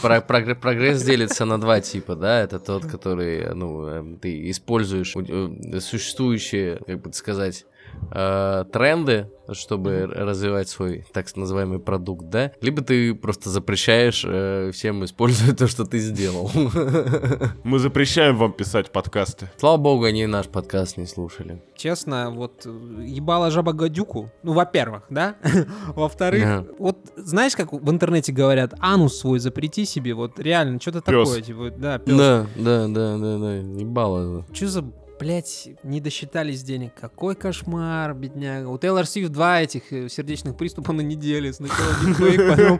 Про- 0.01 0.21
прогре- 0.21 0.55
Прогресс 0.55 1.01
делится 1.03 1.45
на 1.45 1.59
два 1.59 1.81
типа, 1.81 2.15
да, 2.15 2.41
это 2.41 2.59
тот, 2.59 2.85
который, 2.85 3.53
ну, 3.53 3.85
эм, 3.87 4.17
ты 4.17 4.49
используешь 4.49 5.15
э, 5.15 5.79
существующие, 5.79 6.77
как 6.85 7.01
бы 7.01 7.13
сказать, 7.13 7.65
э, 8.11 8.65
тренды, 8.71 9.29
чтобы 9.51 10.05
развивать 10.05 10.69
свой 10.69 11.05
так 11.11 11.35
называемый 11.35 11.79
продукт, 11.79 12.29
да, 12.29 12.51
либо 12.61 12.81
ты 12.83 13.15
просто 13.15 13.49
запрещаешь 13.49 14.23
э, 14.27 14.71
всем 14.73 15.03
использовать 15.05 15.57
то, 15.57 15.67
что 15.67 15.85
ты 15.85 15.97
сделал. 15.99 16.51
Мы 17.63 17.79
запрещаем 17.79 18.37
вам 18.37 18.53
писать 18.53 18.91
подкасты. 18.91 19.49
Слава 19.57 19.77
богу, 19.77 20.03
они 20.05 20.25
наш 20.27 20.47
подкаст 20.47 20.97
не 20.97 21.05
слушали. 21.07 21.61
Честно, 21.75 22.29
вот 22.29 22.63
э, 22.65 22.69
ебала 23.05 23.49
жаба 23.51 23.73
гадюку. 23.73 24.29
Ну, 24.43 24.53
во-первых, 24.53 25.03
да? 25.09 25.35
Во-вторых, 25.95 26.43
Ага. 26.45 26.67
вот 26.77 26.97
знаешь, 27.15 27.55
как 27.55 27.73
в 27.73 27.89
интернете 27.89 28.31
говорят, 28.31 28.73
анус 28.79 29.17
свой 29.19 29.39
запрети 29.39 29.85
себе, 29.85 30.13
вот 30.13 30.39
реально, 30.39 30.79
что-то 30.79 31.01
Пёс. 31.01 31.27
такое, 31.27 31.41
типа, 31.41 31.71
да, 31.77 31.97
пёс. 31.97 32.17
Да, 32.17 32.45
да, 32.55 32.87
да, 32.87 33.17
да, 33.17 33.37
да, 33.37 33.53
ебало. 33.55 34.45
Что 34.53 34.67
за, 34.67 34.83
блядь, 35.19 35.69
не 35.83 35.99
досчитались 35.99 36.63
денег? 36.63 36.93
Какой 36.99 37.35
кошмар, 37.35 38.13
бедняга. 38.13 38.67
У 38.67 38.77
Тейлор 38.77 39.05
Свифт 39.05 39.31
два 39.31 39.61
этих 39.61 39.91
э, 39.91 40.09
сердечных 40.09 40.55
приступа 40.55 40.93
на 40.93 41.01
неделе. 41.01 41.51
Сначала 41.53 41.93
дипфейк, 42.03 42.47
потом... 42.49 42.79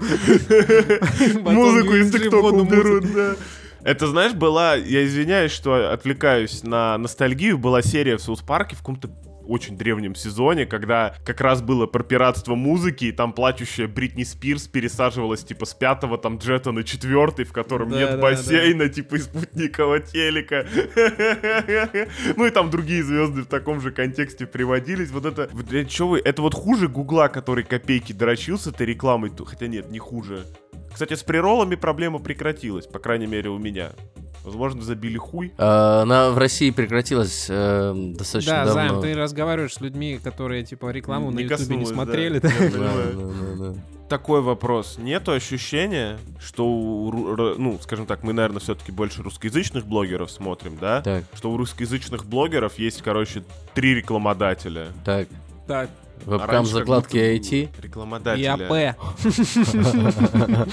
Музыку 1.53 1.93
из 1.95 2.11
ТикТока 2.11 2.55
уберут, 2.55 3.13
да. 3.13 3.35
Это, 3.83 4.07
знаешь, 4.07 4.33
была, 4.33 4.75
я 4.75 5.05
извиняюсь, 5.05 5.51
что 5.51 5.93
отвлекаюсь 5.93 6.63
на 6.63 6.97
ностальгию, 6.97 7.57
была 7.57 7.81
серия 7.81 8.17
в 8.17 8.21
Соус 8.21 8.41
Парке 8.41 8.75
в 8.75 8.79
каком-то 8.79 9.09
очень 9.49 9.77
древнем 9.77 10.15
сезоне, 10.15 10.65
когда 10.65 11.15
как 11.25 11.41
раз 11.41 11.61
было 11.61 11.87
про 11.87 12.03
пиратство 12.03 12.55
музыки, 12.55 13.05
и 13.05 13.11
там 13.11 13.33
плачущая 13.33 13.87
Бритни 13.87 14.23
Спирс 14.23 14.67
пересаживалась 14.67 15.43
типа 15.43 15.65
с 15.65 15.73
пятого 15.73 16.17
там 16.17 16.37
джета 16.37 16.71
на 16.71 16.83
четвертый, 16.83 17.45
в 17.45 17.51
котором 17.53 17.89
Да, 17.89 17.97
нет 17.97 18.11
да, 18.11 18.17
бассейна, 18.17 18.89
типа 18.89 19.15
из 19.15 19.25
спутникового 19.25 19.99
телека. 19.99 20.65
Ну 22.35 22.45
и 22.45 22.49
там 22.51 22.69
другие 22.69 23.03
звезды 23.03 23.41
в 23.41 23.47
таком 23.47 23.81
же 23.81 23.91
контексте 23.91 24.45
приводились. 24.45 25.09
Вот 25.09 25.25
это, 25.25 25.49
блядь, 25.51 25.89
чё 25.89 26.07
вы, 26.07 26.19
это 26.19 26.41
вот 26.41 26.53
хуже 26.53 26.87
Гугла, 26.87 27.27
который 27.27 27.63
копейки 27.63 28.13
дрочился 28.13 28.69
этой 28.69 28.85
рекламой, 28.85 29.31
хотя 29.45 29.67
нет, 29.67 29.89
не 29.89 29.99
хуже. 29.99 30.45
Кстати, 30.91 31.13
с 31.13 31.23
приролами 31.23 31.75
проблема 31.75 32.19
прекратилась, 32.19 32.85
по 32.87 32.99
крайней 32.99 33.27
мере, 33.27 33.49
у 33.49 33.57
меня. 33.57 33.91
Возможно, 34.43 34.81
забили 34.81 35.17
хуй. 35.17 35.53
А, 35.57 36.01
Она 36.03 36.31
в 36.31 36.37
России 36.37 36.71
прекратилась 36.71 37.47
э, 37.49 37.93
достаточно 38.17 38.65
Да, 38.65 38.71
Займ, 38.71 38.87
давно. 38.87 39.01
ты 39.03 39.13
разговариваешь 39.13 39.73
с 39.73 39.81
людьми, 39.81 40.19
которые, 40.23 40.63
типа, 40.63 40.91
рекламу 40.91 41.29
на 41.29 41.37
Не 41.39 41.43
Ютубе 41.43 41.75
не 41.75 41.85
да. 41.85 41.91
смотрели. 41.91 42.39
Да? 42.39 42.49
Да, 42.49 42.69
да, 42.69 43.11
да, 43.13 43.73
да. 43.73 43.79
Такой 44.07 44.41
вопрос. 44.41 44.97
Нету 44.97 45.33
ощущения, 45.33 46.17
что, 46.39 46.65
у 46.65 47.11
ну, 47.57 47.77
скажем 47.81 48.05
так, 48.07 48.23
мы, 48.23 48.33
наверное, 48.33 48.59
все-таки 48.59 48.91
больше 48.91 49.21
русскоязычных 49.21 49.85
блогеров 49.85 50.31
смотрим, 50.31 50.77
да? 50.79 51.01
Так, 51.01 51.25
Что 51.35 51.51
у 51.51 51.57
русскоязычных 51.57 52.25
блогеров 52.25 52.79
есть, 52.79 53.01
короче, 53.01 53.43
три 53.73 53.93
рекламодателя. 53.95 54.87
так. 55.05 55.27
Так, 55.67 55.91
Вебкам 56.25 56.65
закладки 56.65 57.17
IT. 57.17 57.69
было 57.81 58.35
и. 58.35 58.43
АП. 58.45 58.95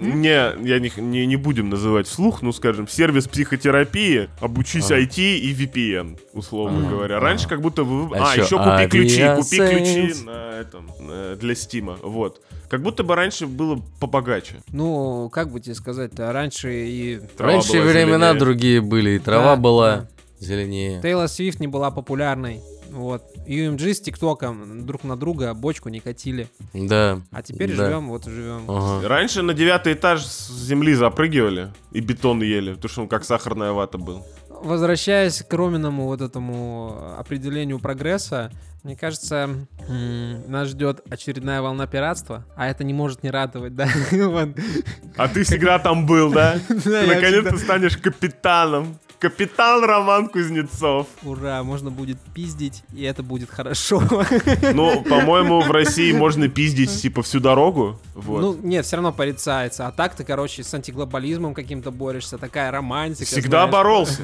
Не, 0.00 0.28
я 0.64 0.78
не, 0.78 0.92
не, 0.96 1.26
не 1.26 1.34
будем 1.36 1.68
называть 1.68 2.06
вслух, 2.06 2.40
ну, 2.42 2.52
скажем, 2.52 2.86
сервис 2.86 3.26
психотерапии, 3.26 4.28
обучись 4.40 4.90
А. 4.92 4.98
IT 5.00 5.18
и 5.18 5.52
VPN, 5.54 6.20
условно 6.34 6.86
А. 6.86 6.90
говоря. 6.90 7.18
Раньше 7.18 7.48
как 7.48 7.60
будто 7.60 7.82
вы... 7.82 8.16
А 8.16 8.32
А, 8.32 8.36
еще 8.36 8.58
купи 8.58 8.86
ключи, 8.88 9.24
купи 9.36 9.56
ключи 9.56 10.24
на 10.24 10.60
этом, 10.60 10.88
э, 11.00 11.36
для 11.40 11.54
Стима, 11.56 11.96
вот. 12.00 12.42
Как 12.68 12.80
будто 12.82 13.02
бы 13.02 13.16
раньше 13.16 13.46
было 13.48 13.80
побогаче. 13.98 14.62
Ну, 14.68 15.28
как 15.30 15.50
бы 15.50 15.58
тебе 15.58 15.74
сказать-то, 15.74 16.32
раньше 16.32 16.72
и 16.86 17.20
Трава 17.36 17.54
Раньше 17.54 17.80
времена 17.80 18.28
зеленее. 18.28 18.34
другие 18.40 18.80
были, 18.80 19.10
и 19.12 19.18
трава 19.18 19.56
Да, 19.56 19.60
была 19.60 19.96
да. 19.96 20.06
зеленее. 20.38 21.02
Тейлор 21.02 21.26
Свифт 21.28 21.58
не 21.58 21.66
была 21.66 21.90
популярной. 21.90 22.60
Вот. 22.92 23.22
UMG 23.46 23.94
с 23.94 24.00
ТикТоком 24.00 24.86
друг 24.86 25.02
на 25.04 25.16
друга 25.16 25.54
бочку 25.54 25.88
не 25.88 26.00
катили. 26.00 26.48
Да. 26.74 27.20
А 27.32 27.42
теперь 27.42 27.74
Да. 27.74 27.86
живем, 27.86 28.08
вот 28.08 28.26
и 28.26 28.30
живем. 28.30 28.64
Ага. 28.68 29.08
Раньше 29.08 29.42
на 29.42 29.54
девятый 29.54 29.94
этаж 29.94 30.24
с 30.24 30.50
земли 30.66 30.94
запрыгивали 30.94 31.72
и 31.90 32.00
бетон 32.00 32.42
ели, 32.42 32.74
потому 32.74 32.88
что 32.90 33.02
он 33.02 33.08
как 33.08 33.24
сахарная 33.24 33.72
вата 33.72 33.98
был. 33.98 34.24
возвращаясь 34.62 35.42
к 35.42 35.52
Роминому 35.54 36.04
вот 36.06 36.20
этому 36.20 37.16
определению 37.18 37.80
прогресса, 37.80 38.52
мне 38.84 38.94
кажется, 38.94 39.66
нас 39.88 40.68
ждет 40.68 41.00
очередная 41.10 41.60
волна 41.62 41.86
пиратства, 41.88 42.44
а 42.56 42.68
это 42.68 42.84
не 42.84 42.92
может 42.94 43.22
не 43.24 43.30
радовать, 43.30 43.74
да? 43.74 43.88
А 45.16 45.28
ты 45.28 45.42
всегда 45.44 45.78
там 45.80 46.06
был, 46.06 46.30
да? 46.32 46.58
Ты 46.68 47.06
наконец-то 47.06 47.56
станешь 47.58 47.96
капитаном. 47.96 48.98
Капитан 49.22 49.84
Роман 49.84 50.28
Кузнецов. 50.28 51.06
Ура, 51.22 51.62
можно 51.62 51.92
будет 51.92 52.18
пиздить, 52.34 52.82
и 52.92 53.04
это 53.04 53.22
будет 53.22 53.50
хорошо. 53.50 54.02
Ну, 54.74 55.00
по-моему, 55.08 55.60
в 55.60 55.70
России 55.70 56.10
можно 56.10 56.48
пиздить 56.48 56.90
типа 57.00 57.22
всю 57.22 57.38
дорогу. 57.38 58.00
Вот. 58.16 58.40
Ну, 58.40 58.58
нет, 58.68 58.84
все 58.84 58.96
равно 58.96 59.12
порицается. 59.12 59.86
А 59.86 59.92
так 59.92 60.16
ты, 60.16 60.24
короче, 60.24 60.64
с 60.64 60.74
антиглобализмом 60.74 61.54
каким-то 61.54 61.92
борешься. 61.92 62.36
Такая 62.36 62.72
романтика. 62.72 63.24
Всегда 63.26 63.68
знаешь. 63.68 63.72
боролся. 63.72 64.22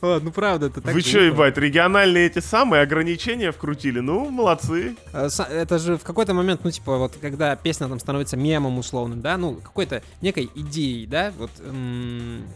Вот, 0.00 0.22
ну 0.22 0.30
правда, 0.30 0.66
это 0.66 0.80
так 0.80 0.94
Вы 0.94 1.00
что, 1.02 1.20
ебать, 1.20 1.58
региональные 1.58 2.26
эти 2.28 2.38
самые 2.38 2.82
ограничения 2.82 3.52
вкрутили? 3.52 4.00
Ну, 4.00 4.30
молодцы. 4.30 4.96
Са- 5.12 5.48
Это 5.50 5.78
же 5.78 5.98
в 5.98 6.02
какой-то 6.02 6.32
момент, 6.32 6.62
ну, 6.64 6.70
типа, 6.70 6.96
вот, 6.96 7.16
когда 7.20 7.56
песня 7.56 7.88
там 7.88 8.00
становится 8.00 8.38
мемом 8.38 8.78
условным, 8.78 9.20
да, 9.20 9.36
ну, 9.36 9.56
какой-то 9.56 10.02
некой 10.22 10.50
идеей, 10.54 11.06
да, 11.06 11.32
вот, 11.38 11.50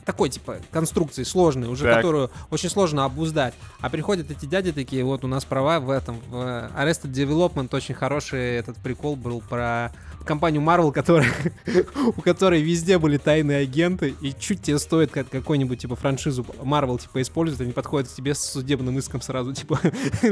такой, 0.07 0.30
типа, 0.31 0.57
конструкции 0.71 1.23
сложной, 1.23 1.69
уже 1.69 1.85
Так. 1.85 1.97
которую 1.97 2.31
очень 2.51 2.71
сложно 2.71 3.05
обуздать. 3.05 3.55
А 3.81 3.91
приходят 3.91 4.31
эти 4.31 4.47
дяди 4.47 4.73
такие, 4.73 5.05
вот, 5.05 5.25
у 5.25 5.29
нас 5.29 5.45
права 5.45 5.81
в 5.81 5.91
этом, 5.91 6.21
в 6.29 6.35
Arrested 6.35 7.13
Development 7.13 7.75
очень 7.75 7.95
хороший 7.95 8.57
этот 8.57 8.77
прикол 8.77 9.17
был 9.17 9.41
про 9.41 9.93
компанию 10.25 10.63
Marvel, 10.63 10.93
которая, 10.93 11.31
у 12.17 12.21
которой 12.21 12.63
везде 12.63 12.99
были 12.99 13.17
тайные 13.17 13.59
агенты, 13.59 14.15
и 14.21 14.33
чуть 14.39 14.63
тебе 14.63 14.79
стоит 14.79 15.11
как 15.11 15.29
какой-нибудь, 15.29 15.81
типа, 15.81 15.97
франшизу 15.97 16.45
Marvel, 16.63 17.01
типа, 17.01 17.23
использовать, 17.23 17.63
они 17.63 17.73
подходят 17.73 18.09
к 18.09 18.15
тебе 18.15 18.35
с 18.35 18.41
судебным 18.41 18.99
иском 18.99 19.21
сразу, 19.21 19.53
типа, 19.55 19.81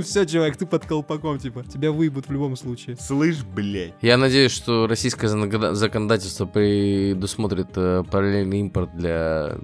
все, 0.03 0.25
чувак, 0.25 0.57
ты 0.57 0.67
под 0.67 0.87
колпаком, 0.87 1.39
типа, 1.39 1.65
тебя 1.65 1.93
выебут 1.93 2.29
в 2.29 2.33
любом 2.33 2.57
случае. 2.57 2.97
Слышь, 2.97 3.45
блядь. 3.45 3.95
Я 4.01 4.17
надеюсь, 4.17 4.53
что 4.53 4.87
российское 4.87 5.29
законодательство 5.29 6.47
предусмотрит 6.47 7.69
э, 7.77 8.05
параллельный 8.11 8.61
импорт 8.61 8.97
для... 8.97 9.57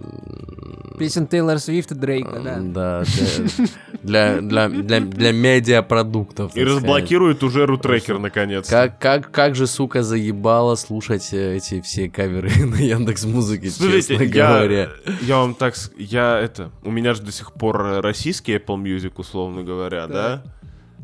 Песен 0.98 1.26
Тейлор 1.26 1.58
Свифт 1.58 1.92
и 1.92 1.94
Дрейка, 1.94 2.40
да. 2.40 2.58
Да, 2.60 3.04
для, 4.02 4.40
для, 4.40 4.68
для, 4.68 5.00
для, 5.00 5.00
для 5.00 5.32
медиапродуктов. 5.32 6.56
И 6.56 6.64
разблокирует 6.64 7.42
уже 7.42 7.66
рутрекер, 7.66 8.18
наконец. 8.18 8.68
Как, 8.68 8.98
как, 8.98 9.30
как 9.30 9.54
же, 9.54 9.66
сука, 9.66 10.02
заебало 10.14 10.76
слушать 10.76 11.32
э, 11.32 11.56
эти 11.56 11.80
все 11.80 12.08
каверы 12.08 12.48
на 12.66 12.76
Яндекс 12.76 13.24
Музыке, 13.24 13.68
Слушайте, 13.68 14.16
честно 14.16 14.22
я, 14.22 14.48
говоря. 14.48 14.90
я 15.22 15.38
вам 15.38 15.54
так... 15.56 15.74
Я 15.98 16.38
это... 16.38 16.70
У 16.84 16.92
меня 16.92 17.14
же 17.14 17.22
до 17.22 17.32
сих 17.32 17.52
пор 17.52 17.84
э, 17.84 18.00
российский 18.00 18.54
Apple 18.54 18.80
Music, 18.80 19.12
условно 19.16 19.64
говоря, 19.64 20.06
да? 20.06 20.44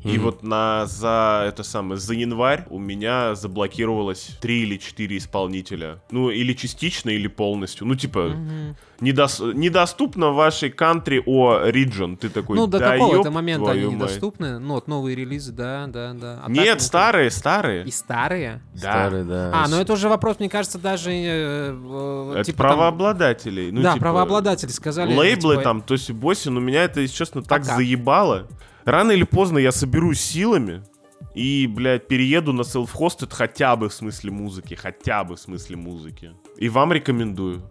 И 0.03 0.15
Мгм. 0.15 0.23
вот 0.23 0.43
на 0.43 0.87
за 0.87 1.45
это 1.49 1.63
самое 1.63 2.01
за 2.01 2.15
январь 2.15 2.65
у 2.71 2.79
меня 2.79 3.35
заблокировалось 3.35 4.31
три 4.41 4.63
или 4.63 4.79
четыре 4.79 5.19
исполнителя. 5.19 6.01
Ну, 6.11 6.31
или 6.31 6.55
частично, 6.55 7.11
или 7.11 7.27
полностью. 7.29 7.87
Ну, 7.87 7.95
типа, 7.95 8.33
недос- 9.01 9.53
недоступно 9.55 10.31
в 10.31 10.37
вашей 10.37 10.71
country 10.71 11.23
о 11.27 11.67
region. 11.71 12.17
Ты 12.17 12.31
такой, 12.31 12.57
Ну, 12.57 12.67
до 12.67 12.79
да 12.79 12.93
какого-то 12.93 13.31
момента 13.31 13.73
они 13.73 13.85
мать». 13.85 13.95
недоступны. 13.95 14.59
Ну, 14.59 14.75
вот 14.75 14.89
новые 14.89 15.15
релизы, 15.17 15.53
да, 15.53 15.87
да, 15.87 16.13
да. 16.15 16.33
А 16.43 16.47
так, 16.47 16.49
Нет, 16.49 16.77
ну, 16.79 16.85
старые, 16.85 17.31
старые. 17.31 17.85
И 17.85 17.91
старые? 17.91 18.63
Да. 18.73 18.79
Старый, 18.81 19.25
да. 19.25 19.51
А, 19.55 19.69
ну 19.69 19.77
это 19.81 19.93
уже 19.93 20.09
вопрос, 20.09 20.39
мне 20.39 20.49
кажется, 20.49 20.79
даже... 20.79 21.11
э, 21.11 21.75
э, 21.75 22.33
Это 22.37 22.45
типа 22.45 22.59
там- 22.59 22.67
правообладателей. 22.69 23.71
Ну, 23.71 23.83
да, 23.83 23.93
типа, 23.93 24.05
правообладатели 24.05 24.71
сказали. 24.71 25.15
Лейблы 25.15 25.55
типа, 25.57 25.63
там, 25.65 25.83
Тоси 25.83 26.13
Босин, 26.13 26.57
у 26.57 26.61
меня 26.61 26.85
это, 26.85 27.01
если 27.01 27.15
честно, 27.17 27.43
так 27.43 27.63
Пока. 27.63 27.77
заебало. 27.77 28.47
Рано 28.85 29.13
или 29.13 29.25
поздно 29.25 29.59
я 29.59 29.73
соберусь 29.73 30.21
силами 30.21 30.83
и, 31.35 31.67
блядь, 31.67 32.09
перееду 32.09 32.53
на 32.53 32.63
self-hosted 32.63 33.33
хотя 33.33 33.77
бы 33.77 33.89
в 33.89 33.95
смысле 33.95 34.31
музыки, 34.31 34.75
хотя 34.75 35.25
бы 35.25 35.37
в 35.37 35.41
смысле 35.41 35.77
музыки. 35.77 36.33
И 36.57 36.69
вам 36.69 36.93
рекомендую. 36.93 37.63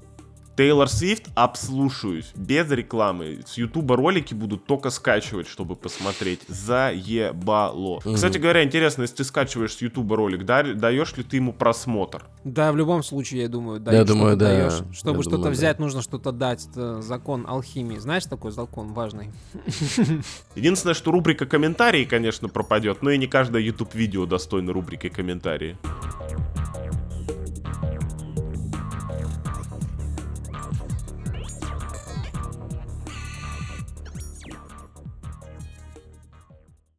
Тейлор 0.60 0.90
Свифт 0.90 1.30
обслушаюсь, 1.36 2.34
без 2.36 2.70
рекламы. 2.70 3.40
С 3.48 3.58
Ютуба 3.58 3.96
ролики 3.96 4.34
буду 4.34 4.58
только 4.58 4.90
скачивать, 4.90 5.48
чтобы 5.48 5.78
посмотреть. 5.78 6.42
Заебало. 6.50 8.02
Мгм. 8.04 8.16
Кстати 8.16 8.40
говоря, 8.40 8.66
интересно, 8.66 9.04
если 9.04 9.16
ты 9.16 9.24
скачиваешь 9.24 9.72
с 9.72 9.82
Ютуба 9.82 10.18
ролик, 10.18 10.44
да- 10.44 10.74
даешь 10.74 11.16
ли 11.16 11.24
ты 11.24 11.38
ему 11.38 11.54
просмотр? 11.54 12.26
Да, 12.44 12.74
в 12.74 12.76
любом 12.76 13.04
случае, 13.04 13.44
я 13.44 13.48
думаю, 13.48 13.80
да. 13.80 13.94
Я 13.94 14.04
думаю, 14.04 14.36
да. 14.36 14.48
даешь. 14.48 14.84
Чтобы 14.92 15.20
Я 15.20 15.22
что-то 15.22 15.38
думаю, 15.38 15.44
да. 15.46 15.50
взять, 15.52 15.80
нужно 15.80 16.02
что-то 16.02 16.34
дать. 16.34 16.68
Это 16.68 17.02
закон 17.02 17.46
алхимии. 17.48 17.98
Знаешь 17.98 18.26
такой 18.26 18.52
закон 18.52 18.92
важный? 18.92 19.32
Единственное, 20.56 20.94
что 20.94 21.12
рубрика 21.12 21.46
комментарии, 21.46 22.04
конечно, 22.04 22.50
пропадет, 22.50 23.02
но 23.02 23.12
и 23.12 23.18
не 23.18 23.28
каждое 23.28 23.62
YouTube 23.62 23.96
видео 23.96 24.26
достойно 24.26 24.74
рубрики 24.74 25.08
комментарии. 25.08 25.78